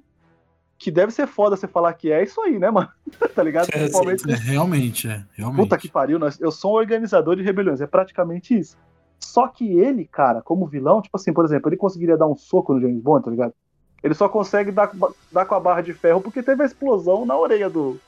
[0.79, 2.89] que deve ser foda você falar que é, é isso aí, né, mano?
[3.35, 3.69] tá ligado?
[3.73, 5.25] É, Principalmente É, realmente, é.
[5.35, 5.63] Realmente.
[5.63, 8.77] Puta que pariu, nós- eu sou um organizador de rebeliões, é praticamente isso.
[9.19, 12.75] Só que ele, cara, como vilão, tipo assim, por exemplo, ele conseguiria dar um soco
[12.75, 13.55] no James Bond, tá ligado?
[14.03, 14.91] Ele só consegue dar,
[15.33, 17.99] dar com a barra de ferro porque teve a explosão na orelha do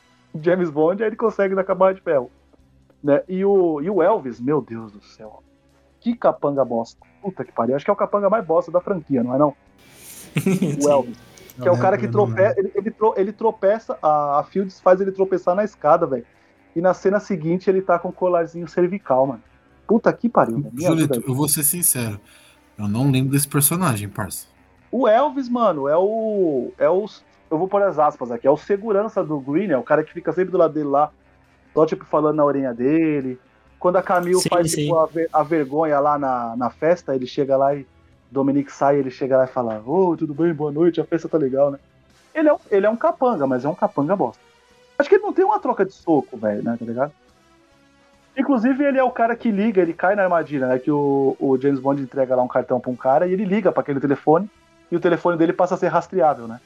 [0.41, 2.31] James Bond, aí ele consegue dar com a barra de ferro.
[3.03, 3.23] Né?
[3.29, 5.43] E, o, e o Elvis, meu Deus do céu.
[6.01, 7.01] Que capanga bosta.
[7.23, 7.75] Puta que pariu.
[7.75, 9.55] Acho que é o capanga mais bosta da franquia, não é não?
[10.85, 11.17] O Elvis.
[11.61, 15.01] Que é o cara que tropeça, ele, ele, tro- ele tropeça, a, a Fields faz
[15.01, 16.25] ele tropeçar na escada, velho.
[16.77, 19.43] E na cena seguinte ele tá com o colarzinho cervical, mano.
[19.87, 22.21] Puta que pariu, Julito, eu vou ser sincero.
[22.79, 24.47] Eu não lembro desse personagem, parça.
[24.93, 26.71] O Elvis, mano, é o.
[26.79, 27.07] É o.
[27.51, 28.47] Eu vou pôr as aspas aqui.
[28.47, 31.11] É o segurança do Green, é o cara que fica sempre do lado dele lá.
[31.75, 33.39] Só, tipo, falando na orelha dele.
[33.81, 34.83] Quando a Camille Sim, faz sim.
[34.83, 37.85] tipo, a, ver- a vergonha lá na, na festa, ele chega lá e.
[38.31, 41.39] Dominique sai, ele chega lá e fala: Ô, tudo bem, boa noite, a festa tá
[41.39, 41.79] legal, né?
[42.35, 44.43] Ele é, um, ele é um capanga, mas é um capanga bosta.
[44.99, 46.77] Acho que ele não tem uma troca de soco, velho, né?
[46.79, 47.13] Tá ligado?
[48.37, 50.79] Inclusive, ele é o cara que liga, ele cai na armadilha, né?
[50.79, 53.73] Que o, o James Bond entrega lá um cartão pra um cara e ele liga
[53.73, 54.49] pra aquele telefone
[54.91, 56.61] e o telefone dele passa a ser rastreável, né?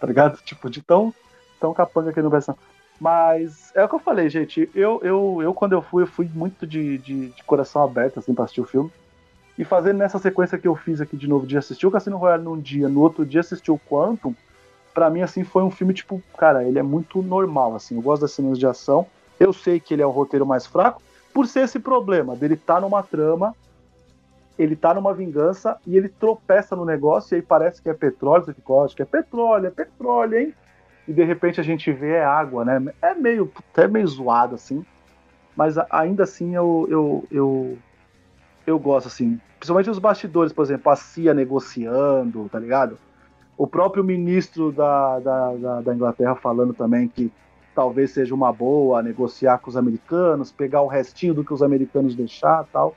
[0.00, 0.38] Tá ligado?
[0.44, 1.12] Tipo, de tão,
[1.60, 2.56] tão capanga que ele não presta.
[3.00, 4.68] Mas é o que eu falei, gente.
[4.74, 8.34] Eu, eu, eu quando eu fui, eu fui muito de, de, de coração aberto, assim,
[8.34, 8.90] pra assistir o filme.
[9.58, 12.44] E fazendo nessa sequência que eu fiz aqui de novo, de assistir o Cassino Royale
[12.44, 14.32] num dia, no outro dia assistir o Quantum,
[14.94, 17.96] pra mim, assim, foi um filme, tipo, cara, ele é muito normal, assim.
[17.96, 19.06] Eu gosto das cenas de ação.
[19.38, 21.02] Eu sei que ele é o roteiro mais fraco,
[21.34, 23.54] por ser esse problema dele tá numa trama
[24.58, 28.44] ele tá numa vingança e ele tropeça no negócio e aí parece que é petróleo,
[28.44, 30.54] você fica, acho que é petróleo, é petróleo, hein?
[31.06, 32.92] E de repente a gente vê é água, né?
[33.00, 34.84] É meio, até meio zoado assim,
[35.56, 37.78] mas ainda assim eu, eu, eu,
[38.68, 39.40] eu gosto, assim.
[39.58, 42.98] Principalmente os bastidores, por exemplo, a CIA negociando, tá ligado?
[43.56, 47.32] O próprio ministro da, da, da, da Inglaterra falando também que
[47.74, 52.14] talvez seja uma boa negociar com os americanos, pegar o restinho do que os americanos
[52.14, 52.94] deixar tal.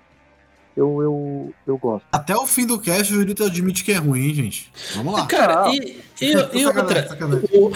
[0.76, 2.06] Eu, eu, eu gosto.
[2.12, 4.72] Até o fim do cast, o Jurito admite que é ruim, gente.
[4.96, 5.26] Vamos lá.
[5.26, 7.08] Cara, e, e, e outra,
[7.54, 7.72] o,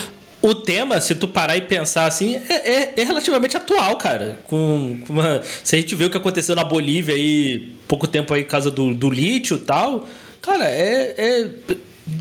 [0.50, 4.40] o tema, se tu parar e pensar assim, é, é, é relativamente atual, cara.
[4.46, 8.34] Com, com uma, se a gente vê o que aconteceu na Bolívia aí, pouco tempo
[8.34, 10.08] aí, por causa do, do lítio e tal,
[10.42, 11.50] cara, é, é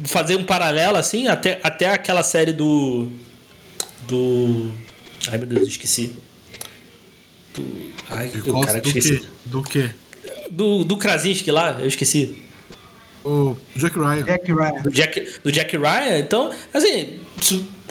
[0.05, 3.11] fazer um paralelo assim, até, até aquela série do
[4.07, 4.71] do.
[5.29, 6.13] Ai meu Deus, esqueci.
[7.55, 7.93] Do.
[8.11, 9.23] Ai, do cara que esqueci.
[9.45, 9.91] Do quê?
[10.51, 12.44] Do, do Krasinski lá, eu esqueci.
[13.25, 14.23] O Jack Ryan.
[14.23, 14.83] Jack Ryan.
[14.83, 17.21] Do Jack, do Jack Ryan, então, assim,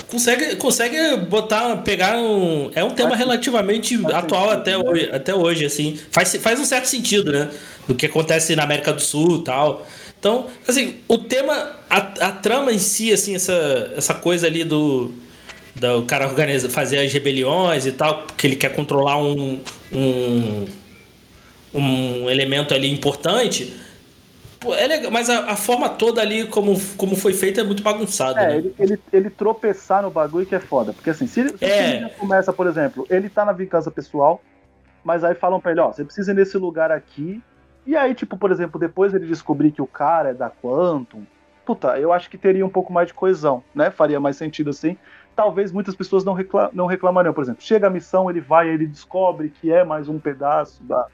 [0.07, 2.69] consegue, consegue botar, pegar um.
[2.75, 5.99] É um tema relativamente atual até hoje, até hoje, assim.
[6.11, 7.49] Faz, faz um certo sentido, né?
[7.87, 9.87] Do que acontece na América do Sul e tal.
[10.19, 15.11] Então, assim, o tema, a, a trama em si, assim, essa, essa coisa ali do
[15.75, 19.59] do cara organiza, fazer as rebeliões e tal, porque ele quer controlar um,
[19.91, 20.65] um,
[21.73, 23.73] um elemento ali importante.
[24.63, 27.83] Pô, é legal, mas a, a, forma toda ali, como, como foi feita, é muito
[27.83, 28.41] bagunçada.
[28.41, 28.57] É, né?
[28.57, 30.93] ele, ele, ele, tropeçar no bagulho que é foda.
[30.93, 32.09] Porque assim, se, se é.
[32.17, 34.41] começa, por exemplo, ele tá na vingança pessoal,
[35.03, 37.43] mas aí falam pra ele, ó, você precisa ir nesse lugar aqui.
[37.85, 41.23] E aí, tipo, por exemplo, depois ele descobrir que o cara é da Quantum,
[41.65, 43.91] puta, eu acho que teria um pouco mais de coesão, né?
[43.91, 44.97] Faria mais sentido assim
[45.35, 47.33] talvez muitas pessoas não, reclam não reclamariam.
[47.33, 51.07] Por exemplo, chega a missão, ele vai, ele descobre que é mais um pedaço da.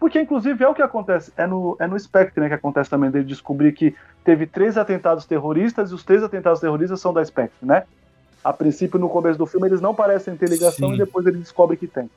[0.00, 1.30] Porque, inclusive, é o que acontece.
[1.36, 3.94] É no, é no Spectre né, que acontece também dele descobrir que
[4.24, 7.84] teve três atentados terroristas e os três atentados terroristas são da Spectre, né?
[8.42, 10.94] A princípio, no começo do filme, eles não parecem ter ligação Sim.
[10.94, 12.08] e depois ele descobre que tem.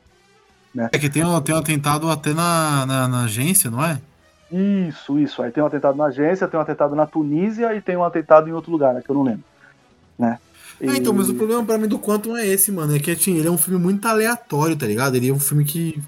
[0.74, 0.90] Né?
[0.94, 4.00] É que tem um, tem um atentado até na, na, na agência, não é?
[4.50, 5.44] Isso, isso.
[5.44, 8.48] Aí tem um atentado na agência, tem um atentado na Tunísia e tem um atentado
[8.48, 9.44] em outro lugar, né, que eu não lembro.
[10.18, 10.40] Né?
[10.80, 10.88] E...
[10.88, 12.96] É, então, mas o problema para mim do Quantum é esse, mano.
[12.96, 15.16] É que assim, ele é um filme muito aleatório, tá ligado?
[15.16, 16.02] Ele é um filme que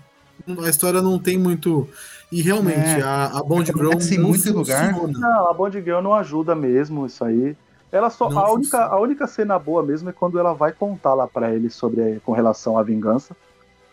[0.64, 1.88] a história não tem muito.
[2.32, 4.94] E realmente, é, a, a Bond Girl não muito lugar.
[4.94, 7.56] Não, a Bond Girl não ajuda mesmo isso aí.
[7.92, 11.28] Ela só a única, a única cena boa mesmo é quando ela vai contar lá
[11.28, 13.36] para ele sobre com relação à vingança.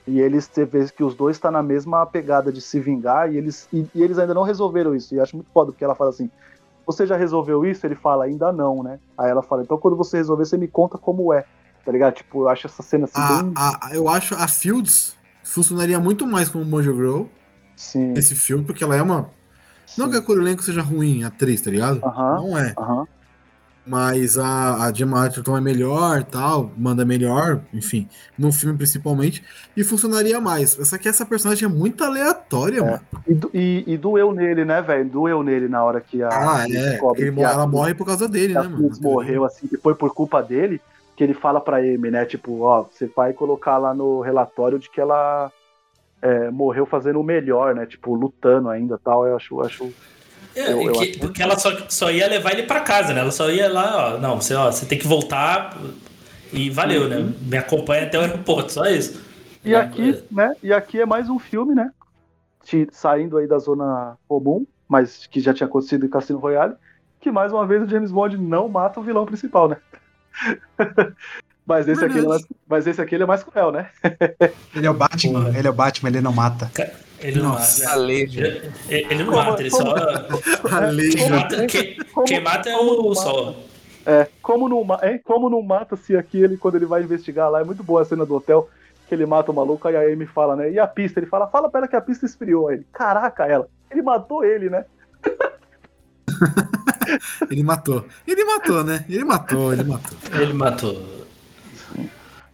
[0.06, 3.32] E eles você vê que os dois estão tá na mesma pegada de se vingar
[3.32, 5.14] e eles e, e, eles ainda não resolveram isso.
[5.14, 6.28] E acho muito foda porque ela fala assim:
[6.84, 7.86] você já resolveu isso?
[7.86, 8.98] Ele fala, ainda não, né?
[9.16, 11.44] Aí ela fala, então quando você resolver, você me conta como é.
[11.84, 12.14] Tá ligado?
[12.14, 13.52] Tipo, eu acho essa cena assim a, bem...
[13.56, 17.24] a, Eu acho a Fields funcionaria muito mais como Mojo Girl.
[17.76, 18.14] Sim.
[18.14, 19.30] Esse filme, porque ela é uma.
[19.86, 20.00] Sim.
[20.00, 21.98] Não que a cor elenco seja ruim, atriz, tá ligado?
[21.98, 22.74] Uh -huh, não é.
[22.76, 23.08] Uh -huh
[23.86, 28.08] mas a, a Gemma Arterton é melhor, tal, manda melhor, enfim,
[28.38, 29.42] no filme principalmente,
[29.76, 30.70] e funcionaria mais.
[30.70, 32.82] Só que essa personagem é muito aleatória, é.
[32.82, 33.00] mano.
[33.26, 35.08] E, e, e, doeu nele, né, velho?
[35.08, 36.28] Doeu nele na hora que a.
[36.28, 37.00] Ah, é.
[37.16, 38.90] Ele, ela a, morre por causa dele, né, mano?
[39.00, 40.80] morreu assim, que foi por culpa dele,
[41.16, 42.24] que ele fala pra Amy, né?
[42.24, 45.50] Tipo, ó, você vai colocar lá no relatório de que ela
[46.20, 47.86] é, morreu fazendo o melhor, né?
[47.86, 49.26] Tipo, lutando ainda tal.
[49.26, 49.92] Eu acho, acho
[50.54, 53.20] é, eu, eu que, porque ela só, só ia levar ele para casa, né?
[53.20, 55.76] Ela só ia lá, ó, não, você, ó, você tem que voltar
[56.52, 57.16] e valeu, né?
[57.16, 57.26] uhum.
[57.26, 57.34] né?
[57.42, 59.22] Me acompanha até o aeroporto, só isso.
[59.64, 60.22] E é, aqui, é.
[60.30, 60.54] né?
[60.62, 61.90] E aqui é mais um filme, né?
[62.92, 66.74] Saindo aí da zona comum, mas que já tinha acontecido em Cassino Royale,
[67.20, 69.76] que mais uma vez o James Bond não mata o vilão principal, né?
[71.66, 73.90] mas, esse aqui é mais, mas esse aqui ele é mais cruel, né?
[74.74, 76.70] ele é o Batman, ele é o Batman, ele não mata.
[77.20, 78.00] Ele não Nossa, mata.
[78.00, 79.94] Ele, ele não mata, ele só.
[81.12, 81.96] Quem mata, quem,
[82.26, 83.56] quem mata é o sol.
[84.04, 87.60] É, como não, é, como não mata se aqui ele, quando ele vai investigar lá,
[87.60, 88.68] é muito boa a cena do hotel,
[89.08, 90.70] que ele mata o maluco, aí a Amy fala, né?
[90.72, 91.20] E a pista?
[91.20, 92.68] Ele fala, fala pra ela que a pista esfriou.
[92.68, 93.68] Aí ele, caraca, ela.
[93.90, 94.84] Ele matou ele, né?
[97.50, 98.06] ele matou.
[98.26, 99.04] Ele matou, né?
[99.08, 100.18] Ele matou, ele matou.
[100.32, 101.26] Ele matou.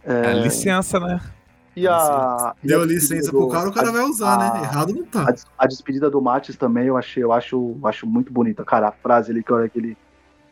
[0.03, 0.33] É...
[0.33, 1.21] licença, né?
[1.75, 2.53] E a.
[2.63, 4.47] Deu a licença pro cara, o cara a, vai usar, né?
[4.47, 4.63] a, né?
[4.63, 5.25] Errado não tá.
[5.29, 8.89] A, a, despedida do Matis também eu achei, eu acho, acho muito bonita, cara.
[8.89, 9.97] A frase ali que hora que ele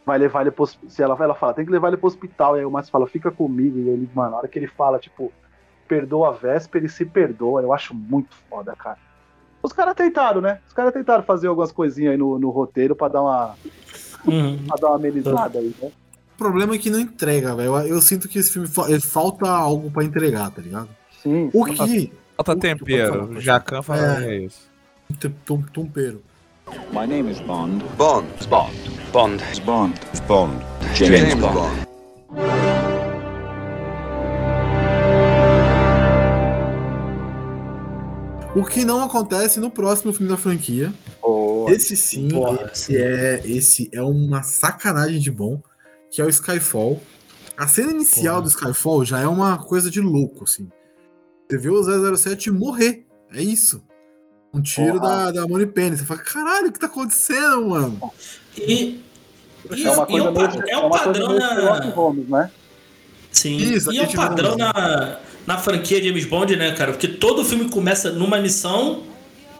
[0.06, 2.56] vai levar ele pro se ela, ela fala, tem que levar ele pro hospital.
[2.56, 3.78] E aí o Matis fala, fica comigo.
[3.78, 5.34] E ele, mano, na hora que ele fala, tipo,
[5.88, 8.98] perdoa a véspera e se perdoa, eu acho muito foda, cara.
[9.62, 10.60] Os caras tentaram, né?
[10.68, 13.56] Os caras tentaram fazer algumas coisinhas aí no, no roteiro pra dar uma.
[14.26, 14.58] Uhum.
[14.68, 15.92] pra dar uma amenizada aí, né?
[16.36, 17.76] O problema é que não entrega, velho.
[17.78, 18.68] Eu, eu, sinto que esse filme
[19.00, 20.90] falta algo para entregar, tá ligado?
[21.24, 21.50] Sim.
[21.54, 22.14] O que.
[22.36, 23.42] Falta tempero.
[23.42, 24.70] Jacan fala é, é isso.
[25.74, 26.22] Tumpeiro.
[26.92, 27.84] My name is Bond.
[27.98, 28.28] Bond.
[28.50, 28.74] Bond.
[29.12, 29.42] Bond.
[29.66, 29.94] Bond.
[30.28, 30.66] Bond.
[30.94, 31.56] James, James Bond.
[31.56, 31.88] Bond.
[38.60, 40.94] O que não acontece no próximo filme da franquia.
[41.22, 41.72] Boa.
[41.72, 42.96] Esse sim, Porra, esse, sim.
[42.96, 45.62] É, esse é uma sacanagem de bom,
[46.10, 47.02] que é o Skyfall.
[47.58, 48.42] A cena inicial Porra.
[48.44, 50.70] do Skyfall já é uma coisa de louco, assim.
[51.50, 53.06] Você vê o 007 morrer.
[53.34, 53.84] É isso.
[54.54, 55.32] Um tiro Porra.
[55.34, 55.98] da, da Money Penny.
[55.98, 58.00] Você fala, caralho, o que tá acontecendo, mano?
[58.58, 59.02] E,
[59.76, 61.34] e, É uma e é coisa um, meio, pa- é é um uma coisa padrão
[61.40, 61.80] na.
[61.92, 62.52] Holmes, né?
[63.32, 63.58] Sim.
[63.58, 66.92] Isso, e é um padrão um- na, na franquia James Bond, né, cara?
[66.92, 69.04] Porque todo filme começa numa missão,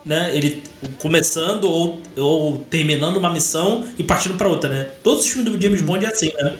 [0.06, 0.36] né?
[0.36, 0.62] Ele
[1.02, 4.84] começando ou, ou terminando uma missão e partindo pra outra, né?
[5.02, 6.58] Todos os filmes do James Bond é assim, né?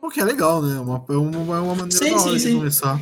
[0.00, 0.78] O que é legal, né?
[0.78, 2.56] Uma, é uma, é uma maneira Sim, sim, de sim.
[2.56, 3.00] começar.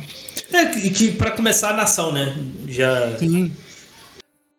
[0.51, 2.35] É, que, que pra começar a nação, né?
[2.67, 3.17] Já.
[3.17, 3.51] Sim.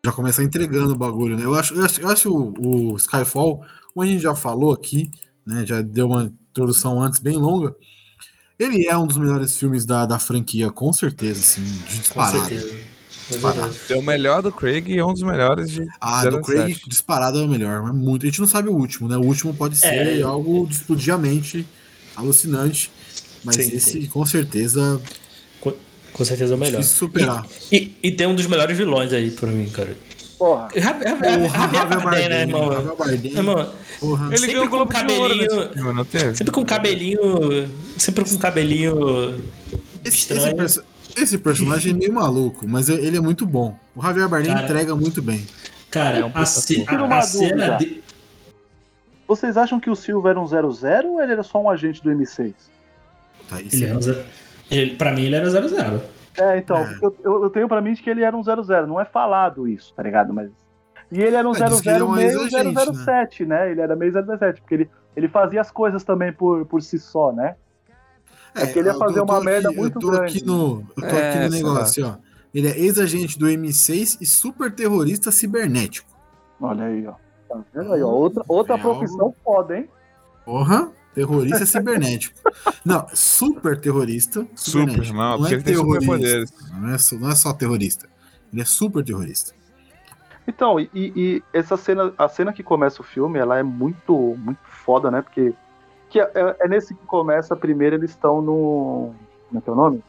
[0.05, 1.45] Já começar entregando o bagulho, né?
[1.45, 3.61] Eu acho, eu acho, eu acho o, o Skyfall,
[3.93, 5.11] como a gente já falou aqui,
[5.45, 5.67] né?
[5.67, 7.75] Já deu uma introdução antes bem longa.
[8.61, 12.39] Ele é um dos melhores filmes da, da franquia, com certeza, assim, de Com disparado.
[12.49, 12.75] certeza.
[12.75, 13.77] É Disparado.
[13.89, 15.87] É o melhor do Craig e é um dos melhores de.
[16.01, 16.45] Ah, do 07.
[16.45, 18.27] Craig disparado é o melhor, mas muito.
[18.27, 19.17] A gente não sabe o último, né?
[19.17, 20.23] O último pode ser É.
[20.23, 21.65] algo de explodir a mente,
[22.17, 22.91] alucinante.
[23.45, 24.07] Mas Sim, esse, sim.
[24.07, 25.01] com certeza,
[25.61, 25.73] Com,
[26.13, 26.81] com certeza é o melhor.
[26.81, 27.47] difícil superar.
[27.73, 29.97] E, e tem um dos melhores vilões aí pra mim, cara.
[30.41, 30.69] Porra.
[30.75, 32.73] Javier O Javier Javier Bardem, né, irmão?
[32.73, 33.33] Javier Bardem.
[33.33, 36.35] Ele Sempre ganhou com Ouro cabelinho- teve?
[36.35, 37.21] sempre com cabelinho.
[37.99, 39.45] Sempre com cabelinho.
[40.03, 40.47] Esse, estranho.
[40.47, 40.85] esse perso-
[41.15, 43.79] esse personagem é meio maluco, mas ele é muito bom.
[43.95, 44.65] O Javier Bardem Cara.
[44.65, 45.47] entrega muito bem.
[45.91, 47.77] Cara, É um a, ce- a, uma a cena.
[47.77, 48.03] De...
[49.29, 52.11] Vocês acham que o Silva era um 00 ou ele era só um agente do
[52.11, 52.55] M6?
[53.49, 53.85] Tá, aí Ele sim.
[53.85, 54.23] era um zero-
[54.71, 56.01] ele, pra mim, ele era 00.
[56.41, 56.99] É, então, É.
[57.03, 60.03] eu, eu, tenho pra mim que ele era um 00, não é falado isso, tá
[60.03, 60.33] ligado?
[60.33, 60.51] Mas.
[61.13, 63.71] E ele era um É, diz que ele é 00 um meio ex-agente, 007, né?
[63.71, 67.33] Ele era meio 007, porque ele, ele fazia as coisas também por, por si só,
[67.33, 67.57] né?
[68.55, 70.37] É que ele ia eu fazer uma aqui- merda muito Eu tô grande.
[70.39, 72.17] aqui no, eu tô É, aqui no sei negócio, ó.
[72.55, 76.09] Ele é ex-agente do M6 e super terrorista cibernético.
[76.61, 77.15] Olha aí, ó.
[77.49, 78.09] Tá vendo aí, ó?
[78.09, 79.89] Outra, outra É algo- profissão foda, hein?
[80.45, 82.39] Porra, terrorista cibernético.
[82.85, 84.47] Não, super terrorista.
[84.55, 86.65] Super, não, porque é ele tem terrorista.
[86.73, 88.09] Não é, só, não é só terrorista.
[88.53, 89.53] Ele é super terrorista.
[90.47, 94.61] Então, e, e essa cena, a cena que começa o filme, ela é muito, muito
[94.65, 95.23] foda, né?
[95.23, 95.55] Porque
[96.11, 99.15] que é, é nesse que começa primeiro, eles estão no.
[99.49, 100.05] Como é que é o nome?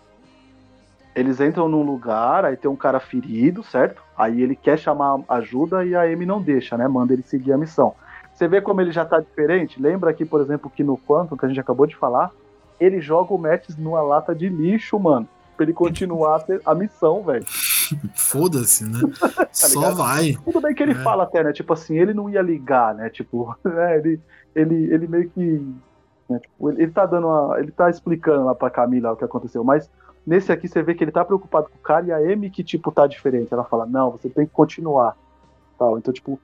[1.13, 4.01] Eles entram num lugar, aí tem um cara ferido, certo?
[4.17, 6.87] Aí ele quer chamar ajuda e a Amy não deixa, né?
[6.87, 7.93] Manda ele seguir a missão.
[8.41, 9.79] Você vê como ele já tá diferente?
[9.79, 12.31] Lembra aqui, por exemplo, que no Quantum, que a gente acabou de falar,
[12.79, 15.29] ele joga o Mattis numa lata de lixo, mano.
[15.55, 17.45] Pra ele continuar a a missão, velho.
[18.17, 18.97] Foda-se, né?
[19.53, 19.95] Só ligado?
[19.97, 20.35] vai.
[20.43, 21.03] Tudo bem que ele É.
[21.03, 21.53] fala até, né?
[21.53, 23.11] Tipo assim, ele não ia ligar, né?
[23.11, 23.99] Tipo, né?
[23.99, 24.19] Ele,
[24.55, 25.63] ele, ele meio que.
[26.27, 29.23] né, tipo, ele, ele tá dando uma, Ele tá explicando lá pra Camila o que
[29.23, 29.87] aconteceu, mas
[30.25, 32.63] nesse aqui você vê que ele tá preocupado com o cara e a Amy que,
[32.63, 33.53] tipo, tá diferente.
[33.53, 35.15] Ela fala, não, você tem que continuar.
[35.77, 35.99] Tal.
[35.99, 36.39] Então, tipo,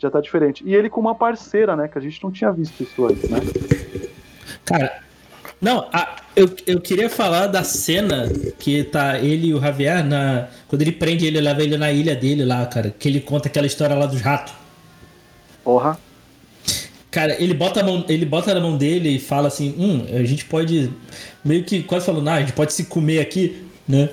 [0.00, 0.62] já tá diferente.
[0.66, 1.88] E ele com uma parceira, né?
[1.88, 3.38] Que a gente não tinha visto isso antes, né?
[4.64, 5.02] Cara,
[5.60, 8.28] não, a- eu, eu queria falar da cena
[8.58, 10.48] que tá ele e o Javier na.
[10.68, 12.94] Quando ele prende ele, leva ele na ilha dele lá, cara.
[12.98, 14.54] Que ele conta aquela história lá dos ratos.
[15.62, 15.98] Porra.
[17.10, 20.22] Cara, ele bota, a mão, ele bota na mão dele e fala assim: hum, a
[20.24, 20.90] gente pode.
[21.44, 24.08] Meio que quase falando, ah, a gente pode se comer aqui, né?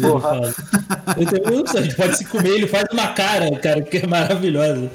[0.00, 0.40] Porra.
[1.18, 4.90] Então, ups, a gente pode se comer, ele faz uma cara, cara, que é maravilhosa.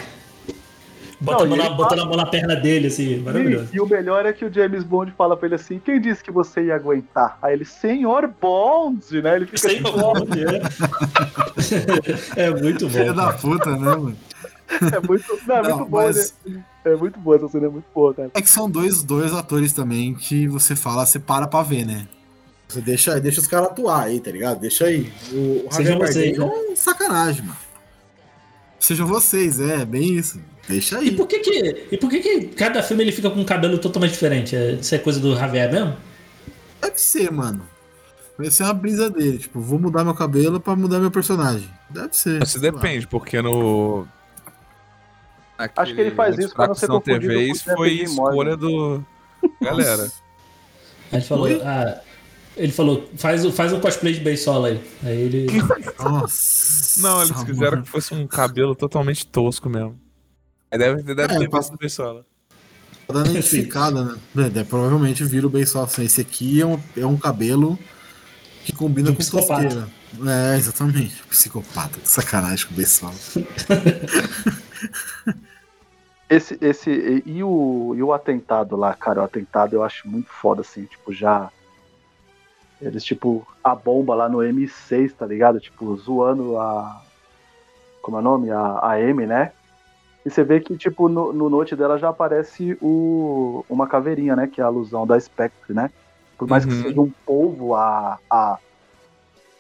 [1.22, 3.68] Bota, Não, a mão na, botando fala- a mão na perna dele, assim, maravilhoso.
[3.74, 6.24] E, e o melhor é que o James Bond fala pra ele assim: quem disse
[6.24, 7.38] que você ia aguentar?
[7.42, 9.36] Aí ele, Senhor Bond, né?
[9.36, 10.22] Ele fica Sem tipo, nome,
[12.36, 12.40] é.
[12.48, 13.14] é muito Filho bom.
[13.16, 13.38] da cara.
[13.38, 14.16] puta, né, mano?
[14.70, 16.62] É muito, não, é Não, muito mas- né?
[16.86, 18.32] É muito boa, essa cena é muito boa, cara.
[18.34, 22.08] É que são dois, dois atores também que você fala, você para pra ver, né?
[22.70, 24.60] Você deixa, deixa os caras atuar aí, tá ligado?
[24.60, 25.12] Deixa aí.
[25.32, 27.58] O, o Sejam Javier vocês, Bardem é um sacanagem, mano.
[28.80, 30.40] Sejam vocês, é, bem isso.
[30.68, 31.12] Deixa E aí.
[31.12, 34.12] por que que, e por que que cada filme ele fica com um cabelo totalmente
[34.12, 34.56] diferente?
[34.56, 35.98] É- Isso é coisa do Javier mesmo?
[36.80, 37.68] Deve ser, mano.
[38.38, 39.40] Deve ser uma brisa dele.
[39.40, 41.68] Tipo, vou mudar meu cabelo pra mudar meu personagem.
[41.90, 42.40] Deve ser.
[42.40, 42.72] Mas sei lá.
[42.72, 44.08] depende, porque no.
[45.76, 48.56] Acho que ele faz isso pra não ser confundido TV, com o isso foi escolha
[48.56, 49.04] do.
[49.62, 50.04] Galera.
[51.12, 52.00] Aí ele falou, ah,
[52.60, 54.82] ele falou, faz, o- faz um cosplay de Beisola aí.
[55.04, 55.48] Aí ele.
[56.00, 57.02] Nossa.
[57.02, 57.84] Não, eles quiseram mano.
[57.84, 60.00] que fosse um cabelo totalmente tosco mesmo.
[60.72, 62.26] Aí deve, deve É, ter pra- visto do Pessola.
[63.08, 64.52] Tá dando identificada, né?
[64.56, 66.04] É, provavelmente vira o só assim.
[66.04, 67.78] Esse aqui é um, é um cabelo
[68.66, 69.64] que combina Um com psicopata.
[69.64, 69.90] tosqueira.
[70.54, 71.24] É, exatamente.
[71.30, 72.00] Psicopata.
[72.00, 73.14] Que sacanagem com o Bessal.
[76.30, 80.30] Esse, esse, e, e o, e o atentado lá, cara, o atentado eu acho muito
[80.30, 81.50] foda, assim, tipo, já.
[82.82, 85.60] Eles, tipo, a bomba lá no M6, tá ligado?
[85.60, 87.02] Tipo, zoando a.
[88.02, 88.50] Como é o nome?
[88.52, 89.52] A, a M, né?
[90.26, 94.48] E você vê que, tipo, no, no note dela já aparece o, uma caveirinha, né?
[94.48, 95.90] Que é a alusão da Spectre, né?
[96.38, 96.70] Por mais Uhum.
[96.70, 98.18] que seja um polvo, a.
[98.30, 98.58] a.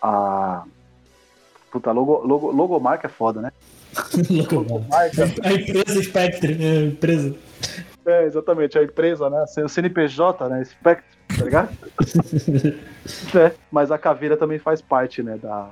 [0.01, 0.63] a
[1.71, 3.51] puta, logo, logo, logomarca é foda, né?
[4.53, 5.23] Logomarca.
[5.43, 7.35] A empresa Spectre, é, a empresa.
[8.09, 9.43] É, exatamente, a empresa, né?
[9.63, 10.63] O CNPJ, né?
[10.63, 11.77] Spectre, tá ligado?
[13.35, 15.37] é, mas a caveira também faz parte, né?
[15.37, 15.69] Da...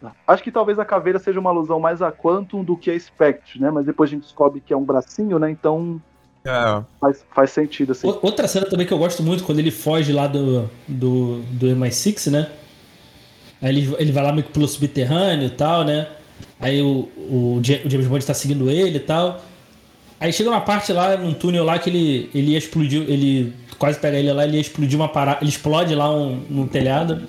[0.00, 2.98] da- Acho que talvez a caveira seja uma alusão mais a Quantum do que a
[2.98, 3.70] Spectre, né?
[3.70, 5.50] Mas depois a gente descobre que é um bracinho, né?
[5.50, 6.00] Então
[6.44, 8.16] É, faz, faz sentido, assim.
[8.22, 12.30] Outra cena também que eu gosto muito, quando ele foge lá do, do, do MI6,
[12.30, 12.50] né?
[13.60, 16.08] Aí ele, ele vai lá meio que pelo subterrâneo e tal, né?
[16.60, 19.40] Aí o, o, o James Bond tá seguindo ele e tal.
[20.18, 23.98] Aí chega uma parte lá, num túnel lá, que ele, ele ia explodir, ele quase
[23.98, 27.28] pega ele lá, ele ia explodir uma parada, ele explode lá um, num telhado.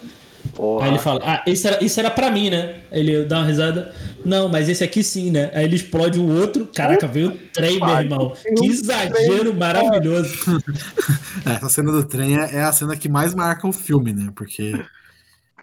[0.55, 0.85] Porra.
[0.85, 2.76] Aí ele fala, ah, isso era, isso era pra mim, né?
[2.91, 3.93] Ele dá uma risada.
[4.23, 5.51] Não, mas esse aqui sim, né?
[5.53, 6.68] Aí ele explode o outro.
[6.73, 8.34] Caraca, veio o trem, meu irmão.
[8.57, 10.34] Que exagero maravilhoso.
[11.45, 14.30] É, Essa cena do trem é, é a cena que mais marca o filme, né?
[14.35, 14.73] Porque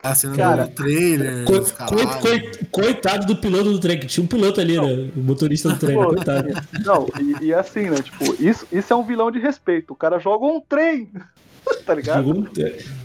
[0.05, 4.27] a cena Cara, do trailer, Co- coi- coitado do piloto do trem, que tinha um
[4.27, 5.11] piloto ali, né?
[5.17, 6.05] O motorista do trem, né?
[6.05, 6.49] Coitado.
[6.85, 7.07] Não,
[7.41, 7.97] e, e assim, né?
[8.03, 9.93] Tipo, isso, isso é um vilão de respeito.
[9.93, 11.11] O cara joga um trem,
[11.87, 12.31] tá ligado?
[12.31, 12.47] Um-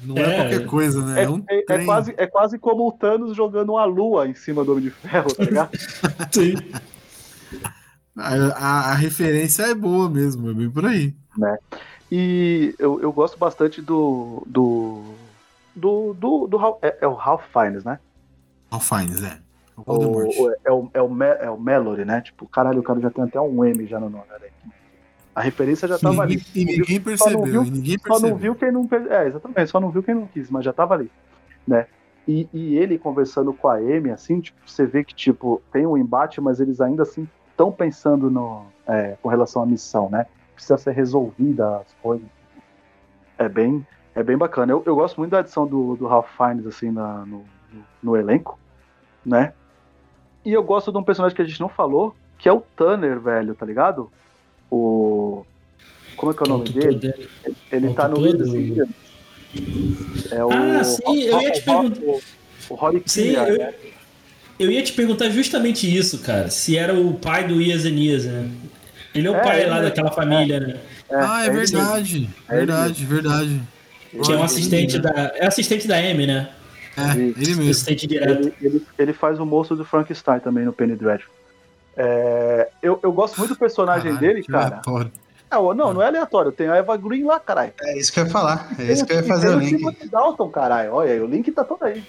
[0.04, 0.36] Não é, É.
[0.42, 1.22] qualquer coisa, né?
[1.22, 4.36] É, É, um é- é quase, é quase como o Thanos jogando uma lua em
[4.36, 5.70] cima do Homem de Ferro, tá ligado?
[6.32, 6.56] Sim.
[8.18, 11.14] A, a- a referência é boa mesmo, é bem por aí.
[12.12, 14.44] E eu, eu gosto bastante do.
[14.46, 15.02] do.
[15.80, 16.14] Do.
[16.14, 18.00] do, do Ralph- é, é o Ralph Fiennes, né?
[18.70, 19.40] Al Fiennes, é.
[19.76, 20.28] O Voldemort.
[20.38, 22.22] o- é, o, é, o, Me- é o Mallory, né?
[22.22, 24.50] Tipo, caralho, o cara já tem até um M já no nome, aí.
[25.34, 26.44] A referência já tava ali.
[26.54, 28.38] E ninguém Só percebeu, não viu- ninguém Só não percebeu.
[28.38, 28.88] viu quem não.
[29.10, 31.10] É, exatamente, só não viu quem não quis, mas já tava ali,
[31.66, 31.88] né?
[32.28, 35.98] E, e ele conversando com a Amy, assim, tipo, você vê que, tipo, tem um
[35.98, 40.26] embate, mas eles ainda assim estão pensando no, é, com relação à missão, né?
[40.54, 42.28] Precisa ser resolvida as coisas.
[43.38, 43.86] É bem,
[44.16, 44.72] é bem bacana.
[44.74, 48.18] Eu, eu gosto muito da adição do, do Ralph Fiennes, assim, na- no, no, no
[48.18, 48.58] elenco,
[49.26, 49.54] né?
[50.46, 53.20] E eu gosto de um personagem que a gente não falou, que é o Tanner,
[53.20, 54.10] velho, tá ligado?
[54.72, 55.44] O.
[56.16, 57.00] Como é que é o nome dele?
[57.00, 57.30] dele.
[57.72, 58.86] Ele É o tá no Indian.
[60.32, 60.50] É o.
[60.52, 62.02] Ah, sim, eu ia te o- perguntar.
[62.04, 62.20] O,
[62.70, 63.74] o Rory Sim, eu, né?
[64.60, 66.50] eu ia te perguntar justamente isso, cara.
[66.50, 68.50] Se era o pai do Ias Enias, né?
[69.14, 70.80] Ele é o É, pai ele lá é- daquela família, né?
[71.12, 72.30] ah, é, ele verdade.
[72.48, 73.62] É ele verdade, verdade.
[74.10, 75.32] Que é um assistente da.
[75.36, 76.50] É assistente da M, né?
[76.98, 77.70] É, ele mesmo.
[77.70, 78.48] Assistente direto.
[78.48, 81.34] Ele, ele, ele faz o moço do Frankenstein também no Penny Dreadful.
[81.96, 84.68] É, eu, eu gosto muito do personagem Caralho, dele, que cara.
[84.68, 85.12] aleatório.
[85.52, 86.52] É, não, não é aleatório.
[86.52, 87.74] Tem a Eva Green lá, caralho.
[87.82, 88.70] É isso que eu ia falar.
[88.80, 89.78] É isso que eu ia Tem fazer o link.
[89.78, 90.94] Timothy Dalton, caralho.
[90.94, 92.04] Olha aí, o link tá todo aí.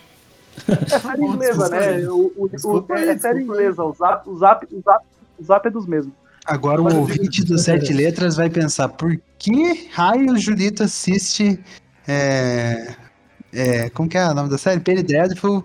[0.69, 2.09] É série inglesa, né?
[2.09, 3.83] O, o, o, é, aí, é série inglesa.
[3.83, 5.05] O zap, o, zap, o, zap,
[5.39, 6.15] o zap é dos mesmos.
[6.45, 11.63] Agora o ouvinte do Sete Letras vai pensar, por que raio o Julito assiste.
[12.07, 12.95] É,
[13.53, 14.81] é, como que é o nome da série?
[14.81, 15.65] Penny Dreadful.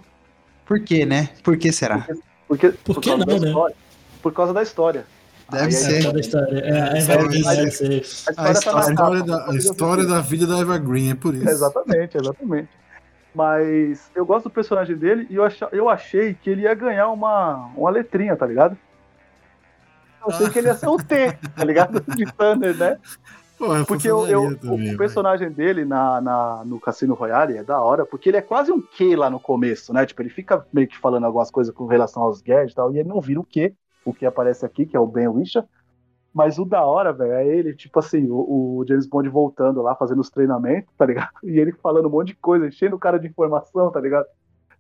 [0.66, 1.30] Por quê, né?
[1.44, 2.08] Por que será?
[2.48, 3.48] Porque, Por que causa não, né?
[3.48, 3.76] história.
[4.22, 5.06] Por causa da história.
[5.50, 6.04] Deve Aí, ser.
[6.04, 6.60] Toda a história.
[6.60, 7.20] É, é ser.
[7.20, 11.16] A história, tá A história, capa, da, a história da vida da Eva Green, é
[11.16, 11.48] por isso.
[11.48, 12.70] Exatamente, exatamente.
[13.34, 17.10] Mas eu gosto do personagem dele e eu, acha, eu achei que ele ia ganhar
[17.10, 18.78] uma, uma letrinha, tá ligado?
[20.22, 22.02] Eu achei que ele ia ser o T, tá ligado?
[22.16, 22.98] De Thunder, né?
[23.58, 27.82] Porra, Porque eu, eu- também, o personagem dele na, na- no Cassino Royale é da
[27.82, 30.06] hora, porque ele é quase um Q lá no começo, né?
[30.06, 33.00] Tipo, ele fica meio que falando algumas coisas com relação aos gadgets e tal, e
[33.00, 33.74] ele não vira o Q,
[34.04, 35.66] o que aparece aqui, que é o Ben Wisha.
[36.34, 39.96] Mas o da hora, velho, é ele, tipo assim, o, o James Bond voltando lá,
[39.96, 41.30] fazendo os treinamentos, tá ligado?
[41.44, 44.26] E ele falando um monte de coisa, enchendo o cara de informação, tá ligado?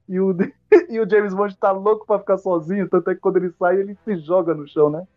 [0.09, 0.35] E o,
[0.89, 3.77] e o James Bond tá louco pra ficar sozinho, tanto é que quando ele sai,
[3.77, 5.07] ele se joga no chão, né?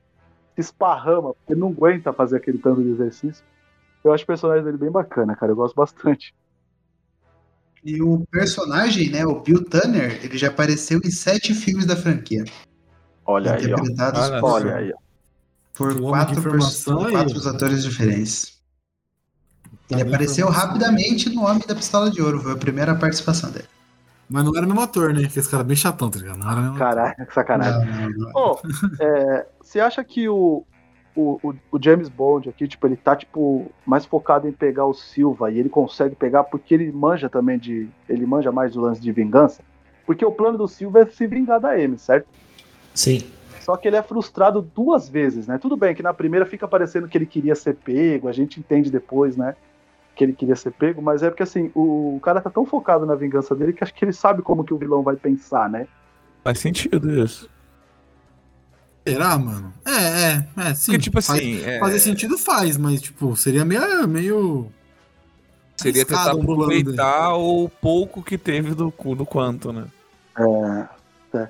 [0.59, 3.45] Se esparrama, porque ele não aguenta fazer aquele tanto de exercício.
[4.03, 5.53] Eu acho o personagem dele bem bacana, cara.
[5.53, 6.35] Eu gosto bastante.
[7.85, 12.45] E o personagem, né, o Bill Tanner, ele já apareceu em sete filmes da franquia.
[13.25, 13.69] Olha aí, ó.
[13.69, 14.97] interpretados Olha por, Olha aí, ó.
[15.75, 16.55] por quatro, por
[17.07, 17.13] aí.
[17.13, 18.61] quatro atores diferentes.
[19.89, 20.69] Ele Tá apareceu bem informação.
[20.73, 23.69] rapidamente no Homem da Pistola de Ouro, foi a primeira participação dele.
[24.29, 25.27] Mas não era o mesmo ator, né?
[25.27, 26.39] Que esse cara é bem chatão, tá ligado?
[26.39, 26.77] Não era mesmo
[27.27, 27.87] que sacanagem.
[27.87, 28.53] Não, não, não.
[28.53, 28.59] Ô,
[29.01, 30.65] é, você acha que o,
[31.17, 34.93] o, o- o James Bond aqui, tipo, ele tá, tipo, mais focado em pegar o
[34.93, 37.89] Silva e ele consegue pegar porque ele manja também de.
[38.09, 39.63] Ele manja mais do lance de vingança?
[40.07, 42.27] Porque o plano do Silva é se vingar da M, certo?
[42.95, 43.23] Sim.
[43.61, 45.59] Só que ele é frustrado duas vezes, né?
[45.59, 48.91] Tudo bem que na primeira fica parecendo que ele queria ser pego, a gente entende
[48.91, 49.55] depois, né?
[50.19, 53.07] Que ele queria ser pego, mas é porque assim, o, o cara tá tão focado
[53.07, 55.87] na vingança dele que acho que ele sabe como que o vilão vai pensar, né?
[56.43, 57.49] Faz sentido isso.
[59.07, 59.73] Será, mano?
[59.87, 60.91] É, é, é, sim.
[60.91, 64.09] Porque, tipo faz- assim, é- Fazer sentido faz, mas, tipo, seria meio.
[64.09, 64.67] meio...
[65.77, 69.85] Seria tentar aproveitar o pouco que teve do cu do quanto, né?
[70.37, 71.49] É, é.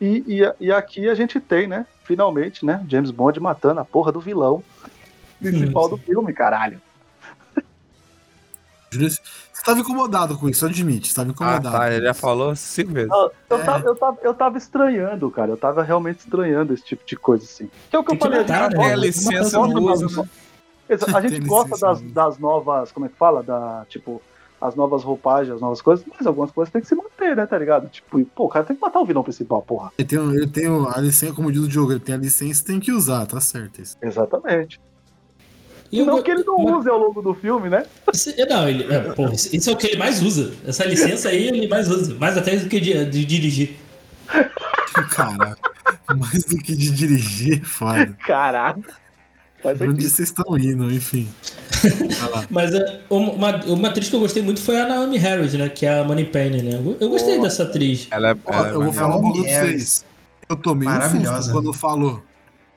[0.00, 1.84] E, e, e aqui a gente tem, né?
[2.02, 2.82] Finalmente, né?
[2.88, 4.64] James Bond matando a porra do vilão
[5.38, 6.80] principal do filme, caralho.
[8.90, 9.20] Júlio, Você
[9.64, 11.08] tava incomodado com isso, admite.
[11.08, 11.70] Você tava Ah, incomodado.
[11.76, 11.92] tá.
[11.92, 13.10] Ele já falou cinco vezes.
[13.10, 13.64] Eu, eu, É.
[13.64, 15.50] tava, eu, tava, eu tava estranhando, cara.
[15.50, 17.68] Eu tava realmente estranhando esse tipo de coisa, assim.
[17.90, 18.92] Que é o que eu falei, matar, a gente né?
[18.92, 20.28] É licença uso, né?
[21.14, 23.42] A gente gosta das, das novas, como é que fala?
[23.42, 24.22] Da, tipo,
[24.60, 27.58] as novas roupagens, as novas coisas, mas algumas coisas tem que se manter, né, tá
[27.58, 27.88] ligado?
[27.88, 29.90] Tipo, pô, o cara tem que matar o vilão principal, porra.
[29.98, 32.78] Ele tem, ele tem a licença, como diz o Diogo, ele tem a licença tem
[32.78, 33.96] que usar, tá certo isso.
[34.00, 34.80] Exatamente.
[35.92, 37.84] E eu não go- que ele não mas- use ao longo do filme, né?
[38.12, 40.52] Esse- Não, ele, é, porra, isso isso é o que ele mais usa.
[40.66, 42.14] Essa licença aí ele mais usa.
[42.14, 43.76] Mais até do que de, de dirigir.
[45.10, 45.58] Caraca,
[46.16, 48.06] mais do que de dirigir, foda.
[48.26, 48.94] Caraca.
[49.64, 51.28] Onde vocês estão indo, enfim.
[52.50, 55.68] Mas é, uma, uma atriz que eu gostei muito foi a Naomi Harris, né?
[55.68, 56.74] Que é a Money Penny, né?
[56.74, 58.06] Eu- Eu gostei dessa atriz.
[58.10, 58.36] Ela é.
[58.46, 60.04] Ela é eu vou falar um bagulho pra vocês.
[60.48, 61.00] Eu tomei um
[61.36, 62.22] susto quando falou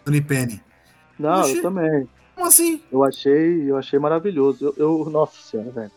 [0.04, 0.60] Tony Penny.
[1.20, 1.58] Não, Oxi.
[1.58, 2.08] eu também.
[2.40, 2.82] Como assim?
[2.90, 4.74] Eu achei, eu achei maravilhoso.
[4.78, 5.92] Eu, eu- nossa senhora, velho.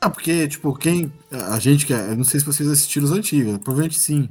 [0.00, 1.12] Ah, porque, tipo, quem.
[1.52, 1.92] A gente que.
[1.92, 4.28] é- Eu não sei se vocês assistiram os antigos, provavelmente sim.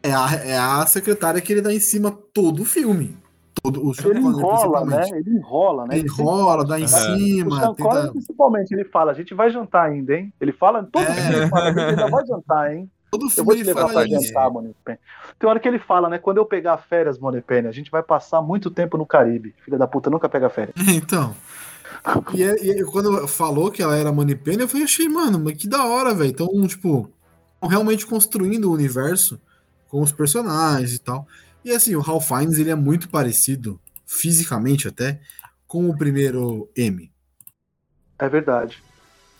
[0.00, 3.16] É a, é a secretária que ele dá em cima todo o filme.
[3.60, 5.02] Todo, o Ele enrola, né?
[5.10, 5.98] Ele enrola, né?
[5.98, 6.86] Ele enrola, dá em É.
[6.86, 8.12] O cima, Sean Connery, tenta.
[8.12, 10.32] principalmente, ele fala, a gente vai jantar ainda, hein?
[10.40, 11.14] Ele fala, todo É.
[11.14, 12.90] filme ele fala, a gente ainda vai jantar, hein?
[13.10, 14.28] Todo Eu vou te ele levar pra isso.
[14.28, 14.98] jantar, Moneypenny.
[15.38, 16.18] Tem hora que ele fala, né?
[16.18, 19.54] Quando eu pegar férias, Moneypenny, a gente vai passar muito tempo no Caribe.
[19.64, 20.74] Filha da puta nunca pega férias.
[20.88, 21.34] Então.
[22.34, 25.38] E, é- e é- quando falou que ela era Money Penny, eu falei, achei, mano,
[25.40, 26.30] mas que da hora, velho.
[26.30, 27.10] Então, tipo,
[27.62, 29.40] realmente construindo o universo
[29.88, 31.26] com os personagens e tal.
[31.64, 35.20] E assim, o Ralph Fiennes, ele é muito parecido, fisicamente até,
[35.66, 37.10] com o primeiro M.
[38.18, 38.82] É verdade,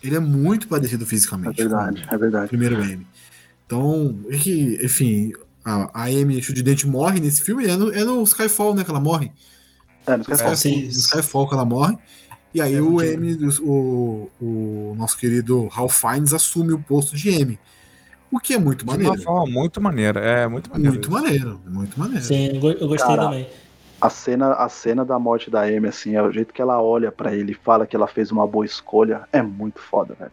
[0.02, 1.56] Ele é muito parecido é fisicamente.
[1.56, 2.48] verdade, com é verdade.
[2.48, 3.06] primeiro M.
[3.70, 5.32] Então, é que, enfim,
[5.64, 8.98] a, a de Dente morre nesse filme, é no, é no Skyfall, né, que ela
[8.98, 9.30] morre.
[10.05, 10.42] É, não esquece.
[10.44, 10.70] No sim.
[10.70, 11.98] Skyfall, no Skyfall que ela morre.
[12.52, 17.56] E aí o M, o, o nosso querido Ralph Fiennes assume o posto de M.
[18.32, 19.22] O que é muito De uma maneiro.
[19.22, 20.18] forma muito maneira.
[20.18, 20.92] É, muito maneiro.
[20.94, 22.24] Muito maneiro, muito maneiro.
[22.24, 23.48] Sim, eu go- eu gostei Cara, também.
[24.01, 27.12] A cena, a cena da morte da Amy, assim, é o jeito que ela olha
[27.12, 30.32] pra ele e fala que ela fez uma boa escolha, é muito foda, velho.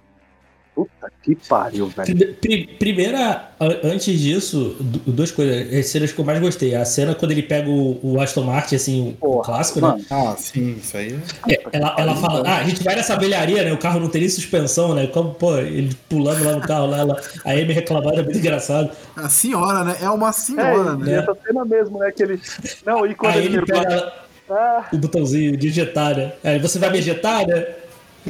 [0.77, 2.05] Puta que pariu, velho.
[2.15, 3.49] Prime- pri- Primeira,
[3.83, 5.73] antes disso, du- duas coisas.
[5.73, 6.75] As cenas que eu mais gostei.
[6.75, 9.87] A cena quando ele pega o, o Aston Martin, assim, o Porra, clássico, né?
[9.87, 11.19] mano, Ah, sim, isso aí.
[11.49, 13.73] É, ela, ela fala, ah, a gente vai nessa abelharia, né?
[13.73, 15.07] O carro não tem nem suspensão, né?
[15.07, 18.91] Como, pô, ele pulando lá no carro, lá, ela, a Amy reclamando, é muito engraçado.
[19.15, 19.97] A senhora, né?
[19.99, 21.13] É uma É, senhora, e né?
[21.15, 22.11] essa cena mesmo, né?
[22.11, 22.39] Que ele.
[22.85, 24.13] Não, e quando Aí ele, pega
[24.47, 26.33] Ah, o botãozinho de ejetar, né?
[26.43, 27.65] Aí você vai me ejetar, né?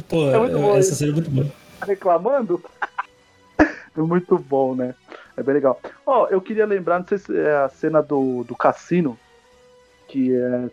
[0.08, 0.94] Pô, É essa isso.
[0.96, 1.46] cena é muito boa.
[1.78, 2.62] Tá reclamando?
[3.58, 3.66] é
[4.00, 4.94] muito bom, né?
[5.36, 5.80] É bem legal.
[6.04, 9.18] Ó, eu queria lembrar, não sei se é a cena do, do cassino,
[10.08, 10.68] que é.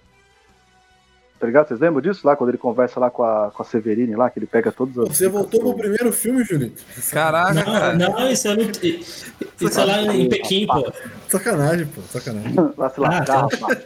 [1.37, 1.67] Tá ligado?
[1.67, 2.35] Vocês lembram disso lá?
[2.35, 5.09] Quando ele conversa lá com a, com a Severine lá, que ele pega todos os.
[5.09, 6.81] Você voltou pro primeiro filme, Julito?
[7.11, 7.93] Caraca, Não, cara.
[7.93, 10.91] não, isso é, no, isso é lá em Pequim, pô.
[11.27, 12.55] Sacanagem, pô, sacanagem.
[12.77, 13.77] Lá se Ah, lascar, rapaz.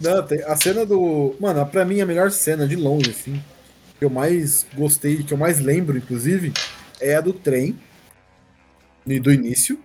[0.00, 1.34] Não, tem a cena do.
[1.40, 3.42] Mano, pra mim a melhor cena de longe, assim.
[3.98, 6.52] Que eu mais gostei, que eu mais lembro, inclusive,
[7.00, 7.78] é a do trem.
[9.06, 9.78] e Do início.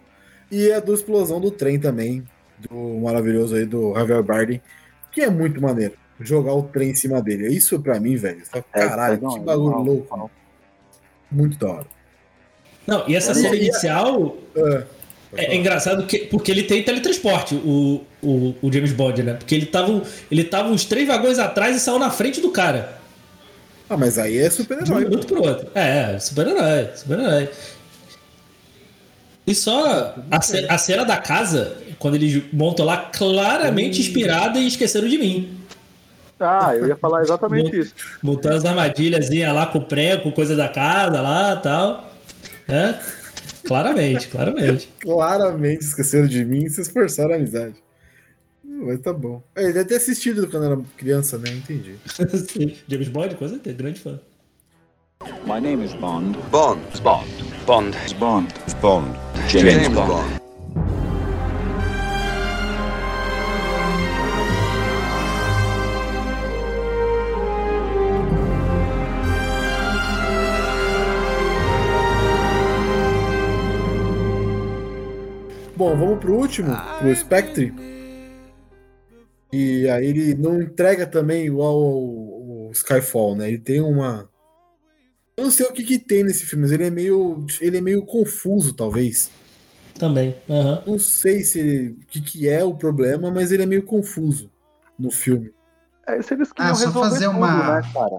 [0.51, 2.23] E a da explosão do trem também.
[2.69, 4.61] Do maravilhoso aí do Javier Bardem.
[5.11, 5.93] Que é muito maneiro.
[6.19, 7.47] Jogar o trem em cima dele.
[7.47, 8.41] Isso pra mim, velho.
[8.45, 10.15] só- É, Caralho, não, que bagulho não, louco.
[10.17, 10.29] não.
[11.31, 11.87] Muito da hora.
[12.85, 14.83] Não, e essa cena inicial É.
[15.37, 19.33] é, é engraçado que, porque ele tem teletransporte, o, o, o James Bond, né?
[19.33, 23.01] Porque ele tava, ele tava uns três vagões atrás e saiu na frente do cara.
[23.93, 25.03] Ah, mas aí é De um super-herói.
[25.03, 25.67] minuto pro outro.
[25.75, 27.49] É, super-herói, super-herói.
[29.45, 34.67] E só a, ce- a cena da casa, quando eles montam lá, claramente inspirada e
[34.67, 35.57] esqueceram de mim.
[36.39, 37.93] Ah, eu ia falar exatamente isso.
[38.21, 42.11] Montando as armadilhas lá com prego, com coisa da casa lá tal.
[42.67, 42.95] É?
[43.65, 44.89] Claramente, claramente.
[44.99, 47.75] Claramente esqueceram de mim e se esforçaram a amizade.
[48.81, 49.41] Mas tá bom.
[49.55, 51.49] É, ele deve ter assistido quando era criança, né?
[51.49, 51.95] Entendi.
[52.49, 52.75] Sim.
[52.87, 54.19] James Bond, com certeza, grande fã.
[55.45, 56.37] My name is Bond.
[56.51, 56.81] Bond.
[57.01, 57.27] Bond.
[57.65, 57.95] Bond.
[58.15, 58.53] Bond.
[58.81, 59.19] Bond.
[59.47, 60.07] James, Bond.
[60.07, 60.43] Bond.
[75.75, 77.73] Bom, vamos pro último, pro Spectre.
[79.53, 83.49] E aí ele não entrega também igual o, o Skyfall, né?
[83.49, 84.27] Ele tem uma.
[85.37, 87.45] Eu não sei o que, que tem nesse filme, mas ele é meio.
[87.61, 89.29] Ele é meio confuso, talvez.
[89.99, 90.35] Também.
[90.49, 90.81] Uhum.
[90.87, 94.49] Não sei se ele, o que, que é o problema, mas ele é meio confuso
[94.97, 95.53] no filme.
[96.07, 98.17] É, se eles Ah, só resolver fazer tudo, uma- né, cara?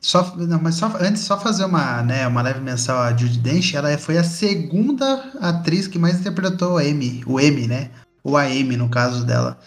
[0.00, 3.76] Só, não, mas só, antes, só fazer uma, né, uma leve menção a Judy Dench,
[3.76, 7.90] ela foi a segunda atriz que mais interpretou a M, o M, né?
[8.24, 9.58] Ou a M, no caso dela.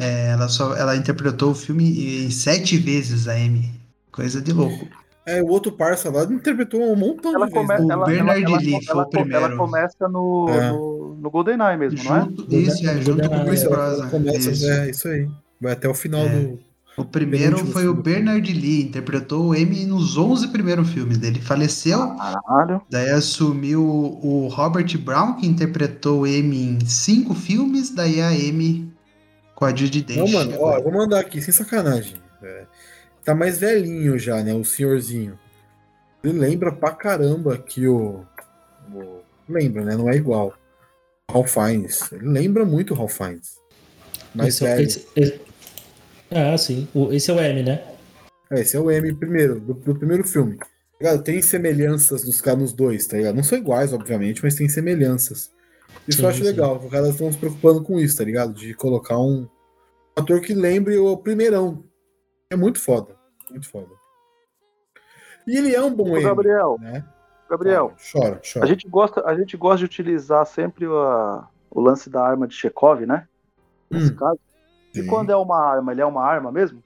[0.00, 3.70] É, ela, só, ela interpretou o filme em sete vezes a M.
[4.10, 4.88] Coisa de louco.
[5.26, 7.66] É, o outro parça lá interpretou um montão Ela de vezes.
[7.68, 9.44] começa, O ela, Bernard ela, Lee ela, foi ela, o primeiro.
[9.44, 10.72] ela começa no, É.
[10.72, 12.20] no, no GoldenEye mesmo, não é?
[12.22, 14.08] Junto, isso, é, junto com o Chris Brosnan.
[14.08, 14.68] começa, Isso.
[14.70, 15.28] é, isso aí.
[15.60, 16.28] Vai até o final É.
[16.30, 16.58] do.
[16.96, 18.02] O primeiro foi o filme.
[18.02, 21.40] Bernard Lee, interpretou o M nos 11 primeiros filmes dele.
[21.40, 22.82] Faleceu, Caralho.
[22.90, 28.89] daí assumiu o Robert Brown, que interpretou o M em cinco filmes, daí a M
[29.60, 30.18] com a Judy Dench.
[30.18, 32.16] Não, mano, ó, eu vou mandar aqui, sem sacanagem.
[32.42, 32.64] É,
[33.22, 34.54] tá mais velhinho já, né?
[34.54, 35.38] O senhorzinho.
[36.24, 38.24] Ele lembra pra caramba que o.
[38.94, 39.94] o- lembra, né?
[39.96, 40.54] Não é igual.
[41.30, 42.10] Ralph Fiennes.
[42.10, 43.58] Ele lembra muito o Ralph Fiennes.
[44.34, 44.88] Mais Esse, é- velho.
[44.88, 45.40] esse- esse-
[46.30, 46.88] Ah, sim.
[46.94, 47.84] O- esse é o M, né?
[48.50, 50.58] É, esse é o M primeiro, do, do primeiro filme.
[51.00, 51.18] Tá?
[51.18, 53.34] Tem semelhanças nos, ca- nos dois, tá ligado?
[53.36, 55.50] Não são iguais, obviamente, mas tem semelhanças.
[56.08, 56.44] Isso Sim, eu acho sim.
[56.44, 58.52] legal, que os caras estão se preocupando com isso, tá ligado?
[58.54, 59.48] De colocar um
[60.16, 61.84] ator que lembre o primeirão.
[62.50, 63.16] É muito foda.
[63.50, 63.88] Muito foda.
[65.46, 67.04] E ele é um bom Ô, M, Gabriel, né?
[67.48, 68.66] Gabriel, Chora, a chora.
[68.66, 73.04] gente gosta, a gente gosta de utilizar sempre a- o lance da arma de Chekhov,
[73.04, 73.26] né?
[73.90, 74.38] Nesse Hum, caso.
[74.94, 75.06] E sim.
[75.06, 76.82] quando é uma arma, ele é uma arma mesmo?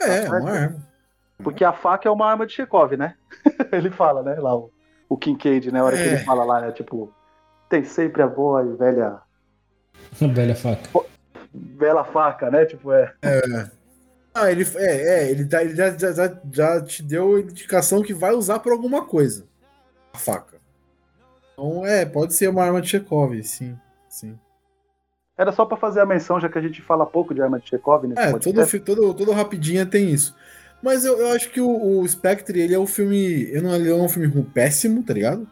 [0.00, 0.86] É, é uma arma.
[1.42, 3.16] Porque a faca é uma arma de Chekhov, né?
[3.72, 4.34] ele fala, né?
[4.36, 4.70] Lá, o,
[5.08, 5.80] o Kincaid, né?
[5.80, 6.14] A hora que É.
[6.14, 6.72] ele fala lá, né?
[6.72, 7.12] Tipo,
[7.74, 9.18] tem sempre a boa e velha,
[10.32, 10.88] Velha faca.
[11.52, 12.64] velha faca, né?
[12.66, 13.12] Tipo, é.
[14.32, 18.14] Ah, ele, é, é, ele, tá, ele já, já, já- já te deu indicação que
[18.14, 19.44] vai usar por alguma coisa.
[20.12, 20.56] A faca.
[21.52, 23.76] Então, é, pode ser uma arma de Chekhov, sim.
[24.08, 24.38] sim.
[25.36, 27.68] Era só pra fazer a menção, já que a gente fala pouco de arma de
[27.68, 28.80] Chekhov nesse É, todo, podcast.
[28.80, 30.34] todo, todo rapidinha tem isso.
[30.82, 33.48] Mas eu, eu acho que o, o Spectre, ele é um filme.
[33.52, 35.48] Eu não, ele é um filme ruim, péssimo, tá ligado?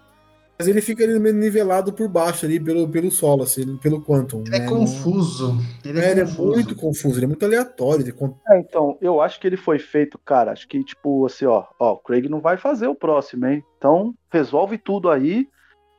[0.59, 4.45] Mas ele fica ali meio nivelado por baixo ali, pelo, pelo solo, assim, pelo Quantum.
[4.47, 4.69] Ele é né?
[4.69, 5.59] confuso.
[5.85, 6.53] Ele é, É, ele é confuso.
[6.53, 8.03] muito confuso, ele é muito aleatório.
[8.03, 8.15] Ele
[8.49, 10.53] É, então, eu acho que ele foi feito, cara.
[10.53, 13.65] Acho que, tipo, assim, ó, ó, o Craig não vai fazer o próximo, hein?
[13.77, 15.49] Então, resolve tudo aí.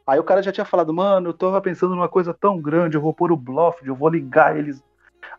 [0.05, 3.01] Aí o cara já tinha falado, mano, eu tava pensando numa coisa tão grande, eu
[3.01, 4.84] vou pôr o Blofeld, eu vou ligar eles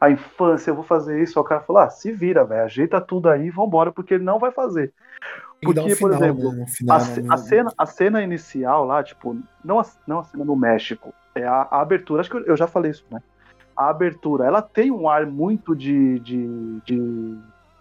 [0.01, 1.39] à infância, eu vou fazer isso.
[1.39, 4.25] Aí o cara falou, ah, se vira, velho, ajeita tudo aí e vambora, porque ele
[4.25, 4.93] não vai fazer.
[5.61, 6.63] Tem que dar um Porque, por final, exemplo, né?
[6.63, 7.29] Um final, A, né?
[7.29, 11.45] a cena, a cena inicial lá, tipo, não a, não a cena no México, é
[11.47, 13.21] a, a abertura, acho que eu, eu já falei isso, né?
[13.77, 17.39] A abertura, ela tem um ar muito de, de, de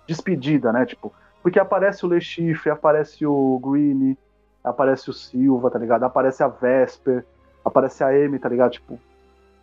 [0.08, 0.86] despedida, né?
[0.86, 4.18] Tipo, porque aparece o Le Chiffre, aparece o Green,
[4.64, 6.04] aparece o Silva, tá ligado?
[6.04, 7.26] Aparece a Vesper,
[7.64, 8.72] aparece a Amy, tá ligado?
[8.72, 9.00] Tipo,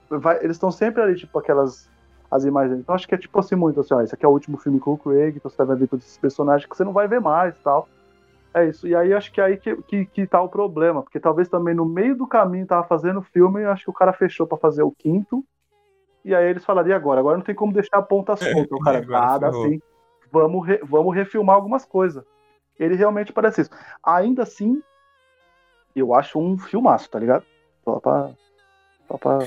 [0.09, 1.89] vai- eles estão sempre ali, tipo, aquelas
[2.31, 2.79] as imagens.
[2.79, 4.79] Então acho que é tipo assim, muito assim, ó, esse aqui é o último filme
[4.79, 7.21] com o Craig, então você vai ver todos esses personagens que você não vai ver
[7.21, 7.89] mais e tal.
[8.53, 8.87] É isso.
[8.87, 11.03] E aí acho que é aí que, que, que tá o problema.
[11.03, 13.95] Porque talvez também no meio do caminho tava fazendo o filme, e acho que o
[13.95, 15.45] cara fechou pra fazer o quinto.
[16.25, 17.21] E aí eles falariam agora.
[17.21, 18.75] Agora não tem como deixar a ponta solta.
[18.75, 19.67] O cara, nada ferrou.
[19.67, 19.81] assim.
[20.33, 22.25] Vamos, re- vamos refilmar algumas coisas.
[22.79, 23.71] Ele realmente parece isso.
[24.03, 24.83] Ainda assim,
[25.95, 27.45] eu acho um filmaço, tá ligado?
[27.85, 28.31] Só pra.
[29.09, 29.39] Só pra...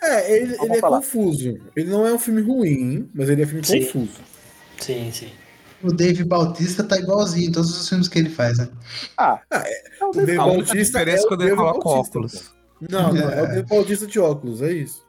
[0.00, 0.98] É, ele, ele é falar.
[0.98, 1.58] confuso.
[1.74, 3.80] Ele não é um filme ruim, mas ele é um filme Sim.
[3.84, 4.20] confuso.
[4.78, 5.32] Sim, sim.
[5.82, 8.68] O Dave Bautista tá igualzinho em todos os filmes que ele faz, né?
[9.16, 12.54] Ah, é, não, O Dave Bautista diferença é quando ele coloca óculos.
[12.90, 13.46] Não, não, é o É.
[13.48, 15.06] Dave Bautista de óculos, é isso.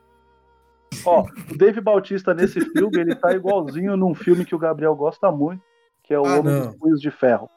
[1.05, 5.31] Ó, o Dave Bautista nesse filme, ele tá igualzinho num filme que o Gabriel gosta
[5.31, 5.61] muito,
[6.03, 6.67] que é o Ah, Homem não.
[6.67, 7.49] dos Punhos de Ferro.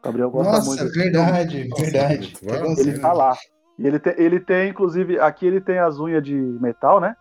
[0.00, 0.66] O Gabriel gosta muito.
[0.66, 2.36] Nossa, desse verdade, Nossa, verdade.
[2.42, 2.80] muito, filme.
[2.80, 3.36] Ele tá lá.
[3.78, 7.14] E ele tem, ele tem, inclusive, aqui ele tem as unhas de metal, né?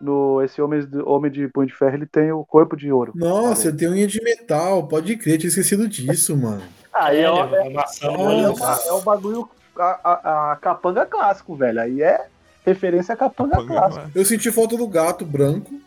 [0.00, 3.12] No, esse homem, de- homem de punho de ferro, ele tem o corpo de ouro.
[3.14, 6.62] Nossa, eu tenho unha de metal, pode crer, tinha esquecido disso, mano.
[6.92, 11.80] Aí é, é, é, é, o- é o bagulho, a, a- a capanga clássico, velho.
[11.80, 12.26] Aí é
[12.64, 14.10] referência a capanga clássico.
[14.14, 15.78] Eu senti falta do gato branco.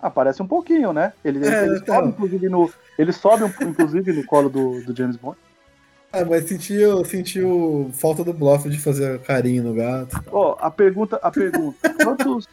[0.00, 1.12] Aparece um pouquinho, né?
[1.24, 1.94] Ele, É, ele então.
[1.94, 5.36] sobe, inclusive, no, ele sobe, um- inclusive, no colo do, do James Bond.
[6.12, 10.22] Ah, mas senti, eu senti o falta do Bluff de fazer carinho no gato.
[10.30, 11.88] Ó, a pergunta, a pergunta.
[12.02, 12.48] quantos,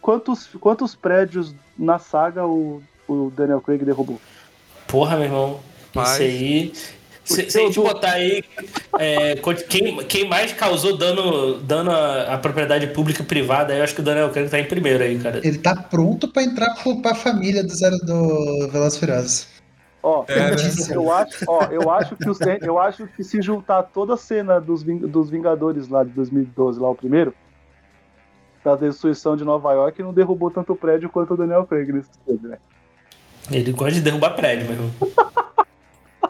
[0.00, 4.20] quantos, quantos prédios na saga o, o Daniel Craig derrubou?
[4.88, 5.60] Porra, meu irmão.
[5.94, 6.72] Mas- Isso aí.
[7.24, 8.44] Se, se a gente botar aí
[8.98, 9.36] é,
[9.66, 14.02] quem, quem mais causou dano, dano à, à, propriedade pública e privada, eu acho que
[14.02, 15.40] o Daniel Craig tá em primeiro aí, cara.
[15.42, 19.46] Ele tá pronto pra entrar pro, pra família do Zero do Velozes Furiosos.
[20.06, 20.56] Ó, é, né?
[20.90, 24.60] eu, acho, ó, eu acho que os, eu acho que se juntar toda a cena
[24.60, 27.34] dos, dos Vingadores lá de 2012, lá o primeiro,
[28.62, 32.48] da destruição de Nova York, não derrubou tanto prédio quanto o Daniel Craig nesse filme,
[32.48, 32.58] né?
[33.50, 34.94] Ele gosta de derrubar prédio mesmo.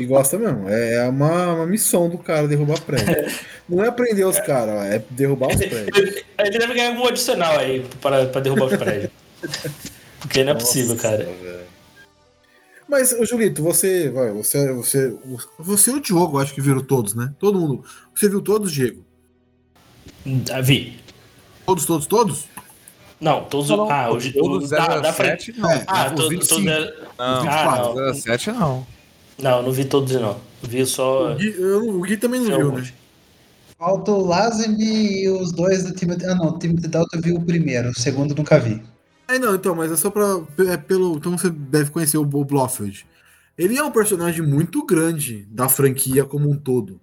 [0.01, 0.69] E gosta mesmo.
[0.69, 3.33] É, é uma, uma missão do cara derrubar prédio.
[3.69, 6.25] Não é prender os caras, é derrubar os prédios.
[6.37, 9.13] Ele deve ganhar algum adicional aí para, para derrubar os prédios.
[10.19, 11.29] Porque não é Nossa, possível, cara.
[12.89, 15.17] Mas, Julito, você, vai, você, você,
[15.59, 17.33] você e o Diogo, acho que viram todos, né?
[17.39, 17.85] Todo mundo.
[18.15, 19.05] Você viu todos, Diego?
[20.53, 20.99] Ah, vi.
[21.67, 22.45] Todos, todos, todos?
[23.21, 23.71] Não, todos.
[23.71, 25.71] Não, ah, hoje todos da, da frente, não.
[25.71, 26.47] É, ah, todos.
[26.47, 27.95] Todo, não, ah, não.
[27.95, 28.87] 17 não.
[29.39, 30.39] Não, não vi todos, não.
[30.63, 31.33] Vi só.
[31.33, 32.93] O Gui, eu, o Gui também não viu, né?
[33.79, 36.27] Falta o Lazimi e os dois do Timothy.
[36.27, 38.83] Ah, não, o Timothy Dalton viu o primeiro, o segundo nunca vi.
[39.27, 40.41] É, não, então, mas é só pra.
[40.69, 43.07] É pelo, então você deve conhecer o Bob Blofeld.
[43.57, 47.01] Ele é um personagem muito grande da franquia como um todo.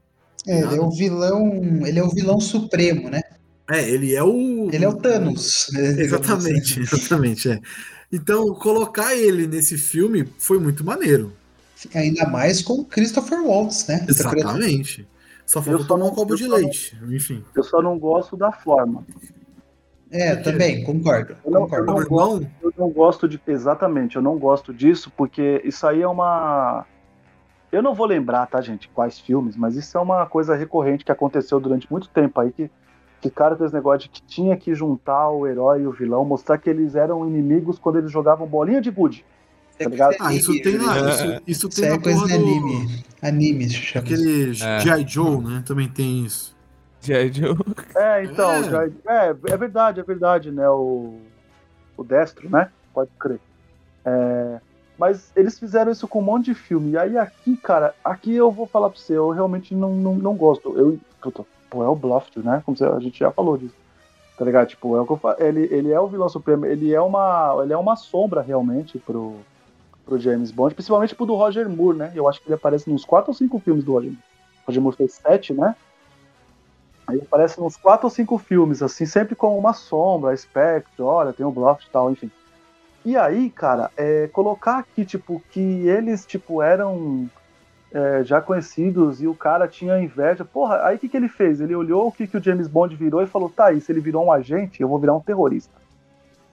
[0.48, 1.62] É, ele é o vilão.
[1.86, 3.22] Ele é o vilão supremo, né?
[3.70, 4.70] É, ele é o.
[4.72, 5.70] Ele é o Thanos.
[5.72, 6.02] Né?
[6.02, 7.50] Exatamente, exatamente.
[7.50, 7.60] É.
[8.12, 11.32] Então, colocar ele nesse filme foi muito maneiro.
[11.96, 14.06] Ainda mais com Christopher Waltz, né?
[14.08, 15.08] Exatamente.
[15.46, 17.44] Só faltou tomar um copo de leite, não, enfim.
[17.56, 19.06] Eu só não gosto da forma.
[20.12, 21.38] É, também, concordo.
[21.46, 21.92] Eu não, concordo.
[21.92, 23.42] Eu não, gosto, eu não gosto de.
[23.48, 26.86] Exatamente, eu não gosto disso, porque isso aí é uma.
[27.72, 31.12] Eu não vou lembrar, tá, gente, quais filmes, mas isso é uma coisa recorrente que
[31.12, 32.70] aconteceu durante muito tempo aí, que,
[33.22, 36.58] que cara fez negócio de que tinha que juntar o herói e o vilão, mostrar
[36.58, 39.24] que eles eram inimigos quando eles jogavam bolinha de gude.
[39.80, 40.16] Tá ligado?
[40.20, 40.98] Ah, isso tem lá.
[41.10, 43.04] Isso, isso tem isso é coisa de anime.
[43.22, 44.06] Anime, se chama.
[44.06, 44.80] Aquele é.
[44.80, 45.08] G.I.
[45.08, 45.64] Joe, né?
[45.66, 46.51] Também tem isso.
[47.02, 47.32] G.I.
[47.34, 47.58] Joe.
[47.96, 48.92] É, então, é.
[49.08, 50.70] é, é verdade, é verdade, né?
[50.70, 51.20] O,
[51.98, 52.70] o Destro, né?
[52.94, 53.40] Pode crer.
[54.06, 54.60] É,
[54.98, 56.92] mas eles fizeram isso com um monte de filme.
[56.92, 60.36] E aí aqui, cara, aqui eu vou falar pra você, eu realmente não, não, não
[60.36, 60.78] gosto.
[60.78, 62.62] Eu, puta, pô, é o Bluff, né?
[62.64, 63.74] Como a gente já falou disso.
[64.38, 64.68] Tá ligado?
[64.68, 67.60] Tipo, é o que eu falo, ele, ele é o vilão supremo, ele é uma,
[67.64, 69.36] ele é uma sombra realmente pro,
[70.06, 72.12] pro James Bond, principalmente pro do Roger Moore, né?
[72.16, 74.24] Eu acho que ele aparece nos quatro ou cinco filmes do Roger Moore.
[74.66, 75.76] Roger Moore fez sete, né?
[77.08, 81.46] Aí aparece nos quatro ou cinco filmes, assim, sempre com uma sombra, Spectre, olha, tem
[81.46, 82.32] o Bluff e tal, enfim.
[83.04, 87.28] E aí, cara, é, colocar aqui, tipo, que eles, tipo, eram
[87.92, 90.46] é, já conhecidos e o cara tinha inveja.
[90.46, 91.60] Porra, aí o que, que ele fez?
[91.60, 94.00] Ele olhou o que, que o James Bond virou e falou: tá aí, se ele
[94.00, 95.74] virou um agente, eu vou virar um terrorista.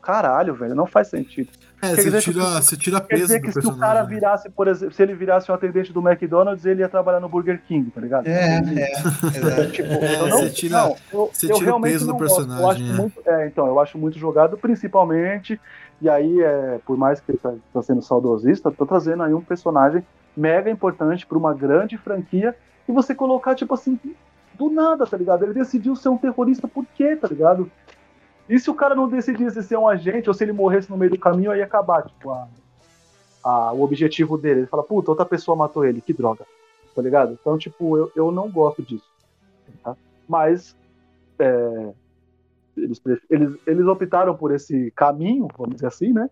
[0.01, 1.51] Caralho, velho, não faz sentido.
[1.81, 4.09] É, você tira, que, você tira peso quer dizer que se o cara né?
[4.09, 7.63] virasse, por exemplo, se ele virasse um atendente do McDonald's, ele ia trabalhar no Burger
[7.69, 8.27] King, tá ligado?
[8.27, 9.67] É, é.
[9.71, 12.63] tipo, é não, você tira, não, eu, você tira o peso do personagem.
[12.63, 12.93] Eu acho é.
[12.93, 15.61] Muito, é, então, eu acho muito jogado, principalmente,
[16.03, 19.41] e aí, é, por mais que ele tá, tá sendo saudosista, tô trazendo aí um
[19.41, 20.05] personagem
[20.37, 22.57] mega importante para uma grande franquia,
[22.89, 23.99] e você colocar, tipo assim,
[24.55, 25.45] do nada, tá ligado?
[25.45, 27.71] Ele decidiu ser um terrorista por quê, tá ligado?
[28.49, 31.11] E se o cara não decidisse ser um agente, ou se ele morresse no meio
[31.11, 32.49] do caminho, aí ia acabar, tipo, a,
[33.45, 34.61] a, o objetivo dele.
[34.61, 36.47] Ele fala, puta, outra pessoa matou ele, que droga.
[36.95, 37.37] Tá ligado?
[37.41, 39.09] Então, tipo, eu, eu não gosto disso.
[39.85, 39.95] Tá?
[40.27, 40.75] Mas
[41.39, 41.93] é,
[42.77, 46.29] eles, eles, eles optaram por esse caminho, vamos dizer assim, né?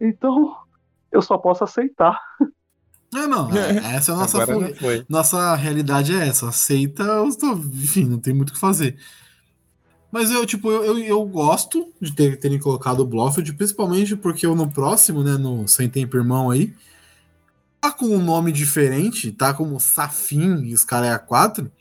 [0.00, 0.56] Então,
[1.10, 2.18] eu só posso aceitar.
[3.12, 3.50] Não, não.
[3.50, 4.46] É, essa é a nossa,
[5.08, 6.48] nossa realidade é essa.
[6.48, 7.04] Aceita,
[7.74, 8.96] enfim, não tem muito o que fazer.
[10.12, 14.44] Mas eu, tipo, eu, eu, eu gosto de ter, terem colocado o Blofeld, principalmente porque
[14.44, 16.74] eu no próximo, né, no Sem Tempo Irmão aí,
[17.80, 21.72] tá com um nome diferente, tá como Safin e os caras é a 4,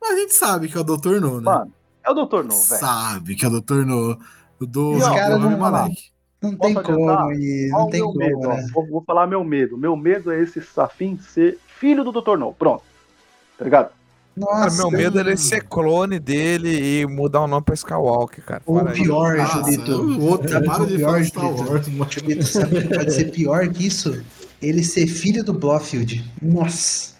[0.00, 1.20] mas a gente sabe que é o Dr.
[1.20, 1.44] No, né?
[1.44, 1.72] Mano,
[2.04, 2.44] é o Dr.
[2.44, 2.80] No, velho.
[2.80, 3.84] Sabe que é o Dr.
[3.84, 4.16] No.
[4.60, 8.66] Do os caras não, não tem como, e não tem como, medo, né?
[8.72, 9.76] vou, vou, falar meu medo.
[9.76, 12.38] Meu medo é esse Safin ser filho do Dr.
[12.38, 12.54] No.
[12.54, 12.84] Pronto.
[13.58, 13.90] Tá ligado?
[14.36, 18.62] Nossa, meu medo é ele ser clone dele e mudar o nome pra Skywalker, cara.
[18.66, 19.46] Ou pior, aí.
[19.46, 20.02] Julito.
[20.02, 21.32] O outro, é para de pior, Wars.
[22.10, 24.22] Julito, sabe que pode ser pior que isso?
[24.60, 26.30] Ele ser filho do Blofeld.
[26.42, 27.16] Nossa.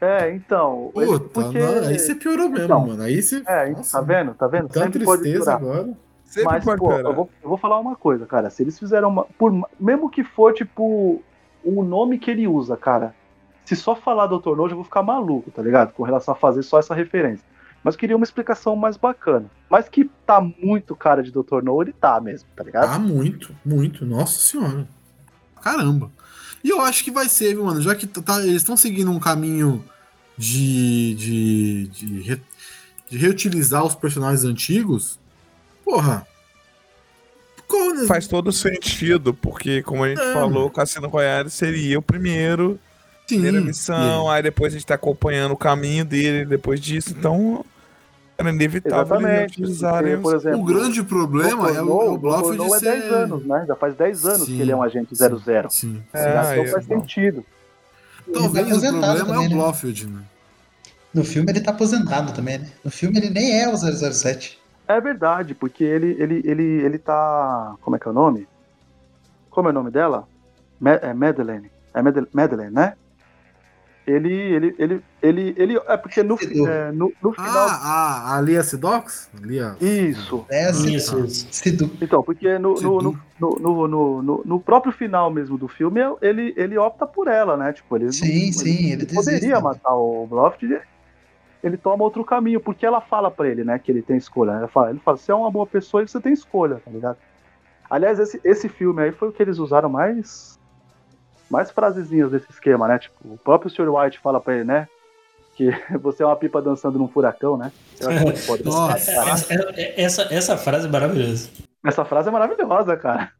[0.00, 0.90] É, então.
[0.92, 1.58] Puta, porque...
[1.58, 3.02] não, aí você piorou mesmo, então, mano.
[3.02, 3.42] Aí você.
[3.46, 4.34] É, Nossa, tá vendo?
[4.34, 4.68] Tá vendo?
[4.68, 5.90] Tanta Sempre tristeza agora.
[6.24, 8.50] Sempre Mas, pô, eu vou, eu vou, falar uma coisa, cara.
[8.50, 9.24] Se eles fizeram uma.
[9.38, 11.22] Por, mesmo que for, tipo,
[11.62, 13.14] o nome que ele usa, cara
[13.64, 14.56] se só falar Dr.
[14.56, 15.92] No, eu vou ficar maluco, tá ligado?
[15.92, 17.44] Com relação a fazer só essa referência.
[17.82, 19.46] Mas queria uma explicação mais bacana.
[19.70, 21.62] Mas que tá muito cara de Dr.
[21.62, 22.90] No, ele tá mesmo, tá ligado?
[22.92, 24.04] Ah, muito, muito.
[24.04, 24.86] Nossa senhora.
[25.62, 26.10] Caramba.
[26.62, 27.80] E eu acho que vai ser, viu, mano?
[27.80, 29.82] Já que tá, eles estão seguindo um caminho
[30.36, 32.42] de, de, de, re-
[33.08, 35.18] de reutilizar os personagens antigos,
[35.84, 36.26] porra.
[37.96, 38.06] né?
[38.06, 40.32] Faz todo sentido, porque, como a gente É.
[40.34, 42.78] falou, o Cassino Royale seria o primeiro,
[43.36, 47.64] primeira missão, e- aí depois a gente tá acompanhando o caminho dele depois disso, então
[48.38, 49.80] era inevitável eles Exatamente.
[49.80, 52.18] Porque, por exemplo, O grande problema é o, é o.
[52.18, 52.84] Blofeld No é ser...
[53.00, 53.64] 10 anos, né?
[53.68, 55.70] Já faz 10 anos Sim, que ele é um agente sim, 00.
[55.70, 56.02] Sim.
[56.12, 57.00] É, então aí, faz bom.
[57.00, 57.44] sentido.
[58.32, 59.56] Talvez o aposentado problema é também, o né?
[59.56, 60.22] Blofeld, né?
[61.12, 62.70] No filme ele tá aposentado também, né?
[62.84, 64.58] No filme ele nem é o 007.
[64.86, 67.74] É verdade, porque ele, ele, ele, ele tá.
[67.82, 68.46] Como é que é o nome?
[69.50, 70.26] Como é o nome dela?
[70.80, 71.70] Ma é Madeleine.
[71.92, 72.94] É Madel- Madeleine, né?
[74.10, 75.80] Ele, ele, ele, ele, ele.
[75.86, 76.36] É porque no,
[76.68, 77.48] é, no, no final.
[77.68, 79.28] Ah, a, a Lia Sidox?
[79.40, 79.76] Lia...
[79.80, 80.44] Isso.
[80.50, 81.48] É, Isso, isso.
[82.00, 86.00] Então, porque no, no, no, no, no, no, no- no próprio final mesmo do filme,
[86.20, 87.72] ele, ele opta por ela, né?
[87.72, 89.58] Tipo, ele não- Sim, sim, ele poderia desiste, né?
[89.60, 90.80] matar o Blofeld,
[91.62, 94.52] ele toma outro caminho, porque ela fala pra ele, né, que ele tem escolha.
[94.52, 94.58] né?
[94.60, 97.16] Ela fala, ele fala, você é uma boa pessoa e você tem escolha, tá ligado?
[97.90, 100.58] Aliás, esse, esse filme aí foi o que eles usaram mais
[101.50, 102.98] mais frasezinhas desse esquema, né?
[102.98, 103.88] Tipo, o próprio Sr.
[103.88, 104.88] White fala pra ele, né,
[105.56, 105.70] que
[106.00, 107.70] você é uma pipa dançando num furacão, né?
[108.00, 108.64] Eu acho muito foda.
[108.64, 109.10] Nossa.
[109.10, 109.52] Essa,
[109.96, 111.50] essa, essa frase é maravilhosa.
[111.84, 113.32] Essa frase é maravilhosa, cara.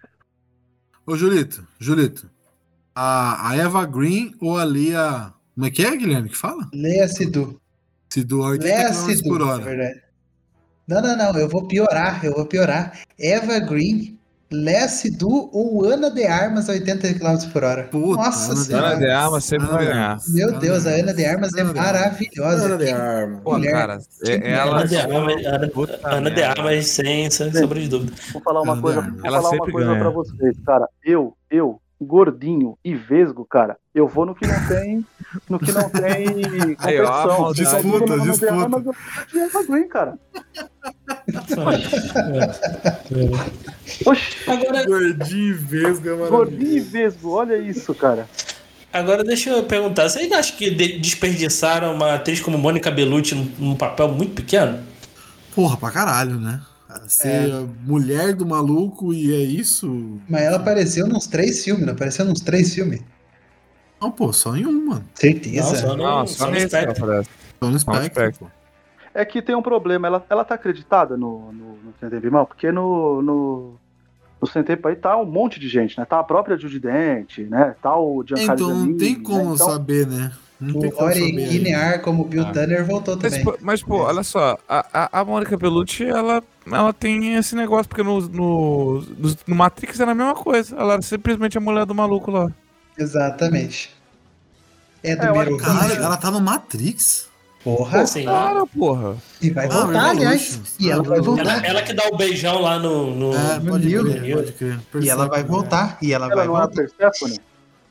[1.06, 2.30] Ô, Julito, Julito.
[2.94, 5.32] A, a Eva Green ou a Lia...
[5.54, 6.68] Como é que é, Guilherme, que fala?
[6.72, 7.60] Leia Sidu.
[8.08, 10.02] Se do 80 Leia km Sidu, por hora.
[10.86, 12.98] Não, não, não, eu vou piorar, eu vou piorar.
[13.18, 14.18] Eva Green,
[14.52, 17.85] Léa Sidu ou Ana de Armas a 80 km por hora.
[17.85, 18.86] Puta, Nossa Ana de senhora.
[18.89, 20.18] Ana de Armas sempre vai ganhar.
[20.28, 21.85] Meu Ana Deus, a Ana de Armas é Ana Armas.
[21.86, 22.64] maravilhosa.
[22.66, 23.40] Ana de Armas.
[23.44, 24.77] Pô, cara, é- ela.
[24.78, 26.43] Ana de Armas, Ana, Puta Ana de.
[26.43, 28.12] Armas sem, sem sombra de dúvida.
[28.32, 30.01] Vou falar uma coisa, vou Ela falar uma coisa ganha.
[30.01, 30.89] pra vocês, cara.
[31.05, 35.06] Eu, eu, gordinho e vesgo, cara, eu vou no que não tem,
[35.48, 36.27] no que não tem
[36.78, 38.94] Aí, ó, Disputa, Armas, eu vou
[39.32, 40.18] de Eva Green, cara.
[44.07, 48.28] Oxi, Agora, Gordinho e vesga, é gordinho e vesgo, olha isso, cara.
[48.93, 50.09] agora deixa eu perguntar.
[50.09, 54.78] Vocês acham que de- desperdiçaram uma atriz como Mônica Bellucci num, papel muito pequeno?
[55.55, 56.61] Porra, pra caralho, né?
[57.07, 60.19] Ser a mulher do maluco e é isso.
[60.28, 63.01] Mas ela apareceu nos três filmes, não apareceu nos três filmes?
[64.01, 65.05] Não, pô, só em um, mano.
[65.15, 65.77] Certeza.
[65.77, 67.02] só no, Não, só só no ela Spectre.
[67.05, 67.28] aparece.
[67.61, 68.47] Só no no pô.
[69.12, 73.20] É que tem um problema, ela, ela tá acreditada no, no, no Irmão, porque no,
[73.20, 73.74] no,
[74.40, 76.04] no Centeio aí tá um monte de gente, né?
[76.04, 77.74] Tá a própria Judy Dent, né?
[77.82, 79.22] Tá o Giancarlo Então não tem né?
[79.24, 80.32] como Então, saber, né?
[80.60, 81.38] Não tem O como Ori saber.
[81.38, 81.48] aí.
[81.48, 82.52] Guinear como Bill Ah.
[82.52, 83.44] Tanner voltou Mas, também.
[83.44, 87.88] pô, mas, pô, olha só, a, a, a Mônica Bellucci, ela, ela tem esse negócio,
[87.88, 90.76] porque no, no, no, no Matrix era a mesma coisa.
[90.76, 92.48] Ela era simplesmente a mulher do maluco lá.
[92.96, 93.90] Exatamente.
[95.02, 96.04] É do É, Vídeo.
[96.04, 97.30] ela tá no Matrix.
[97.62, 98.04] Porra.
[98.24, 99.16] Cara, porra.
[99.42, 100.76] E vai Ah, voltar, aliás.
[100.80, 101.42] E ela vai Ah, voltar.
[101.42, 103.14] ela, ela que dá o beijão lá no.
[103.14, 104.04] no- É, no pode Neo.
[104.04, 104.80] crer, pode crer.
[105.02, 105.98] E ela vai voltar.
[106.00, 106.74] E ela ela vai não é voltar.
[106.74, 107.40] Persephone?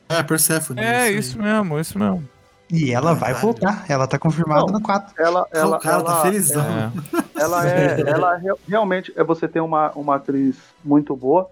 [0.10, 0.82] É, Persephone.
[0.82, 2.28] É, isso mesmo, isso mesmo.
[2.72, 3.86] E ela vai voltar.
[3.88, 4.74] Ela tá confirmada Não.
[4.74, 5.14] no 4.
[5.18, 6.64] Ela, Ela, o cara tá ela- felizão.
[6.66, 6.92] É.
[7.40, 11.48] Ela é, ela re- realmente é você tem uma, uma atriz muito boa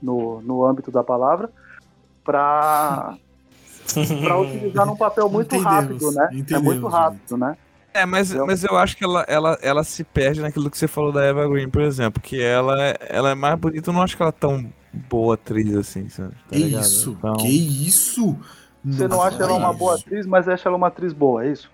[0.00, 1.50] no, no âmbito da palavra
[2.24, 3.14] pra
[4.22, 6.30] para utilizar num papel muito Entendemos, rápido, né?
[6.50, 7.56] é muito rápido, né?
[7.94, 11.12] É, mas, mas eu acho que ela, ela, ela se perde naquilo que você falou
[11.12, 14.14] da Eva Green, por exemplo, que ela, é- ela é mais bonita, eu não acho
[14.16, 16.34] que ela é tão boa atriz assim, sabe?
[16.46, 16.84] Tá Que ligado?
[16.90, 17.12] isso?
[17.18, 18.38] Então, Que isso?
[18.90, 21.70] Você não acha ela uma boa atriz, mas acha ela uma atriz boa, é isso?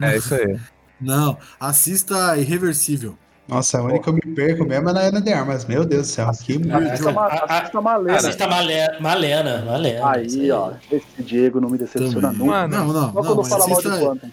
[0.00, 0.58] É isso aí.
[1.00, 3.16] Não, assista Irreversível.
[3.48, 5.64] Nossa, a única que eu me perco mesmo é na Ana de Armas.
[5.64, 6.30] Meu Deus do céu.
[6.44, 8.16] Que Assista, Ma- a- a- assista Malena.
[8.18, 8.96] Assista Malena.
[9.00, 10.10] Malena, Malena.
[10.10, 12.44] Aí, ó, esse Diego não me decepciona nunca.
[12.44, 14.30] Mano, Não, não, Só não, quando fala mal de assista, Quantum.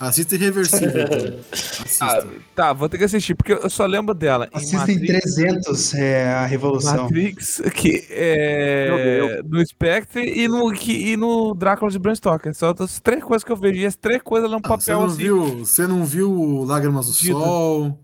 [0.00, 1.02] assista Irreversível.
[1.04, 1.38] então.
[2.00, 2.28] Ah, Assista.
[2.54, 4.48] tá, vou ter que assistir, porque eu só lembro dela.
[4.52, 7.04] Assista em Matrix, 300 é, a Revolução.
[7.04, 9.40] Matrix, que é.
[9.44, 12.54] No Spectre e no, que, e no Drácula de Bram Stoker.
[12.54, 13.80] Só as três coisas que eu vejo.
[13.80, 15.16] E as três coisas ela é um Ah, você, papel não assim.
[15.16, 17.38] viu, você não viu Lágrimas do Dito.
[17.38, 17.98] Sol?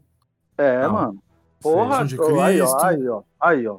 [0.59, 0.93] É, Não.
[0.93, 1.19] mano.
[1.61, 2.85] Porra, de ó, aí, ó, Cristo.
[2.87, 3.79] aí, ó, aí, ó.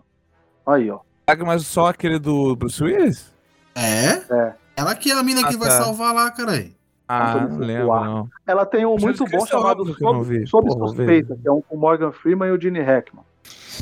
[0.65, 0.99] Aí, ó.
[1.45, 3.31] Mas só aquele do Bruce Willis?
[3.76, 4.14] É?
[4.34, 4.53] É.
[4.76, 5.81] Ela que é a mina Ah, que vai tá.
[5.84, 6.73] salvar lá, caralho.
[7.07, 8.30] Ah, não lembro, não.
[8.47, 10.47] Ela tem um Jesus muito bom Cristo chamado Sob.
[10.47, 10.72] Sob.
[10.72, 13.23] Suspeita, que é um com Morgan Freeman e o Gene Hackman.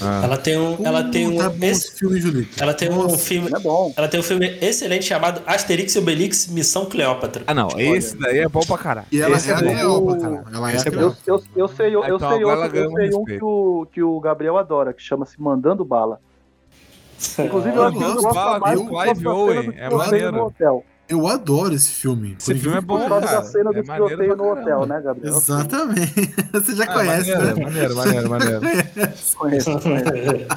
[0.01, 0.21] Ah.
[0.23, 0.77] Ela tem um.
[0.85, 1.41] Ela tem um.
[1.41, 2.61] É bom esse- filme, Julito.
[2.61, 3.49] ela tem um filme.
[3.53, 3.93] É bom.
[3.95, 7.43] Ela tem um filme excelente chamado Asterix e Obelix Missão Cleópatra.
[7.47, 7.69] Ah, não.
[7.77, 9.07] Esse daí é bom pra caralho.
[9.11, 9.59] E ela Esse é bom.
[9.73, 10.43] Cleópatra.
[10.53, 10.99] Ela é é bom.
[11.01, 14.03] Eu, eu, eu sei, eu, eu Então, sei outro, eu sei um que o, que
[14.03, 16.19] o Gabriel adora, que chama-se Mandando Bala.
[17.39, 20.53] Inclusive, eu Eu acho que gosto, mais do do Clive Owen, é eu maneiro.
[21.09, 22.35] Eu adoro esse filme.
[22.39, 23.41] Esse filme é bom, Por causa cara.
[23.41, 25.35] da cena É do maneiro tiroteio no hotel, né, Gabriel?
[25.37, 26.33] Exatamente.
[26.53, 27.63] Você já Ah, conhece, maneiro, né?
[27.65, 28.61] maneiro, maneiro, maneiro.
[29.37, 30.47] Conheço, conheço.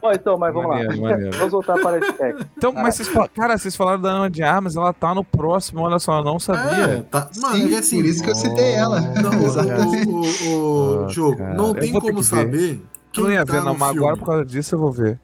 [0.00, 1.10] Bom, então, mas vamos Maneiro, lá.
[1.10, 1.36] maneiro.
[1.36, 2.46] Vamos voltar para a Spec.
[2.56, 5.80] Então, mas vocês falaram, cara, vocês falaram da Ana de Armas, ela tá no próximo,
[5.80, 7.06] olha só, eu não É, sabia.
[7.10, 7.28] tá.
[7.36, 7.96] Mano, Sim, é assim.
[7.96, 9.00] por isso que eu citei ela.
[9.00, 10.08] Não, Exatamente.
[10.08, 12.74] o, o, o Ah, jogo, cara, não eu tem como saber.
[12.74, 12.80] Eu
[13.10, 14.18] Quem não ia tá ver, não, mas agora filme.
[14.20, 15.18] por causa disso eu vou ver.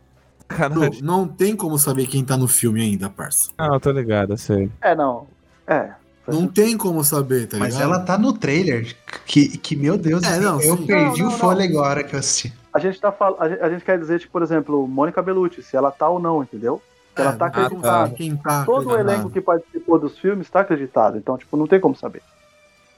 [0.71, 3.51] Não, não tem como saber quem tá no filme ainda, parça.
[3.59, 4.71] Ah, eu tô ligado, eu sei.
[4.81, 5.27] É, não.
[5.66, 5.91] É.
[6.27, 7.93] Não tem como saber, tá Mas ligado?
[7.93, 8.97] ela tá no trailer.
[9.27, 10.87] Que, que meu Deus, É, não, eu sim.
[10.87, 12.53] perdi Não, o não, fôlego a hora que eu assisti.
[12.73, 13.43] A gente tá falando.
[13.43, 16.81] A gente, quer dizer, tipo, por exemplo, Mônica Bellucci, se ela tá ou não, entendeu?
[17.15, 18.15] Se ela É, tá acreditada.
[18.15, 21.16] Quem tá Todo o elenco que participou dos filmes tá acreditado.
[21.19, 22.23] Então, tipo, não tem como saber.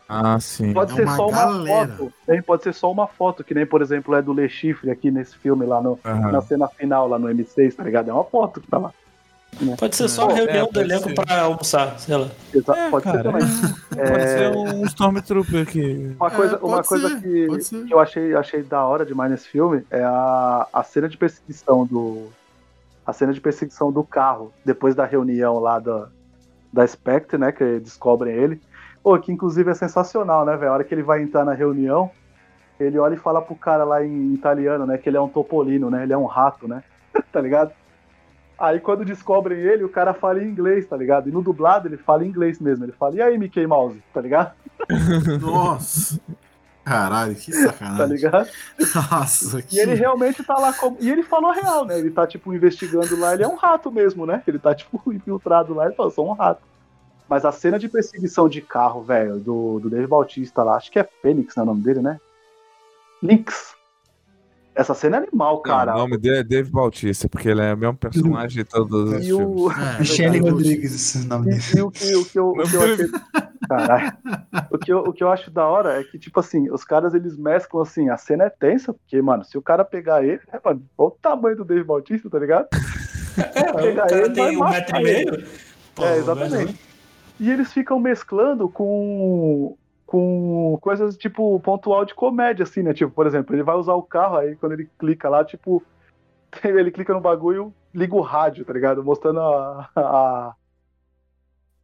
[0.08, 0.72] Ah, sim.
[0.72, 1.88] Pode É ser uma só uma galera.
[1.96, 2.12] foto.
[2.28, 5.10] Nem pode ser só uma foto, que nem, por exemplo, é do Le Chiffre aqui
[5.10, 6.30] nesse filme lá no, Aham.
[6.32, 8.10] na cena final, lá no M6, tá ligado?
[8.10, 8.92] É uma foto que tá lá.
[9.78, 11.14] Pode ser só a É, reunião do pode elenco ser.
[11.14, 12.28] pra almoçar, sei lá.
[12.54, 13.42] Exa- É, pode cara, ser também.
[13.96, 16.14] Pode É, ser um Stormtrooper que.
[16.20, 19.06] Uma coisa, É, uma pode coisa ser, que, pode que eu achei, achei da hora
[19.06, 22.28] demais nesse filme é a, a cena de perseguição do.
[23.06, 26.08] A cena de perseguição do carro, depois da reunião lá da,
[26.70, 27.50] da Spectre, né?
[27.50, 28.60] Que descobrem ele.
[29.06, 30.72] Pô, que inclusive é sensacional, né, velho?
[30.72, 32.10] A hora que ele vai entrar na reunião,
[32.80, 34.98] ele olha e fala pro cara lá em italiano, né?
[34.98, 36.02] Que ele é um topolino, né?
[36.02, 36.82] Ele é um rato, né?
[37.30, 37.70] tá ligado?
[38.58, 41.28] Aí quando descobrem ele, o cara fala em inglês, tá ligado?
[41.28, 42.84] E no dublado ele fala em inglês mesmo.
[42.84, 44.50] Ele fala, e aí, Mickey Mouse, tá ligado?
[45.40, 46.20] Nossa.
[46.84, 48.08] Caralho, que Tá sacanagem.
[48.08, 48.48] ligado?
[49.12, 49.76] Nossa, que...
[49.76, 50.96] E ele realmente tá lá como.
[50.98, 51.96] E ele falou a real, né?
[51.96, 54.42] Ele tá, tipo, investigando lá, ele é um rato mesmo, né?
[54.48, 56.60] Ele tá, tipo, infiltrado lá e fala, sou um rato.
[57.28, 60.98] Mas a cena de perseguição de carro, velho, do, do Dave Bautista lá, acho que
[60.98, 62.20] é Fênix, né, o nome dele, né?
[63.22, 63.74] Lynx.
[64.74, 65.92] Essa cena é animal, cara.
[65.92, 69.10] Não, o nome dele é Dave Bautista, porque ele é o mesmo personagem de todos
[69.10, 69.46] os e filmes.
[69.62, 69.72] o.
[69.72, 71.62] É, Michele eu- Rodrigues, esse nome dele.
[71.74, 73.08] E, e o, que, o, que eu, o que eu achei.
[73.66, 74.12] Caralho.
[74.70, 77.14] O que, eu, o que eu acho da hora é que, tipo assim, os caras
[77.14, 80.60] eles mesclam assim, a cena é tensa, porque, mano, se o cara pegar ele, é,
[80.62, 82.68] mano, olha o tamanho do Dave Bautista, tá ligado?
[83.36, 85.44] É, o Pegar cara ele, tem um metro e meio.
[86.00, 86.85] É, exatamente.
[87.38, 89.76] E eles ficam mesclando com
[90.06, 92.94] com coisas tipo pontual de comédia, assim, né?
[92.94, 95.82] Tipo, por exemplo, ele vai usar o carro, aí quando ele clica lá, tipo,
[96.62, 99.02] ele clica no bagulho, liga o rádio, tá ligado?
[99.02, 100.54] Mostrando a, a,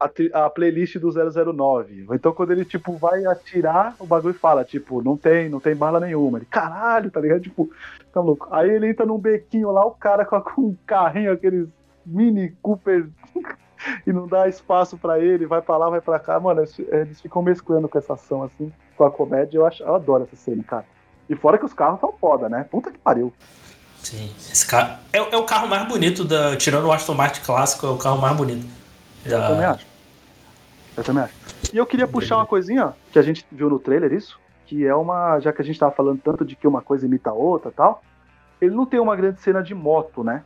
[0.01, 2.07] a, a playlist do 009.
[2.13, 5.99] Então quando ele, tipo, vai atirar, o bagulho fala, tipo, não tem, não tem bala
[5.99, 6.39] nenhuma.
[6.39, 7.41] Ele, caralho, tá ligado?
[7.41, 7.71] Tipo,
[8.13, 8.47] tá louco.
[8.53, 11.69] Aí ele entra num bequinho lá, o cara com, com um carrinho, aqueles
[12.07, 13.09] mini Cooper
[14.07, 16.39] e não dá espaço pra ele, vai pra lá, vai pra cá.
[16.39, 19.59] Mano, eles, eles ficam mesclando com essa ação, assim, com a comédia.
[19.59, 20.85] Eu, acho, eu adoro essa cena, cara.
[21.29, 22.67] E fora que os carros são foda, né?
[22.71, 23.33] Puta que pariu.
[24.03, 24.99] Sim, esse carro.
[25.13, 26.57] É, é o carro mais bonito da.
[26.57, 28.67] Tirando o Aston Martin clássico, é o carro mais bonito.
[29.25, 29.87] Eu também acho.
[30.97, 31.35] Eu também acho.
[31.73, 34.95] E eu queria puxar uma coisinha que a gente viu no trailer, isso, que é
[34.95, 35.39] uma.
[35.39, 37.75] Já que a gente tava falando tanto de que uma coisa imita a outra e
[37.75, 38.03] tal,
[38.61, 40.43] ele não tem uma grande cena de moto, né?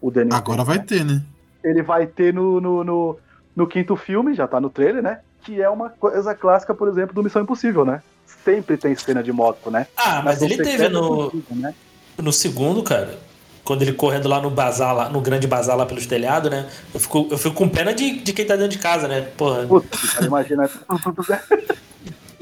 [0.00, 0.36] O Daniel.
[0.36, 1.22] Agora vai ter, né?
[1.64, 3.18] Ele vai ter no, no, no,
[3.56, 5.20] no quinto filme, já tá no trailer, né?
[5.42, 8.02] Que é uma coisa clássica, por exemplo, do Missão Impossível, né?
[8.44, 9.86] Sempre tem cena de moto, né?
[9.96, 11.74] Ah, mas ele você teve no, né?
[12.18, 13.18] no segundo, cara.
[13.64, 16.68] Quando ele correndo lá no bazar, lá, no grande bazar lá pelos telhados, né?
[16.92, 19.22] Eu fico, eu fico com pena de, de quem tá dentro de casa, né?
[19.22, 19.66] Porra.
[19.66, 20.70] Puta, cara, imagina.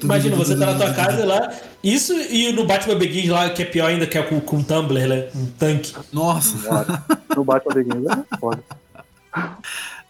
[0.03, 1.53] Imagina, você tá na tua casa lá.
[1.83, 4.63] Isso e no Batman Begins lá, que é pior ainda, que é com, com um
[4.63, 5.29] tumbler, né?
[5.33, 5.95] Um tanque.
[6.13, 6.57] Nossa.
[7.37, 8.63] no bate a beguinha, é foda.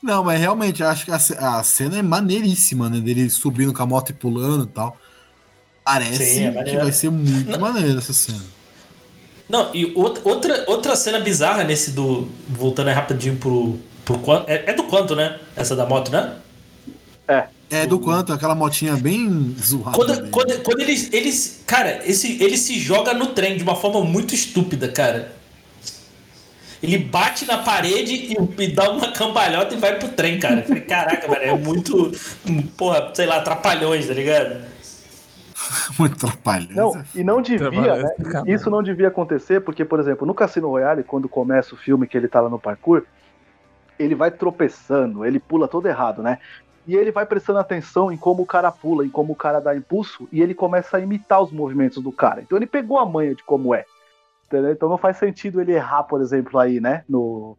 [0.03, 3.01] Não, mas realmente, acho que a, a cena é maneiríssima, né?
[3.01, 4.97] Dele subindo com a moto e pulando e tal.
[5.85, 8.43] Parece Sim, é que vai ser muito maneiro essa cena.
[9.49, 12.29] Não, e outra, outra, outra cena bizarra nesse do.
[12.49, 13.79] Voltando aí rapidinho pro.
[14.05, 14.49] pro quanto.
[14.49, 15.39] É, é do quanto, né?
[15.55, 16.37] Essa da moto, né?
[17.73, 19.97] É do quanto, aquela motinha bem zoada.
[19.97, 21.63] Quando, quando, quando eles, eles.
[21.67, 25.33] Cara, esse, ele se joga no trem de uma forma muito estúpida, cara.
[26.83, 30.61] Ele bate na parede e, e dá uma cambalhota e vai pro trem, cara.
[30.61, 32.11] Eu falei, caraca, velho, é muito.
[32.77, 34.73] Porra, sei lá, trapalhões, tá ligado?
[35.99, 36.75] Muito atrapalhado.
[36.75, 38.11] Não, e não devia, né?
[38.47, 38.53] é.
[38.53, 42.17] Isso não devia acontecer, porque, por exemplo, no Cassino Royale, quando começa o filme que
[42.17, 43.05] ele tá lá no parkour,
[43.99, 46.39] ele vai tropeçando, ele pula todo errado, né?
[46.87, 49.75] E ele vai prestando atenção em como o cara pula, em como o cara dá
[49.75, 52.43] impulso, e ele começa a imitar os movimentos do cara.
[52.43, 53.85] Então ele pegou a manha de como é.
[54.53, 54.73] Entendeu?
[54.73, 57.05] Então não faz sentido ele errar, por exemplo, aí, né?
[57.09, 57.57] No,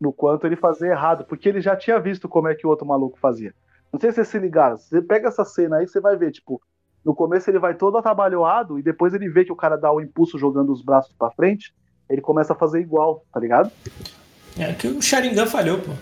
[0.00, 2.86] no quanto ele fazer errado, porque ele já tinha visto como é que o outro
[2.86, 3.54] maluco fazia.
[3.92, 4.76] Não sei se vocês se ligaram.
[4.76, 6.60] Você pega essa cena aí, você vai ver, tipo,
[7.04, 10.00] no começo ele vai todo atabalhoado e depois ele vê que o cara dá o
[10.00, 11.72] impulso jogando os braços pra frente,
[12.08, 13.70] ele começa a fazer igual, tá ligado?
[14.58, 15.92] É que o Sharingan falhou, pô.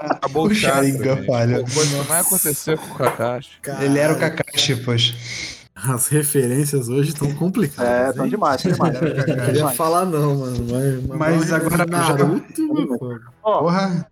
[0.00, 0.54] Acabou O o.
[0.54, 3.58] Sharingan Coisa que vai acontecer com o Kakashi.
[3.80, 5.14] Ele era o Kakashi, poxa.
[5.88, 8.10] As referências hoje estão complicadas.
[8.10, 8.30] É, tão hein?
[8.30, 8.94] demais, tão demais.
[9.00, 10.66] Não queria falar não, mano.
[10.70, 12.68] Mas, Mas uma agora Naruto,
[12.98, 13.18] pô.
[13.42, 14.06] Ó, Porra,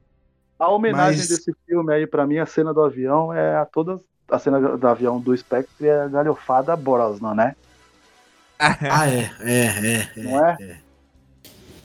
[0.59, 4.01] a homenagem Mas- desse filme aí, pra mim, a cena do avião é a todas.
[4.29, 7.57] A cena do avião do Spectre é a galhofada Brosnan, né?
[8.59, 10.09] Ah, é, é, é.
[10.17, 10.23] é.
[10.23, 10.79] Não é?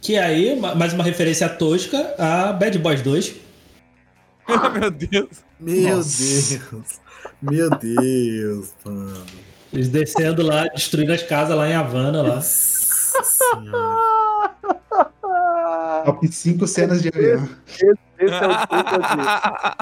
[0.02, 3.36] Que aí, ma- mais uma referência tosca a Bad Boys 2.
[4.80, 5.30] Meu Deus.
[5.60, 6.60] Meu Nossa.
[6.60, 7.00] Deus.
[7.42, 9.24] Meu Deus, mano.
[9.76, 12.40] Eles descendo lá, destruindo as casas lá em Havana lá.
[16.06, 17.48] Top 5 cenas de avião.
[18.18, 19.26] Esse é o, esse é o Diego.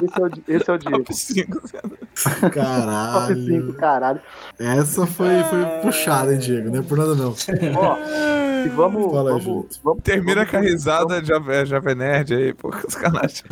[0.02, 0.98] Esse é o, Di- esse é o Diego.
[1.04, 1.62] Top 5.
[1.62, 3.46] Top Caralho.
[3.46, 4.22] 5, caralho.
[4.58, 6.70] Essa foi, foi puxada, hein, Diego?
[6.72, 7.36] Não é por nada, não.
[7.76, 7.98] Ó,
[8.66, 9.12] e vamos.
[9.12, 9.80] Fala vamos, Julito.
[9.84, 13.44] vamos Termina vamos com a risada Jovem, Jovem Nerd aí, pô, sacanagem.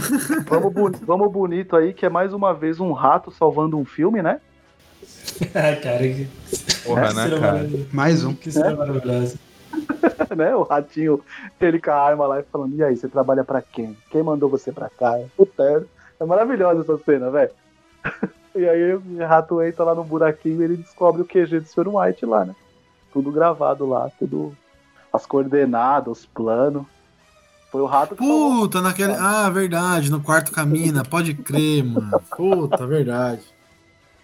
[0.47, 4.22] Vamos, vamos, vamos bonito aí, que é mais uma vez um rato salvando um filme,
[4.23, 4.39] né?
[5.56, 6.27] Ai, cara, que,
[6.84, 7.69] Porra, que né, cena cara?
[7.91, 8.34] Mais um.
[8.34, 9.39] Que cena maravilhosa.
[10.35, 10.56] né?
[10.56, 11.22] O ratinho,
[11.60, 13.98] ele com a arma lá e falando: E aí, você trabalha pra quem?
[14.10, 15.19] Quem mandou você pra cá?
[15.38, 15.84] Puta, é-
[16.22, 17.52] é maravilhosa essa cena, velho.
[18.53, 21.88] E aí o rato entra lá no buraquinho e ele descobre o QG do Sr.
[21.88, 22.53] White lá, né?
[23.14, 24.53] Tudo gravado lá, tudo.
[25.14, 26.84] As coordenadas, os planos.
[27.72, 28.22] Foi o rato que.
[28.22, 29.14] Puta, naquele.
[29.14, 31.06] Ah, verdade, no quarto camina.
[31.06, 32.22] Pode crer, mano.
[32.35, 33.41] Puta, verdade.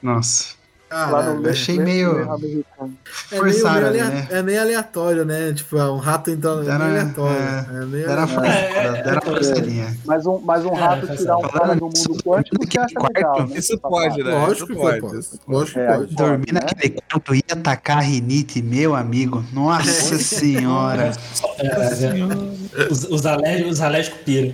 [0.03, 0.56] Nossa.
[0.89, 4.27] É, achei meio- é meio, ali, né?
[4.31, 5.51] é meio aleatório, né?
[5.53, 6.63] Tipo, é um rato entrando.
[6.69, 7.37] É Era- meio aleatório.
[7.37, 8.51] é, É, meio Era aleatório.
[8.51, 9.97] forçada, era forçadinha.
[10.05, 13.47] Mas um, mas um É, rato tirar um cara do mundo quântico, você acha legal,
[13.47, 13.57] né?
[13.57, 14.31] Isso pode, né?
[14.31, 15.01] Lógico que pode.
[15.47, 16.15] Lógico que É, pode.
[16.15, 16.59] Dormir né?
[16.61, 19.43] naquele quarto ia atacar a rinite, meu amigo.
[19.51, 21.11] Nossa senhora.
[22.89, 24.53] Os, os, alérgicos, os alérgicos piram.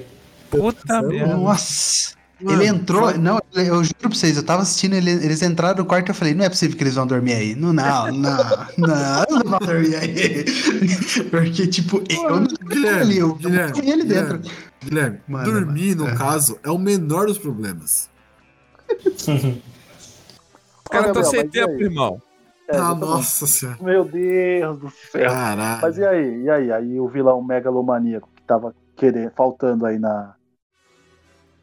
[0.49, 1.35] Puta merda.
[1.35, 2.14] Nossa.
[2.44, 3.18] Mano, ele entrou.
[3.18, 6.15] Não, eu juro pra vocês, eu tava assistindo, ele- eles entraram no quarto e eu
[6.15, 7.56] falei, não é possível que eles vão dormir aí.
[7.56, 8.38] Não, não, não,
[8.78, 10.45] não, eles não vão dormir aí.
[11.32, 14.41] Porque, tipo, eu não Guilherme, ali, eu Guilherme, ele dentro.
[14.84, 16.18] Guilherme, Mano, dormir, no mano, é.
[16.18, 18.10] caso, é o menor dos problemas.
[20.90, 22.22] Caras Gabriel, estão sem tempo, irmão.
[22.68, 23.78] É, ah, nossa senhora.
[23.82, 25.30] Meu Deus do céu.
[25.30, 25.82] Caralho.
[25.82, 26.44] Mas e aí?
[26.44, 26.72] E aí?
[26.72, 30.34] Aí o vilão megalomaníaco que tava querendo, faltando aí na,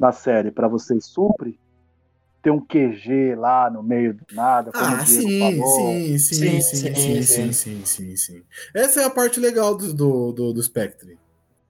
[0.01, 1.59] na série pra vocês supre?
[2.43, 5.77] Tem um QG lá no meio do nada, como Ah, o Diego sim, falou.
[5.77, 8.43] sim, sim, sim, Sim, sim, sim, sim, sim, sim, sim.
[8.75, 11.19] Essa é a parte legal do, do, do, do Spectre.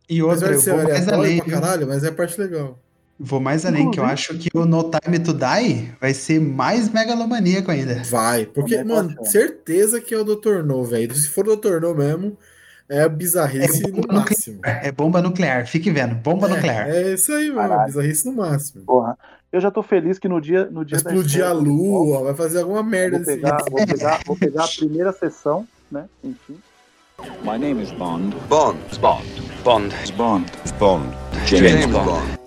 [0.09, 2.79] E outra, eu ser vou mais além, pra caralho, mas é a parte legal.
[3.19, 6.89] Vou mais além, que eu acho que o No Time to Die vai ser mais
[6.89, 8.03] megalomaníaco ainda.
[8.05, 10.63] Vai, porque, mano, certeza que é o Dr.
[10.65, 11.15] No, velho.
[11.15, 11.81] Se for o Dr.
[11.81, 12.39] No mesmo,
[12.91, 14.61] é bizarrice É no máximo.
[14.65, 16.89] É bomba nuclear, fique vendo, bomba nuclear.
[16.91, 17.69] É, é isso aí, mano.
[17.69, 17.87] Caralho.
[17.87, 18.85] Bizarrice no máximo.
[18.85, 19.17] Porra.
[19.53, 22.61] Eu já tô feliz que no dia, no dia Vai explodir a lua, vai fazer
[22.61, 23.71] alguma merda Vou pegar, jeito.
[23.71, 26.05] vou, pegar, vou pegar a primeira sessão, né?
[26.23, 26.57] Enfim.
[27.45, 28.35] My name is Bond.
[28.49, 28.79] Bond.
[29.01, 29.27] Bond.
[29.65, 29.95] Bond.
[30.17, 30.47] Bond.
[30.79, 31.07] Bond.
[31.47, 32.39] James, Bond.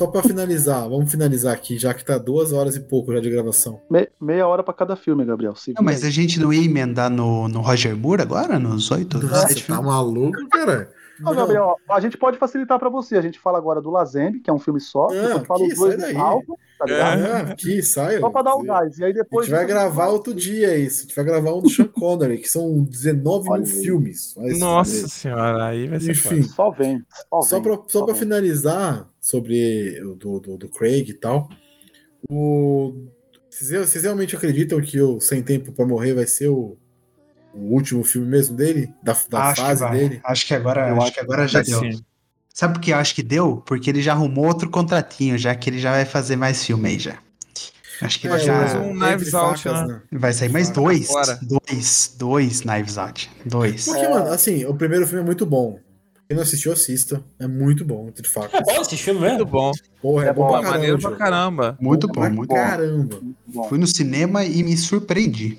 [0.00, 3.28] Só pra finalizar, vamos finalizar aqui, já que tá duas horas e pouco já de
[3.28, 3.82] gravação.
[3.90, 5.52] Me- meia hora pra cada filme, Gabriel.
[5.76, 9.30] Não, mas a gente não ia emendar no, no Roger Moore agora, nos oito, nos
[9.30, 9.84] Nossa, tá filmes?
[9.84, 10.88] maluco, cara?
[11.20, 13.16] Não, Gabriel, a gente pode facilitar pra você.
[13.16, 15.08] A gente fala agora do Lazembe, que é um filme só.
[15.08, 17.24] Não, depois fala os dois do álbum, tá ligado?
[17.24, 18.18] Ah, aqui, sai.
[18.18, 18.98] Só pra dar o A gás.
[18.98, 19.46] E aí depois.
[19.46, 21.00] gente vai gravar outro dia isso.
[21.00, 24.34] A gente vai gravar um do Sean Connery, que são 19 Olha mil filmes.
[24.58, 25.08] Nossa fuder.
[25.10, 27.04] senhora, aí vai ser Enfim, Só vem.
[27.30, 31.48] Só, só vem, pra, só finalizar sobre o do, do, do Craig e tal,
[32.28, 33.06] o,
[33.48, 36.76] vocês, vocês realmente acreditam que o Sem Tempo pra Morrer vai ser o,
[37.54, 38.92] o último filme mesmo dele?
[39.02, 40.20] Da, da fase dele?
[40.24, 41.80] Acho que agora, Eu acho acho que agora já deu.
[41.80, 42.00] sim.
[42.52, 43.58] Sabe por que eu acho que deu?
[43.64, 46.98] Porque ele já arrumou outro contratinho, já que ele já vai fazer mais filme aí
[46.98, 47.18] já.
[48.02, 50.00] Acho que ele É, já mais um Knives Out, facas, né?
[50.12, 51.38] vai sair mais dois, fora.
[51.42, 53.84] dois, dois Knives Out, dois.
[53.84, 55.78] Porque, mano, assim, o primeiro filme é muito bom.
[56.26, 57.22] Quem não assistiu, assista.
[57.38, 58.60] É muito bom, entre É facas.
[58.64, 59.46] bom esse filme Muito mesmo?
[59.50, 59.72] bom.
[60.00, 60.78] Porra, é, É bom, bom, pra Pô, caramba.
[60.78, 61.78] maneiro pra caramba.
[61.80, 63.16] Muito Bom bom, pra muito caramba.
[63.20, 63.68] Muito bom.
[63.68, 65.58] Fui no cinema e me surpreendi.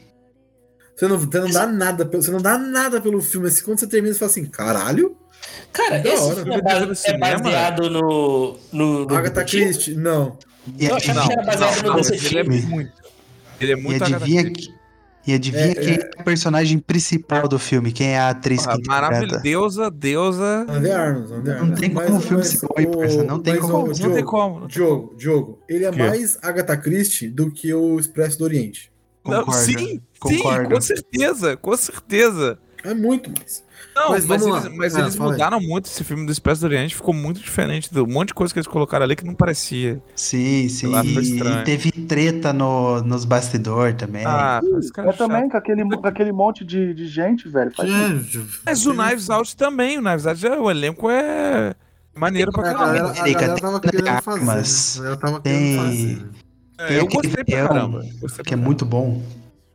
[1.02, 3.48] Você não, você não dá nada, pelo- você não dá nada pelo filme.
[3.48, 5.18] Assim, quando você termina, você fala assim, caralho,
[5.74, 6.36] Cara, Da esse hora.
[6.36, 7.40] filme é, Filme base- é cinema?
[7.40, 8.58] baseado no.
[8.72, 9.44] no, no Agatha?
[9.44, 9.96] Christie.
[9.96, 10.38] Não.
[10.78, 12.92] E Eu achava Não, que era baseado não, no não, mas ele é muito.
[13.60, 14.74] Ele é E muito adivinha Agatha que,
[15.28, 16.10] E adivinha É, quem é.
[16.20, 17.92] o personagem principal do filme?
[17.92, 20.66] Quem é a atriz Ah, que deusa, deusa.
[20.70, 21.82] André Arnold, André Não Arnold.
[21.82, 23.78] tem como o filme bom, parça, não tem mas, como.
[23.78, 24.60] ô, Não Diogo, tem como.
[24.62, 28.92] não Diogo, Diogo, ele é mais Agatha Christie do que o Expresso do Oriente.
[29.26, 30.64] Não, sim, concordo.
[30.64, 32.58] sim, com certeza, com certeza.
[32.84, 33.64] É muito mais.
[33.94, 35.34] Não, Mas mas, eles, mas Ah, eles fala aí.
[35.34, 38.34] mudaram muito esse filme do Expresso do Oriente, ficou muito diferente do um monte de
[38.34, 40.02] coisa que eles colocaram ali que não parecia.
[40.16, 40.94] Sim, sim.
[40.96, 44.24] E teve treta no, nos bastidores também.
[44.26, 44.62] Ah,
[44.94, 45.18] cara É é chato.
[45.18, 47.70] também com aquele, com aquele monte de, de gente, velho.
[47.76, 47.90] Faz.
[47.90, 51.76] É, Mas o Knives Out também, o Knives Out, o elenco é
[52.16, 52.86] maneiro pra A caramba.
[52.86, 54.40] galera, a América galera tem tava querendo fazer.
[54.40, 55.02] armas, né?
[55.02, 56.30] A galera tava tem- querendo fazer.
[56.94, 58.06] É, eu gostei pra caramba.
[58.46, 59.22] Que é muito bom.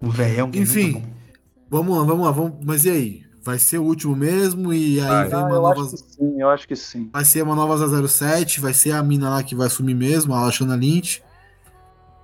[0.00, 0.92] O velhão que é Enfim.
[0.92, 1.02] bom.
[1.70, 2.30] Vamos lá, vamos lá.
[2.32, 2.64] Vamos...
[2.64, 3.26] Mas e aí?
[3.42, 4.72] Vai ser o último mesmo?
[4.72, 5.28] E aí Vai.
[5.28, 5.80] vem Ah, uma eu nova.
[5.82, 7.10] acho que sim, eu acho que sim.
[7.12, 7.76] Vai ser uma nova
[8.08, 11.22] 007, vai ser a mina lá que vai assumir mesmo, a Lashana Lynch.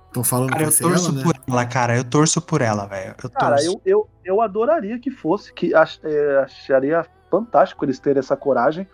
[0.07, 1.23] Estão falando Cara, que eu vai ser torço ela, né?
[1.23, 1.97] por ela, cara.
[1.97, 3.15] Eu torço por ela, velho.
[3.23, 3.65] Eu Cara, torço.
[3.67, 8.87] eu, eu, eu adoraria que fosse, que ach- é, acharia fantástico eles terem essa coragem,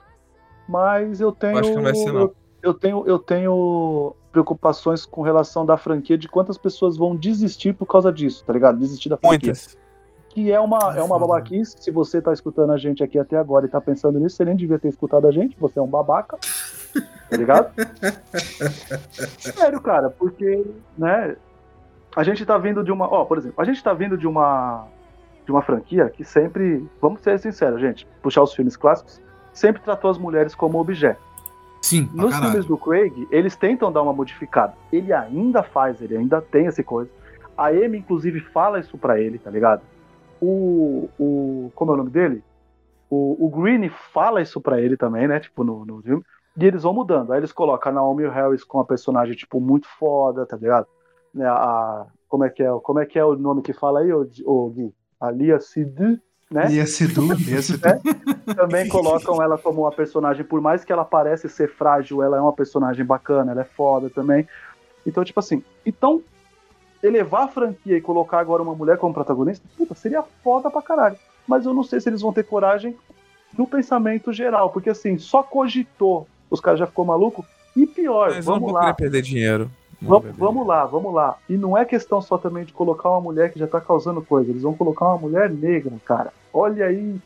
[0.68, 1.54] mas eu tenho.
[1.56, 2.22] Eu acho que não vai ser, não.
[2.22, 7.74] Eu, eu tenho, eu tenho preocupações com relação da franquia de quantas pessoas vão desistir
[7.74, 8.80] por causa disso, tá ligado?
[8.80, 9.54] Desistir da franquia.
[9.54, 9.78] Muitas.
[10.30, 11.78] Que é uma, É é uma babaquice.
[11.80, 14.56] Se você tá escutando a gente aqui até agora e tá pensando nisso, você nem
[14.56, 16.38] devia ter escutado a gente, você é um babaca.
[17.30, 17.72] Tá ligado?
[19.40, 20.66] Sério, cara, porque,
[20.98, 21.36] né?
[22.16, 23.12] A gente tá vindo de uma.
[23.12, 24.88] Ó, por exemplo, a gente tá vindo de uma.
[25.46, 26.88] De uma franquia que sempre.
[27.02, 28.08] Vamos ser sinceros, gente.
[28.22, 29.22] Puxar os filmes clássicos.
[29.52, 31.29] Sempre tratou as mulheres como objeto.
[31.82, 32.52] Sim, Nos caralho.
[32.52, 34.74] filmes do Craig, eles tentam dar uma modificada.
[34.92, 37.10] Ele ainda faz, ele ainda tem essa coisa.
[37.58, 39.82] A Amy, inclusive, fala isso pra ele, tá ligado?
[40.42, 41.10] O.
[41.20, 42.44] o como é o nome dele?
[43.10, 45.40] O, o Green fala isso pra ele também, né?
[45.40, 46.24] Tipo, no, no filme.
[46.58, 47.32] E eles vão mudando.
[47.32, 50.88] Aí eles colocam a Naomi Harris com a personagem, tipo, muito foda, tá ligado?
[51.34, 54.12] Né, a, como, é que é, como é que é o nome que fala aí,
[54.14, 54.94] ô, ô Gui?
[55.20, 56.72] A Lia Sidi, né?
[56.72, 57.82] Ia Sidu, ia Sidu.
[58.56, 62.42] também colocam ela como uma personagem, por mais que ela pareça ser frágil, ela é
[62.42, 64.48] uma personagem bacana, ela é foda também.
[65.06, 66.22] Então, tipo assim, então
[67.02, 71.16] elevar a franquia e colocar agora uma mulher como protagonista, puta, seria foda pra caralho.
[71.48, 72.96] Mas eu não sei se eles vão ter coragem
[73.58, 77.46] no pensamento geral, porque assim, só cogitou, os caras já ficou maluco.
[77.76, 79.72] E pior, Mas não vamos vou lá, querer perder dinheiro.
[80.02, 81.38] Vamos, vamos lá, vamos lá.
[81.50, 84.50] E não é questão só também de colocar uma mulher que já tá causando coisa.
[84.50, 86.32] Eles vão colocar uma mulher negra, cara.
[86.54, 87.18] Olha aí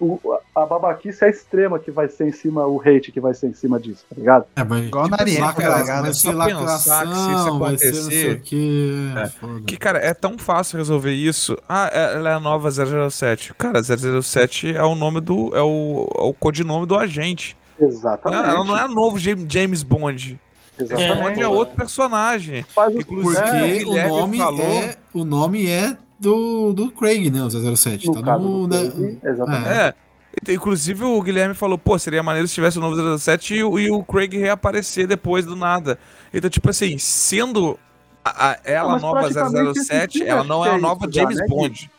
[0.00, 0.18] o-
[0.52, 3.54] a babaquice é extrema que vai ser em cima, o hate que vai ser em
[3.54, 4.46] cima disso, tá ligado?
[4.56, 6.02] É, vai, Igual na Ariel, lacra- tá ligado?
[6.02, 9.12] vai ser pensar lacração, que se isso acontecer- que.
[9.16, 9.60] É.
[9.64, 11.56] Que, cara, é tão fácil resolver isso.
[11.68, 13.54] Ah, é- ela é a nova 007.
[13.54, 15.54] Cara, 007 é o nome do.
[15.54, 17.56] É o, é o codinome do agente.
[17.78, 18.48] Exatamente.
[18.48, 20.38] Ela não é novo Jam- James Bond.
[20.82, 21.08] Exatamente.
[21.08, 22.62] James Bond é outro personagem.
[22.64, 26.90] Faz o- Inclusive, é, Porque o Guilherme nome, falou- é, o nome é do, do
[26.90, 27.42] Craig, né?
[27.42, 28.06] O 007.
[28.06, 29.68] no tá caso no, do né, Craig, exatamente.
[29.68, 29.94] É.
[30.40, 33.78] Então, Inclusive, o Guilherme falou, pô, seria maneiro se tivesse o novo 007 e, o-
[33.78, 35.98] e o Craig reaparecer depois do nada.
[36.32, 37.78] Então, tipo assim, sendo
[38.24, 41.04] a, a- ela mas nova praticamente esse 007, filme ela não é a é nova
[41.06, 41.90] isso já, James né, Bond.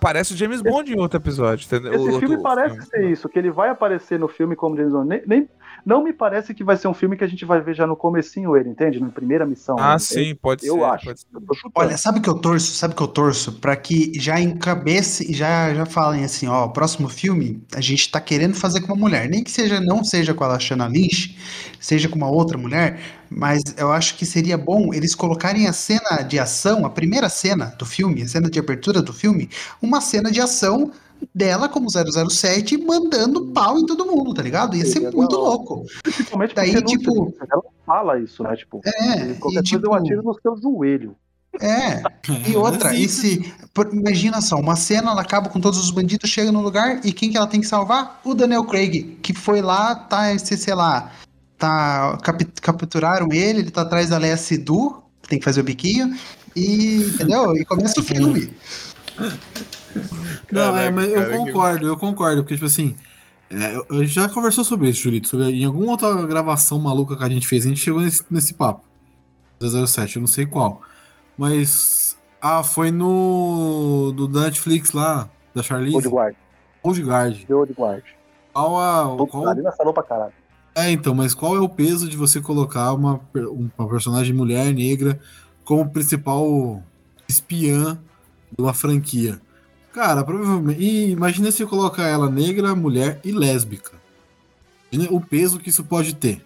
[0.00, 1.94] Parece o James Bond em outro episódio, entendeu?
[1.94, 2.86] Esse O- filme outro parece filme.
[2.90, 5.08] ser isso, que ele vai aparecer no filme como James Bond.
[5.08, 5.48] Nem, nem-
[5.84, 7.96] não me parece que vai ser um filme que a gente vai ver já no
[7.96, 8.98] comecinho ele, entende?
[9.00, 9.76] Na primeira missão.
[9.78, 10.84] Ah, ele, sim, pode Eu ser.
[10.84, 11.04] acho.
[11.06, 11.26] pode ser.
[11.34, 11.72] Eu chutando.
[11.74, 12.72] Olha, sabe o que eu torço?
[12.74, 13.52] Sabe o que eu torço?
[13.52, 18.10] Pra que já encabece e já, já falem assim, ó, o próximo filme a gente
[18.10, 19.28] tá querendo fazer com uma mulher.
[19.28, 21.36] Nem que seja, não seja com a Lashana Lynch,
[21.78, 26.22] seja com uma outra mulher, mas eu acho que seria bom eles colocarem a cena
[26.22, 29.50] de ação, a primeira cena do filme, a cena de abertura do filme,
[29.82, 30.92] uma cena de ação
[31.34, 34.76] dela como 007 mandando pau em todo mundo, tá ligado?
[34.76, 35.84] Ia ser Seria muito louco.
[36.02, 38.54] Principalmente Daí, tipo- ela fala isso, né?
[38.56, 41.16] Tipo, É, qualquer e coisa tipo, eu atiro no seu joelho.
[41.60, 42.02] é,
[42.48, 45.90] E outra, é e se, por- imagina só, uma cena, ela acaba com todos os
[45.90, 48.20] bandidos, chega no lugar e quem que ela tem que salvar?
[48.24, 51.10] O Daniel Craig, que foi lá, tá, esse, sei lá,
[51.58, 52.18] tá,
[52.60, 56.14] capturaram ele, ele tá atrás da Leia Sidu, tem que fazer o biquinho,
[56.56, 57.56] e, entendeu?
[57.56, 58.50] E começa o filme.
[60.50, 62.94] Não, é, Caraca, mas eu cara, que- concordo, eu concordo, porque, tipo assim,
[63.50, 67.16] é, eu- a gente já conversou sobre isso, Julito, sobre, em alguma outra gravação maluca
[67.16, 68.84] que a gente fez, a gente chegou nesse, nesse papo.
[69.60, 70.82] 007, eu não sei qual.
[71.38, 72.16] Mas.
[72.40, 74.12] Ah, foi no.
[74.14, 75.96] do Netflix lá, da Charlize.
[75.96, 76.34] Old Guard.
[76.82, 77.44] Old Guard.
[77.46, 78.02] The Old Guard.
[78.52, 79.16] Qual a.
[79.16, 80.32] Puta, Qual, ali na salão pra caralho.
[80.74, 83.20] é, então, mas qual é o peso de você colocar uma,
[83.78, 85.18] uma personagem mulher negra
[85.64, 86.82] como principal
[87.28, 87.98] espiã
[88.56, 89.40] de uma franquia?
[89.94, 90.80] Cara, provavelmente.
[90.82, 93.92] E imagina se eu colocar ela negra, mulher e lésbica.
[94.90, 96.44] Imagina o peso que isso pode ter.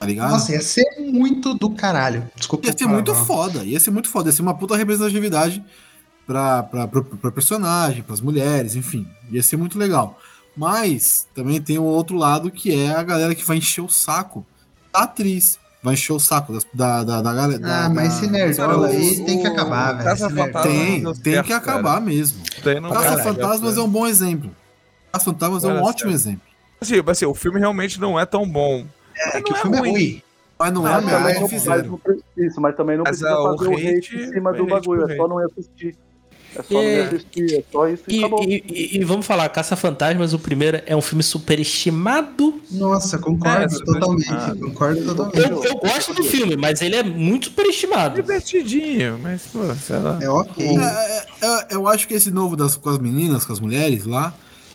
[0.00, 0.30] Tá ligado?
[0.32, 2.28] Nossa, ia ser muito do caralho.
[2.34, 2.66] Desculpa.
[2.66, 3.26] ia ser muito palavrão.
[3.36, 3.64] foda.
[3.64, 4.28] Ia ser muito foda.
[4.28, 5.64] Ia ser uma puta representatividade
[6.26, 9.06] pra, pra, pra, pra personagem, pras mulheres, enfim.
[9.30, 10.18] Ia ser muito legal.
[10.56, 14.44] Mas também tem o outro lado que é a galera que vai encher o saco
[14.92, 15.56] da atriz.
[15.80, 17.60] Vai encher o saco da, da, da galera.
[17.64, 20.04] Ah, da- mas esse nerdola aí o- tem que acabar, velho.
[20.62, 22.42] Tem, tem que acabar mesmo.
[22.64, 23.80] Daí não Caça dá Fantasmas certo.
[23.80, 24.50] é um bom exemplo.
[25.12, 26.42] Caça Fantasmas é um Olha ótimo exemplo.
[26.80, 28.86] Assim, assim, o filme realmente não é tão bom.
[29.16, 29.90] É, Mas que o não é filme é ruim.
[29.90, 30.22] ruim.
[30.58, 31.16] Mas não é mas não- não
[32.60, 34.70] mas também não Mas, precisa o fazer o hate hate em cima foi do hate
[34.88, 35.30] bagulho, por é só hate.
[35.30, 35.88] não assistir.
[35.88, 36.07] É só não
[36.70, 37.02] É.
[37.02, 38.42] assistir, é só isso e, E, acabou.
[38.44, 42.60] e- e- e vamos falar, Caça-Fantasmas, o primeiro é um filme superestimado.
[42.70, 44.58] Nossa, concordo É, totalmente.
[44.60, 45.38] Concordo totalmente.
[45.50, 48.14] Eu, eu gosto do filme, mas ele é muito superestimado.
[48.16, 50.18] Divertidinho, mas, pô, sei lá.
[50.20, 50.66] É ok.
[50.66, 54.04] É, é, é, eu acho que esse novo das, com as meninas, com as mulheres
[54.06, 54.32] lá.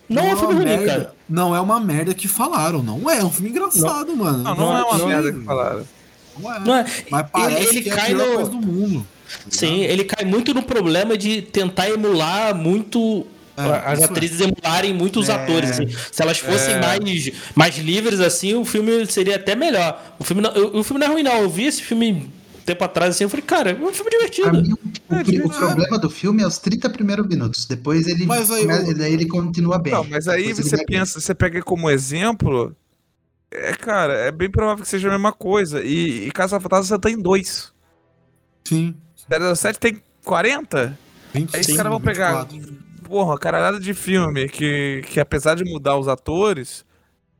[0.10, 1.14] Não é um uma filme ruim, merda- cara.
[1.30, 3.20] Não é uma merda que falaram, não é.
[3.20, 4.44] É um filme engraçado, mano.
[4.44, 5.84] Não, não é uma não- merda que falaram.
[6.40, 6.60] Não é.
[6.60, 8.34] Não é- Mas parece ele, ele que é a cai pior no.
[8.36, 9.08] coisa do mundo.
[9.50, 13.26] Sim, ele cai muito no problema de tentar emular muito.
[13.56, 13.62] É,
[13.92, 14.06] as é.
[14.06, 15.34] atrizes emularem muito os É.
[15.34, 15.72] atores.
[15.72, 15.88] assim.
[16.12, 16.80] Se elas fossem É.
[16.82, 20.16] mais, mais livres, assim, o filme seria até melhor.
[20.18, 21.42] O filme, não, eu- o filme não é ruim, não.
[21.42, 22.32] Eu vi esse filme
[22.66, 24.54] tempo atrás, assim, eu falei, cara, é um filme divertido.
[24.60, 24.76] mim, o,
[25.16, 27.66] o pri- o problema do filme é os 30 primeiros minutos.
[27.66, 29.94] Depois ele, Mas aí come- o- daí ele continua bem.
[29.94, 30.98] Não, mas aí Depois você vai bem.
[31.00, 32.76] pensa, você pega como exemplo.
[33.52, 35.84] É, cara, é bem provável que seja a mesma coisa.
[35.84, 37.72] E, e Casa Fantasma você tem dois.
[38.64, 38.96] Sim.
[39.56, 40.98] 007 tem 40?
[41.34, 42.78] Aí 25, os caras vão pegar, 24.
[43.04, 46.86] porra, caralhada de filme que, que apesar de mudar os atores,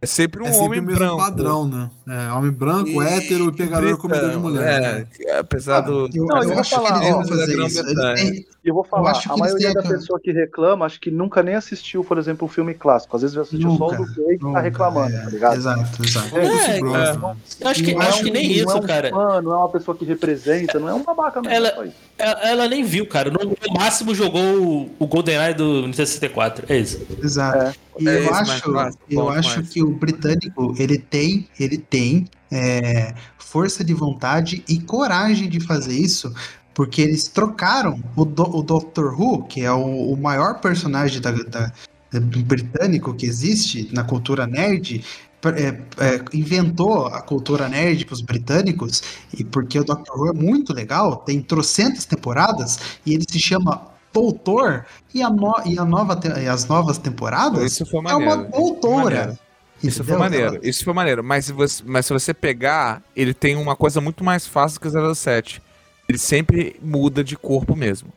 [0.04, 1.18] é sempre um É sempre homem o mesmo branco.
[1.18, 1.90] padrão, né?
[2.08, 4.82] É, homem branco, E- hétero e pegador Brita- comedor de mulher.
[4.82, 5.08] né?
[5.22, 6.10] É, apesar do.
[6.14, 9.12] Eu, Não, eu eu vou acho falar, que eles ó, têm- E eu vou falar,
[9.12, 12.46] acho que a maioria da pessoa que reclama, acho que nunca nem assistiu, por exemplo,
[12.46, 13.14] um filme clássico.
[13.16, 15.20] Às vezes assistiu só o Nunca, do Craig e tá nunca, reclamando, é.
[15.22, 15.56] tá ligado?
[15.58, 16.38] Exato, exato.
[16.38, 17.38] É, próximo.
[17.60, 19.10] Eu acho que, Não é acho que nem não isso, é um cara.
[19.10, 21.54] Fã, não é uma pessoa que representa, não é um babaca mesmo.
[21.56, 21.88] Ela-.
[22.18, 23.30] Ela, nem viu, cara.
[23.30, 26.66] No, no máximo jogou o, o GoldenEye do Nintendo 64.
[26.70, 27.06] É isso.
[27.22, 27.78] Exato.
[28.00, 28.04] É.
[28.04, 28.72] E É eu mais acho,
[29.10, 35.50] eu acho que o britânico ele tem, ele tem é, força de vontade e coragem
[35.50, 36.34] de fazer isso,
[36.74, 41.32] porque eles trocaram o, do, o Doctor Who, que é o, o maior personagem da,
[41.32, 41.72] da-
[42.12, 45.04] da- britânico que existe na cultura nerd.
[45.46, 45.68] é,
[46.04, 49.04] é, inventou a cultura nerd para os britânicos
[49.38, 53.93] e porque o Doctor Who é muito legal, tem trocentas temporadas e ele se chama
[54.14, 58.20] Doutor e, a no- e, a nova e as novas temporadas Isso foi é uma
[58.20, 58.52] maneiro.
[58.52, 59.16] doutora.
[59.16, 59.40] maneiro.
[59.84, 61.24] Isso foi maneiro, isso foi maneiro.
[61.24, 64.88] Mas se, você, mas se você pegar, ele tem uma coisa muito mais fácil que
[64.88, 65.62] o 07.
[66.08, 68.08] Ele sempre muda de corpo mesmo.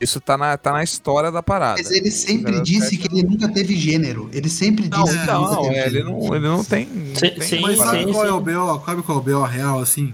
[0.00, 1.80] Isso tá na, tá na história da parada.
[1.82, 4.28] Mas ele sempre 07 disse que ele nunca teve gênero.
[4.32, 6.10] Ele sempre Não, disse que não, nunca teve é, ele gênero.
[6.10, 6.86] não, ele não tem.
[6.86, 8.82] não Sim, tem sim, Mas sabe sim, qual é o BO?
[8.84, 10.12] Sabe qual é o BO real, assim?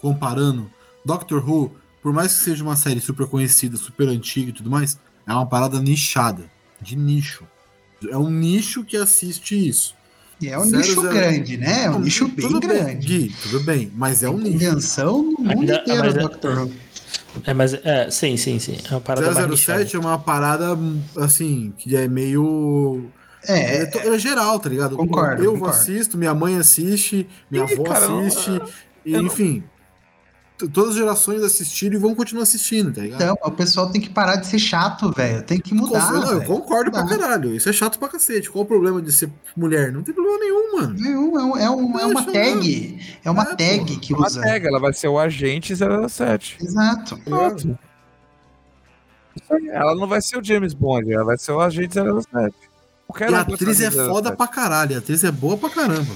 [0.00, 0.70] Comparando,
[1.04, 4.98] Doctor Who, por mais que seja uma série super conhecida, super antiga e tudo mais,
[5.26, 6.44] é uma parada nichada,
[6.80, 7.44] de nicho.
[8.08, 9.96] É um nicho que assiste isso.
[10.40, 11.14] E é um Zero, nicho zero.
[11.14, 11.84] grande, né?
[11.84, 13.06] É um Não, nicho bem tudo bem, grande.
[13.06, 14.54] Gui, tudo bem, mas é um nicho.
[14.54, 16.72] Invenção no mundo Ainda- inteiro, mas é- Doctor Who.
[17.44, 18.78] É, mas é, sim, sim, sim.
[18.88, 19.50] É uma parada mais 007
[19.84, 19.96] nichada.
[19.96, 20.78] é uma parada,
[21.16, 23.06] assim, que é meio.
[23.44, 24.96] É, É, to- é geral, tá ligado?
[24.96, 25.74] Concordo, Eu concordo.
[25.76, 28.60] assisto, minha mãe assiste, minha Ih, avó cara, não- assiste,
[29.04, 29.60] e, não- enfim.
[29.60, 29.66] t-
[30.72, 33.22] Todas as gerações assistiram e vão continuar assistindo, tá ligado?
[33.22, 35.40] então, o pessoal tem que parar de ser chato, velho.
[35.44, 36.10] Tem que mudar.
[36.12, 37.54] Não, eu concordo pra caralho.
[37.54, 38.50] Isso é chato pra cacete.
[38.50, 39.92] Qual o problema de ser mulher?
[39.92, 40.94] Não tem problema nenhum, mano.
[40.94, 42.98] Nenhum, É, um- é, um- é uma tag.
[43.24, 44.00] É uma É, tag pô.
[44.00, 44.40] que Uma usa.
[44.40, 46.56] tag, ela vai ser o agente 07.
[46.60, 47.20] Exato.
[49.50, 52.54] Aí, Ela não vai ser o James Bond, ela vai ser o agente 07.
[53.06, 54.08] Qualquer E a atriz é o 07.
[54.08, 54.96] foda pra caralho.
[54.96, 56.12] A atriz é boa pra caramba.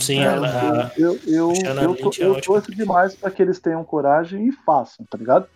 [0.00, 0.92] Sim, É, ela.
[0.96, 5.46] eu, eu, eu, eu torço demais para que eles tenham coragem e façam, tá ligado?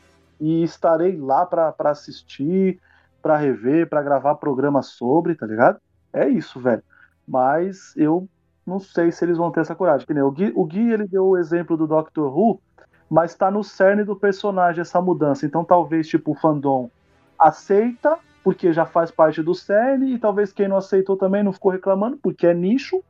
[0.40, 2.80] E estarei lá para assistir,
[3.22, 5.78] para rever, para gravar programa sobre, tá ligado?
[6.12, 6.82] É isso, velho.
[7.26, 8.28] Mas eu
[8.66, 10.06] não sei se eles vão ter essa coragem.
[10.22, 12.60] O Gui, o Gui ele deu o exemplo do Doctor Who,
[13.08, 15.44] mas tá no cerne do personagem essa mudança.
[15.44, 16.90] Então talvez tipo o fandom
[17.38, 21.70] aceita porque já faz parte do cerne e talvez quem não aceitou também não ficou
[21.70, 23.02] reclamando porque é nicho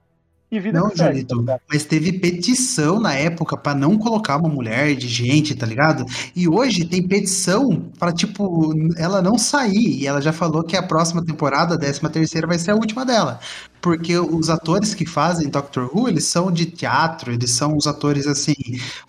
[0.51, 4.95] e vida Não, Julito, tá mas teve petição na época pra não colocar uma mulher
[4.97, 6.05] de gente, tá ligado?
[6.35, 10.01] E hoje tem petição pra, tipo, ela não sair.
[10.01, 13.05] E ela já falou que a próxima temporada, a décima terceira, vai ser a última
[13.05, 13.41] dela.
[13.81, 18.27] porque os atores que fazem Doctor Who, eles são de teatro, eles são os atores
[18.27, 18.55] assim,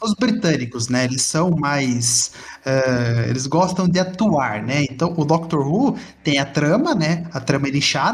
[0.01, 1.03] os britânicos, né?
[1.05, 2.31] Eles são mais.
[2.63, 4.83] Uh, eles gostam de atuar, né?
[4.83, 7.25] Então o Doctor Who tem a trama, né?
[7.33, 7.71] A trama é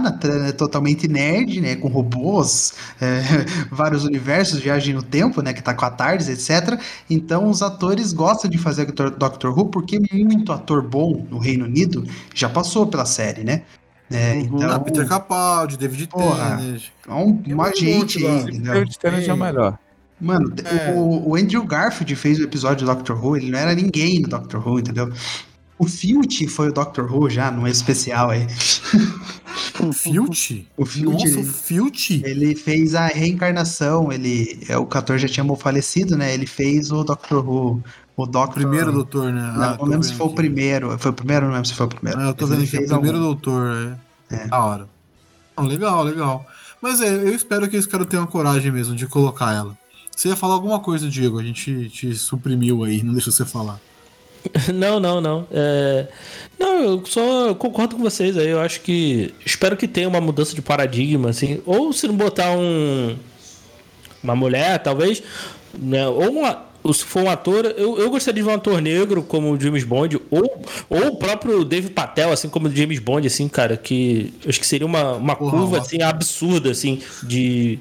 [0.07, 1.75] a trama é totalmente nerd, né?
[1.75, 3.21] Com robôs, é,
[3.69, 5.53] vários universos, viagem no tempo, né?
[5.53, 6.79] Que tá com a TARDIS, etc.
[7.09, 12.07] Então os atores gostam de fazer Doctor Who porque muito ator bom no Reino Unido
[12.33, 13.63] já passou pela série, né?
[14.09, 14.39] É, uhum.
[14.39, 16.81] então, ah, Peter Capaldi, David Tennant.
[17.09, 19.77] Um, uma gente aí, David Tennant é o melhor.
[20.19, 20.91] Mano, é.
[20.91, 24.27] o, o, Andrew Garfield fez o episódio do Doctor Who, ele não era ninguém no
[24.27, 25.11] Doctor Who, entendeu?
[25.79, 28.47] O Filch foi o Doctor Who já, num especial aí.
[29.79, 30.67] O Filch?
[30.75, 31.25] O Filch.
[31.25, 32.21] Nossa, o Filch?
[32.25, 34.59] Ele fez a reencarnação, ele...
[34.67, 36.33] É, o 14 já tinha falecido, né?
[36.33, 37.83] Ele fez o Doctor Who.
[38.15, 38.55] O Doctor...
[38.55, 39.41] Primeiro doutor, né?
[39.55, 40.33] Não, ah, não lembro se foi aqui.
[40.33, 40.97] o primeiro.
[40.97, 42.19] Foi o primeiro, não lembro se foi o primeiro.
[42.19, 43.29] Ah, eu tô vendo aqui, é o primeiro algum.
[43.29, 43.97] doutor,
[44.31, 44.35] é.
[44.35, 44.47] é.
[44.47, 44.89] Da hora.
[45.59, 46.45] legal, legal.
[46.81, 49.77] Mas é, eu espero que eles ter uma coragem mesmo de colocar ela.
[50.17, 53.79] Você ia falar alguma coisa, Diego, a gente te suprimiu aí, não deixa você falar.
[54.73, 55.45] Não, não, não.
[55.51, 56.07] É...
[56.57, 58.47] Não, eu só concordo com vocês aí.
[58.47, 59.33] Eu acho que.
[59.45, 61.61] Espero que tenha uma mudança de paradigma, assim.
[61.65, 63.17] Ou se não botar um.
[64.23, 65.21] Uma mulher, talvez.
[65.77, 66.07] Né?
[66.07, 69.51] Ou uma, se for um ator, eu, eu gostaria de ver um ator negro como
[69.51, 73.47] o James Bond, ou, ou o próprio Dave Patel, assim como o James Bond, assim,
[73.47, 77.79] cara, que acho que seria uma, uma curva assim, absurda, assim, de.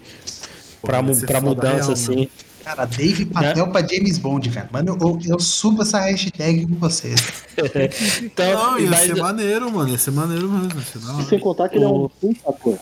[0.87, 2.17] Pra, pra mudança, real, assim.
[2.17, 2.29] Mano.
[2.67, 3.31] Cara, Dave né?
[3.33, 3.71] Patel é.
[3.71, 4.69] pra James Bond, velho.
[4.73, 7.45] Mano, eu, eu subo essa hashtag com vocês.
[8.25, 9.01] então, não, ia mas...
[9.03, 9.89] ser maneiro, mano.
[9.91, 10.81] Ia ser maneiro mesmo.
[11.21, 12.11] E sem contar que ele é um
[12.45, 12.79] ator.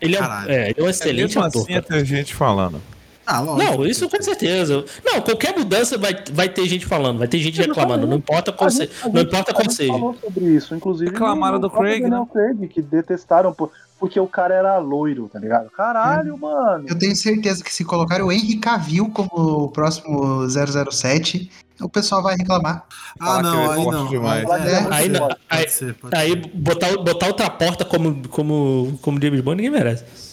[0.00, 1.62] Ele é, é, ele é um excelente é ator.
[1.62, 2.80] Assim, tem gente falando.
[3.26, 4.84] Ah, não, isso com certeza.
[5.04, 8.70] Não, qualquer mudança vai, vai ter gente falando, vai ter gente reclamando, não importa qual,
[8.70, 9.92] se, não importa qual seja.
[9.92, 11.10] falou sobre isso, inclusive.
[11.10, 12.24] Reclamaram do Craig, né?
[12.32, 15.70] Craig, que detestaram por, porque o cara era loiro, tá ligado?
[15.70, 16.38] Caralho, é.
[16.38, 16.84] mano.
[16.88, 19.30] Eu tenho certeza que se colocar o Henry Cavill como
[19.64, 21.50] o próximo 007,
[21.80, 22.84] o pessoal vai reclamar.
[23.18, 24.32] Ah, não, aí não.
[24.54, 25.28] É, aí, não.
[25.48, 25.66] Aí,
[26.12, 30.25] aí botar, botar outra porta como, como, como James Bond, ninguém merece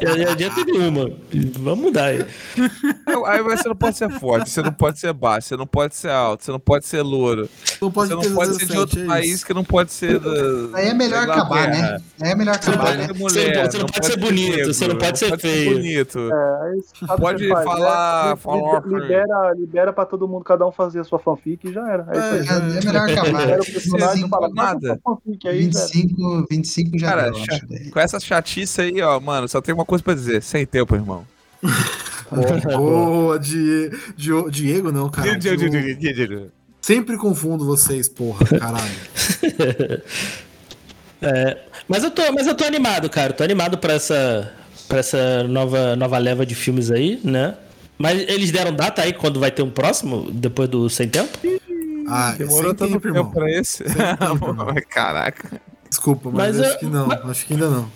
[0.00, 1.10] já, já teve uma.
[1.58, 2.26] Vamos mudar aí.
[3.26, 6.10] Aí você não pode ser forte, você não pode ser baixo, você não pode ser
[6.10, 7.48] alto, você não pode ser louro.
[7.80, 10.18] Não pode você não pode ser de outro é país que não pode ser.
[10.18, 11.98] Da, aí é melhor acabar, né?
[12.20, 13.08] Aí é melhor acabar, né?
[13.14, 15.74] Mulher, você não, pode, ser bonito, você não pode ser feio.
[15.74, 16.30] bonito.
[16.32, 18.30] É, pode falar.
[18.30, 18.36] Né?
[18.36, 22.06] falar libera, libera pra todo mundo, cada um fazer a sua fanfic e já era.
[22.10, 23.48] É, é, é melhor acabar.
[23.48, 25.00] Era o personagem falar, nada.
[25.44, 27.32] 25, 25 já Cara,
[27.92, 30.42] com essa chatice isso aí, ó, mano, só tem uma coisa pra dizer.
[30.42, 31.26] Sem tempo, irmão.
[32.76, 35.38] Boa, Diego, Diego não, cara.
[35.38, 36.50] Diego, Diego, Diego.
[36.80, 38.94] Sempre confundo vocês, porra, caralho.
[41.22, 43.32] é, mas, eu tô, mas eu tô animado, cara.
[43.32, 44.52] Tô animado pra essa,
[44.88, 47.56] pra essa nova, nova leva de filmes aí, né?
[47.98, 51.38] Mas eles deram data aí quando vai ter um próximo, depois do Sem Tempo?
[52.08, 53.82] Ah, demorou tanto tempo, tempo pra esse.
[53.84, 54.54] Tempo,
[54.90, 55.60] Caraca.
[55.88, 57.06] Desculpa, mas, mas acho eu, que não.
[57.06, 57.90] Mas, acho que ainda não.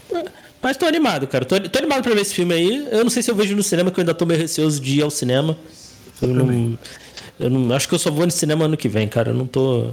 [0.62, 1.44] Mas tô animado, cara.
[1.44, 2.88] Tô, tô, animado pra ver esse filme aí.
[2.90, 4.98] Eu não sei se eu vejo no cinema, que eu ainda tô meio receoso de
[4.98, 5.56] ir ao cinema.
[6.20, 6.78] Eu não,
[7.38, 7.74] eu não.
[7.74, 9.30] Acho que eu só vou no cinema ano que vem, cara.
[9.30, 9.90] Eu não tô.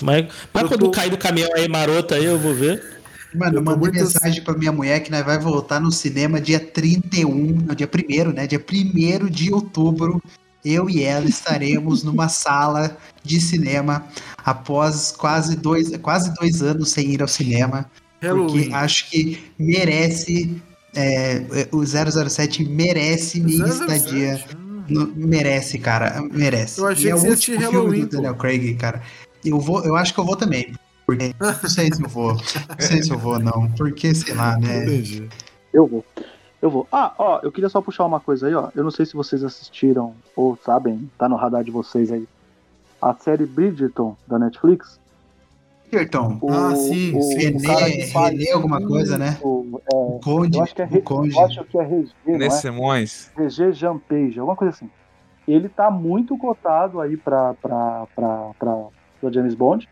[0.00, 0.90] Mas, mas quando tô...
[0.90, 2.98] cair do caminhão aí maroto aí, eu vou ver.
[3.34, 3.94] Mano, eu mandei muito...
[3.94, 7.88] mensagem pra minha mulher que nós vai voltar no cinema dia 31, no dia
[8.26, 8.46] 1 né?
[8.46, 10.22] Dia 1 de outubro.
[10.64, 14.04] Eu e ela estaremos numa sala de cinema
[14.38, 17.88] após quase dois, quase dois anos sem ir ao cinema.
[18.20, 18.62] Halloween.
[18.62, 20.60] Porque acho que merece.
[20.94, 23.80] É, o 007 merece minha 007.
[23.80, 24.44] estadia.
[24.88, 26.22] No, merece, cara.
[26.32, 26.80] Merece.
[26.80, 29.02] Eu achei e é que é o último Halloween, do Daniel Craig, cara.
[29.44, 30.74] Eu, vou, eu acho que eu vou também.
[31.06, 32.32] Porque não sei se eu vou.
[32.34, 33.70] Não sei se eu vou, não.
[33.72, 34.84] Porque, sei lá, né?
[35.72, 36.04] Eu vou.
[36.60, 36.88] Eu vou.
[36.90, 38.70] Ah, ó, eu queria só puxar uma coisa aí, ó.
[38.74, 42.26] Eu não sei se vocês assistiram ou sabem, tá no radar de vocês aí.
[43.00, 44.98] A série Bridgerton da Netflix.
[45.88, 46.38] Bridgerton.
[46.40, 47.14] O, ah, sim.
[47.14, 47.58] O, René,
[48.14, 49.38] o René alguma coisa, né?
[49.42, 50.58] O, é, o Conde.
[50.58, 51.38] Eu acho que é, o Conde.
[51.38, 51.82] Acho que é
[52.26, 53.30] Regê, Simões.
[53.36, 53.42] É?
[53.42, 54.90] Regê Jampage, alguma coisa assim.
[55.46, 58.76] Ele tá muito cotado aí pra, pra, pra, pra,
[59.20, 59.88] pra James Bond.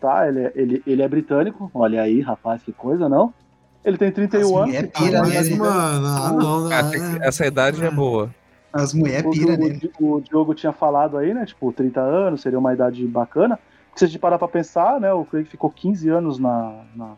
[0.00, 0.28] Tá?
[0.28, 1.70] Ele, é, ele, ele é britânico.
[1.72, 3.32] Olha aí, rapaz, que coisa, não?
[3.84, 4.74] Ele tem 31 anos.
[4.74, 5.56] É pira, mas, né?
[5.56, 8.32] mano, não, não, não, Essa idade é boa.
[8.72, 9.78] As mulheres pira, né?
[9.98, 11.44] O, o Diogo tinha falado aí, né?
[11.44, 13.58] Tipo, 30 anos seria uma idade bacana.
[13.94, 15.12] Se a gente parar pra pensar, né?
[15.12, 17.16] O Craig ficou 15 anos na, na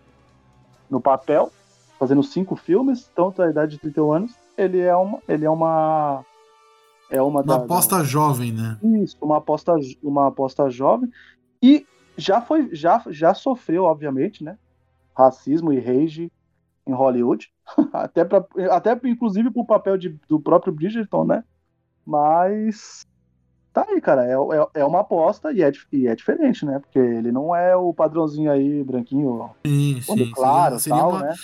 [0.91, 1.51] no papel,
[1.99, 4.35] fazendo cinco filmes, tanto a idade de 31 anos.
[4.57, 5.19] Ele é uma.
[5.29, 6.25] Ele é uma.
[7.11, 8.05] É uma, uma da, aposta da...
[8.05, 8.79] jovem, né?
[9.03, 11.11] Isso, uma aposta, uma aposta jovem.
[11.63, 11.87] E
[12.17, 14.57] já foi, já, já sofreu, obviamente, né?
[15.17, 16.31] Racismo e rage
[16.87, 17.51] em Hollywood,
[17.93, 21.45] até, pra, até inclusive pro papel de, do próprio Bridgerton, né?
[22.05, 23.07] Mas
[23.75, 26.79] tá aí, cara, é, é, é uma aposta e é, e é diferente, né?
[26.79, 30.91] Porque ele não é o padrãozinho aí, branquinho, sim, sim, claro, sim.
[30.91, 31.35] tal, uma, né?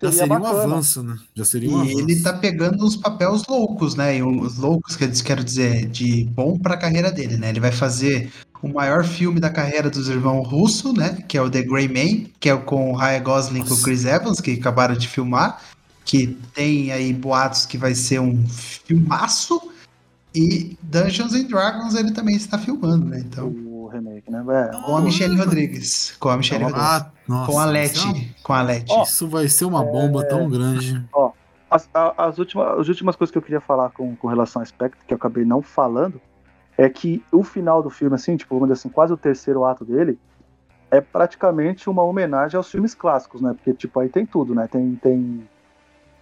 [0.00, 1.16] Já seria, um avanço, né?
[1.34, 2.00] Já seria um e avanço.
[2.00, 4.16] ele tá pegando os papéis loucos, né?
[4.16, 7.50] E os loucos, que eles quero dizer, de bom pra carreira dele, né?
[7.50, 8.32] Ele vai fazer
[8.62, 11.22] o maior filme da carreira dos irmãos Russo, né?
[11.28, 14.04] Que é o The Grey Man, que é com o Ryan Gosling e o Chris
[14.04, 15.60] Evans, que acabaram de filmar.
[16.04, 19.60] Que tem aí boatos que vai ser um filmaço.
[20.34, 23.20] E Dungeons and Dragons ele também está filmando, né?
[23.20, 24.44] Então, O remake, né?
[24.48, 26.16] É, com a Michelle Rodrigues.
[26.20, 26.86] Com a Michelle Rodrigues.
[26.88, 27.50] Ah, nossa.
[27.52, 28.36] Com a isso é Leti.
[28.42, 28.92] Com a Leti.
[28.92, 31.02] Ó, Isso vai ser uma bomba tão grande.
[31.70, 34.64] As, a- as, últimas, as últimas coisas que eu queria falar com, com relação a
[34.64, 36.20] Spectre, que eu acabei não falando,
[36.76, 39.84] é que o final do filme, assim, tipo, vamos dizer assim, quase o terceiro ato
[39.84, 40.18] dele,
[40.90, 43.52] é praticamente uma homenagem aos filmes clássicos, né?
[43.52, 44.66] Porque, tipo, aí tem tudo, né?
[44.70, 45.46] Tem, tem,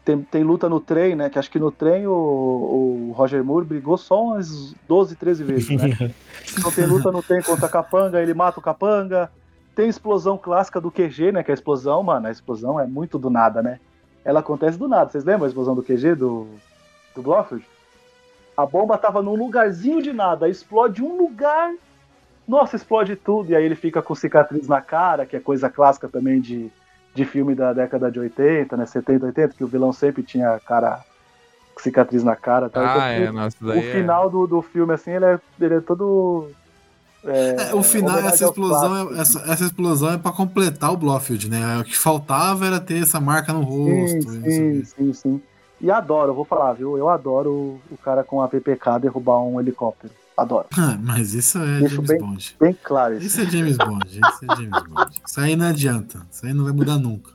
[0.07, 1.29] tem, tem luta no trem, né?
[1.29, 5.69] Que acho que no trem o, o Roger Moore brigou só umas 12, 13 vezes,
[5.71, 6.15] né?
[6.57, 9.29] Então tem luta no trem contra Capanga, ele mata o Capanga.
[9.75, 11.43] Tem explosão clássica do QG, né?
[11.43, 13.81] Que a explosão, mano, a explosão é muito do nada, né?
[14.25, 15.11] Ela acontece do nada.
[15.11, 16.47] Vocês lembram a explosão do QG do,
[17.15, 17.67] do Blofeld?
[18.57, 21.75] A bomba tava num lugarzinho de nada, explode um lugar.
[22.47, 23.51] Nossa, explode tudo.
[23.51, 26.71] E aí ele fica com cicatriz na cara, que é coisa clássica também de,
[27.17, 28.87] de filme da década de 80, né?
[28.87, 31.03] 70, 80, que o vilão sempre tinha cara
[31.79, 32.69] cicatriz na cara.
[32.69, 32.81] Tá?
[32.81, 35.75] Ah, Então, é, nossa, o daí é- final do, do filme, assim, ele é, ele
[35.75, 36.51] é todo.
[37.25, 41.79] É, o final, essa explosão, é, essa, essa explosão é pra completar o Blofeld, né?
[41.81, 44.31] O que faltava era ter essa marca no rosto.
[44.31, 45.43] Sim, e o sim, sim, sim.
[45.81, 46.97] E adoro, eu vou falar, viu?
[46.97, 50.13] Eu adoro o, o cara com a PPK derrubar um helicóptero.
[50.37, 50.67] Adoro.
[50.77, 52.57] Ah, Mas isso é Deixa James bem- Bond.
[52.61, 53.27] Bem claro isso.
[53.27, 55.23] Isso é James Bond, isso é James Bond.
[55.27, 56.27] Isso aí não adianta.
[56.31, 57.31] Isso aí não vai mudar nunca.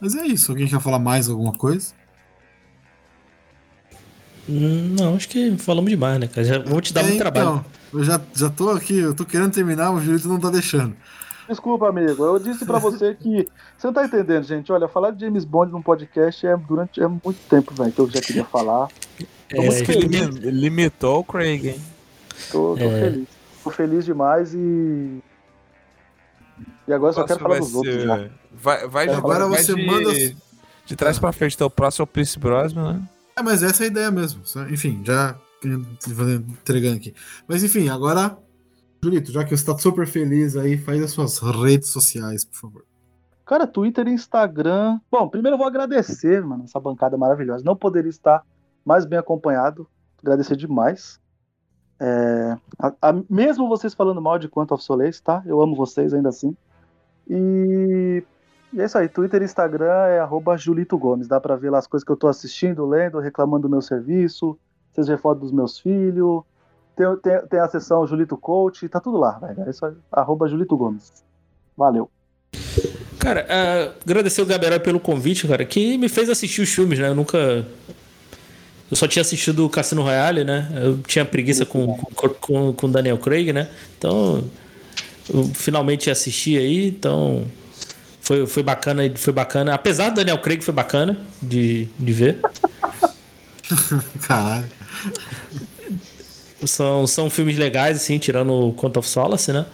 [0.00, 0.52] Mas é isso.
[0.52, 1.92] Alguém quer falar mais alguma coisa?
[4.48, 6.44] Hum, Não, acho que falamos demais, né, cara?
[6.46, 7.46] Já vou te dar É, muito trabalho.
[7.48, 10.50] então, eu já, já tô aqui, eu tô querendo terminar, mas o Julito não tá
[10.50, 10.96] deixando.
[11.50, 12.24] Desculpa, amigo.
[12.24, 13.48] Eu disse pra você que.
[13.76, 14.70] Você não tá entendendo, gente.
[14.70, 18.08] Olha, falar de James Bond num podcast é durante é muito tempo, velho, que eu
[18.08, 18.86] já queria falar.
[19.48, 20.04] Tô É, que feliz.
[20.28, 21.80] limi- limitou o Craig, hein?
[22.52, 23.00] Tô, tô É.
[23.00, 23.28] feliz.
[23.64, 25.18] Tô feliz demais e.
[26.86, 28.28] E agora eu só quero falar dos outros ser- já.
[28.52, 30.12] Vai, vai, de- Agora vai você de, manda-
[30.86, 33.02] De trás pra frente, então o próximo é o Pierce Brosnan, né?
[33.36, 34.40] É, mas essa é a ideia mesmo.
[34.70, 37.12] Enfim, já entregando aqui.
[37.48, 38.36] Mas enfim, agora,
[39.02, 42.84] Julito, já que você tá super feliz aí, faz as suas redes sociais, por favor.
[43.46, 45.00] Cara, Twitter e Instagram.
[45.10, 47.64] Bom, primeiro eu vou agradecer, mano, essa bancada maravilhosa.
[47.64, 48.44] Não poderia estar
[48.84, 49.88] mais bem acompanhado.
[50.22, 51.18] Agradecer demais.
[51.98, 55.42] É, a- a- mesmo vocês falando mal de Quanto of Solace, tá?
[55.46, 56.54] Eu amo vocês ainda assim.
[57.28, 58.22] E,
[58.72, 59.08] e é isso aí.
[59.08, 61.26] Twitter e Instagram é arroba Julito Gomes.
[61.26, 64.58] Dá pra ver lá as coisas que eu tô assistindo, lendo, reclamando do meu serviço.
[64.92, 66.42] Vocês ver foto dos meus filhos.
[67.00, 68.86] Tem, tem, tem a seção Julito Coach.
[68.86, 69.64] Tá tudo lá, velho.
[69.66, 69.94] É isso aí.
[70.12, 71.10] Arroba Julito Gomes.
[71.74, 72.10] Valeu.
[73.18, 77.08] Cara, ah, agradecer o Gabriel pelo convite, cara, que me fez assistir os filmes, né?
[77.08, 77.66] Eu nunca.
[78.90, 80.70] Eu só tinha assistido o Cassino Royale, né?
[80.74, 83.70] Eu tinha preguiça com, com, com, com Daniel Craig, né?
[83.96, 84.44] Então,
[85.32, 87.46] eu finalmente assisti aí, então.
[88.20, 89.74] Foi, foi bacana, foi bacana.
[89.74, 92.40] Apesar do Daniel Craig, foi bacana de, de ver.
[94.20, 94.68] Caralho.
[96.66, 99.64] São, são filmes legais, assim, tirando o Quantum of Solace, né?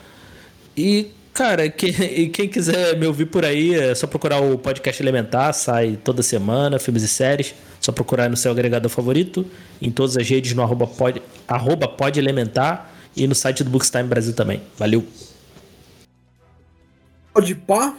[0.76, 5.52] E, cara, quem, quem quiser me ouvir por aí, é só procurar o podcast Elementar,
[5.52, 7.54] sai toda semana, filmes e séries.
[7.80, 9.46] Só procurar no seu agregador favorito,
[9.80, 14.04] em todas as redes no arroba pod, arroba pod elementar e no site do Bookstime
[14.08, 14.60] Brasil também.
[14.76, 15.06] Valeu!
[17.32, 17.96] Pode pá?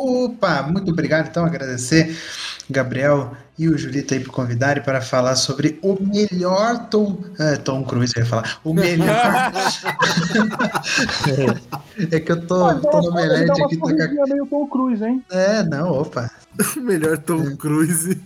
[0.00, 1.28] Opa, muito obrigado.
[1.28, 2.16] Então, agradecer
[2.68, 7.84] Gabriel e o Julito aí por convidarem para falar sobre o melhor Tom, é, Tom
[7.84, 8.58] Cruise, eu ia falar.
[8.64, 9.12] O melhor.
[12.10, 13.76] é que eu tô, tô no aqui.
[13.76, 13.86] Tô...
[13.86, 15.22] sorrisinha meio Tom Cruise, hein?
[15.30, 16.30] É, não, opa.
[16.76, 18.18] O melhor Tom Cruise.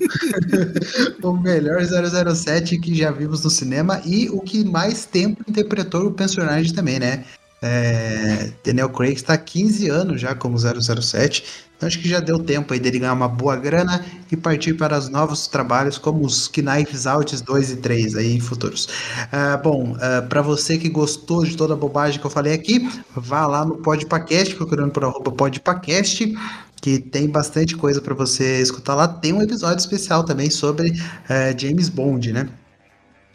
[1.23, 6.13] O melhor 007 que já vimos no cinema e o que mais tempo interpretou o
[6.13, 7.25] personagem também, né?
[7.67, 11.43] É, Daniel Craig está há 15 anos já como 007,
[11.75, 14.99] então acho que já deu tempo aí dele ganhar uma boa grana e partir para
[14.99, 18.87] os novos trabalhos como os Knives Out 2 e 3 aí futuros.
[19.33, 19.97] Ah, bom,
[20.29, 22.87] para você que gostou de toda a bobagem que eu falei aqui,
[23.17, 26.35] vá lá no Podpacast, procurando por arroba Podpacast,
[26.83, 29.09] que tem bastante coisa para você escutar lá.
[29.09, 30.93] Tem um episódio especial também sobre
[31.31, 32.47] eh, James Bond, né?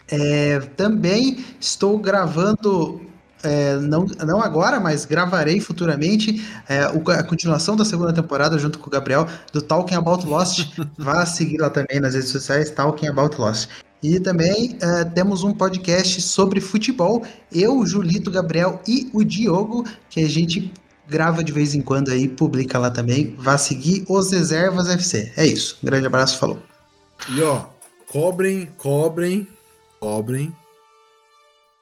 [0.08, 3.09] É, também estou gravando
[3.44, 8.88] é, não, não agora, mas gravarei futuramente é, a continuação da segunda temporada junto com
[8.88, 10.78] o Gabriel do Talking About Lost.
[10.98, 13.70] Vá seguir lá também nas redes sociais, Talking About Lost.
[14.02, 20.22] E também é, temos um podcast sobre futebol, eu, Julito, Gabriel e o Diogo, que
[20.22, 20.72] a gente
[21.08, 23.36] grava de vez em quando aí, publica lá também.
[23.38, 25.34] Vá seguir os Reservas FC.
[25.36, 25.78] É isso.
[25.84, 26.60] Um grande abraço, falou.
[27.30, 27.66] E ó,
[28.08, 29.48] cobrem, cobrem,
[30.00, 30.54] cobrem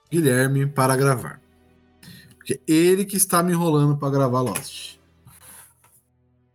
[0.09, 1.47] Guilherme para gravar.
[2.48, 4.95] Porque ele que está me enrolando para gravar Lost.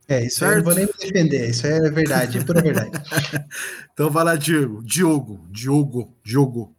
[0.09, 0.52] É, isso certo?
[0.52, 2.93] eu não vou nem me defender, isso é verdade, é pura verdade.
[3.93, 4.82] então vai lá, Diego.
[4.82, 6.74] Diogo, Diogo, Diogo.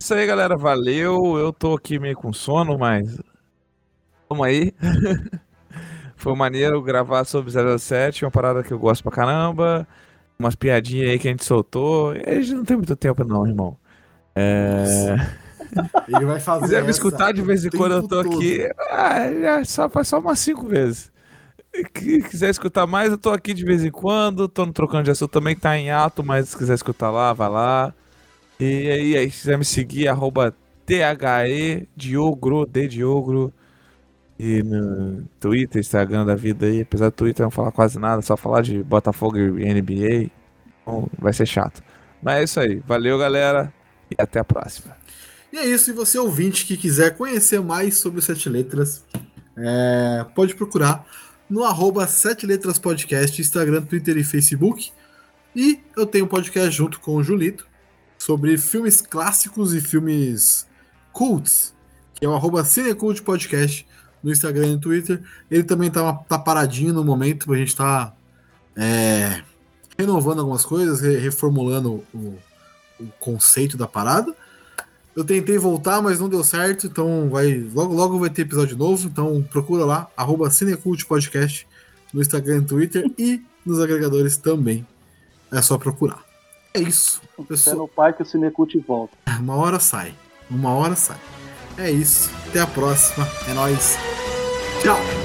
[0.00, 1.36] Isso aí, galera, valeu.
[1.36, 3.18] Eu tô aqui meio com sono, mas.
[4.30, 4.72] Vamos aí.
[6.16, 9.86] Foi maneiro gravar sobre 007, uma parada que eu gosto pra caramba.
[10.38, 12.12] Umas piadinhas aí que a gente soltou.
[12.12, 13.76] A gente não tem muito tempo, não, irmão.
[14.34, 15.42] É.
[16.08, 16.66] Ele vai fazer.
[16.66, 18.36] Se quiser me escutar de vez em quando eu tô todo.
[18.36, 21.10] aqui, ah, só, faz só umas cinco vezes.
[21.74, 24.48] Se quiser escutar mais, eu tô aqui de vez em quando.
[24.48, 27.48] Tô no Trocando de Assunto também, tá em ato, mas se quiser escutar lá, vai
[27.48, 27.94] lá.
[28.60, 30.54] E aí, aí se quiser me seguir, arroba
[30.84, 33.52] THE Diogro, D Diogro.
[34.38, 36.82] E no Twitter, Instagram da vida aí.
[36.82, 40.30] Apesar do Twitter não falar quase nada, só falar de Botafogo e NBA.
[40.82, 41.82] Então vai ser chato.
[42.22, 42.82] Mas é isso aí.
[42.86, 43.72] Valeu, galera.
[44.10, 44.96] E até a próxima.
[45.52, 45.90] E é isso.
[45.90, 49.04] E você ouvinte que quiser conhecer mais sobre o Sete Letras,
[49.56, 51.06] é, pode procurar
[51.48, 54.90] no arroba Sete Letras Podcast, Instagram, Twitter e Facebook.
[55.54, 57.66] E eu tenho um podcast junto com o Julito
[58.16, 60.66] sobre filmes clássicos e filmes
[61.12, 61.74] cults,
[62.14, 63.86] que é o arroba Cinecult Podcast
[64.22, 65.22] no Instagram e no Twitter.
[65.50, 68.14] Ele também tá, tá paradinho no momento, a gente tá
[68.74, 69.42] é,
[69.98, 72.38] renovando algumas coisas, reformulando o,
[72.98, 74.34] o conceito da parada.
[75.14, 79.08] Eu tentei voltar, mas não deu certo, então vai logo logo vai ter episódio novo,
[79.08, 81.66] então procura lá arroba Cinecult Podcast
[82.12, 84.86] no Instagram e Twitter e nos agregadores também.
[85.50, 86.22] É só procurar.
[86.74, 87.20] É isso.
[87.46, 87.76] Pessoal.
[87.76, 89.14] no pai que o Cinecult volta.
[89.38, 90.14] Uma hora sai.
[90.50, 91.18] Uma hora sai.
[91.76, 92.30] É isso.
[92.48, 93.28] Até a próxima.
[93.48, 93.96] É nóis.
[94.82, 95.21] Tchau.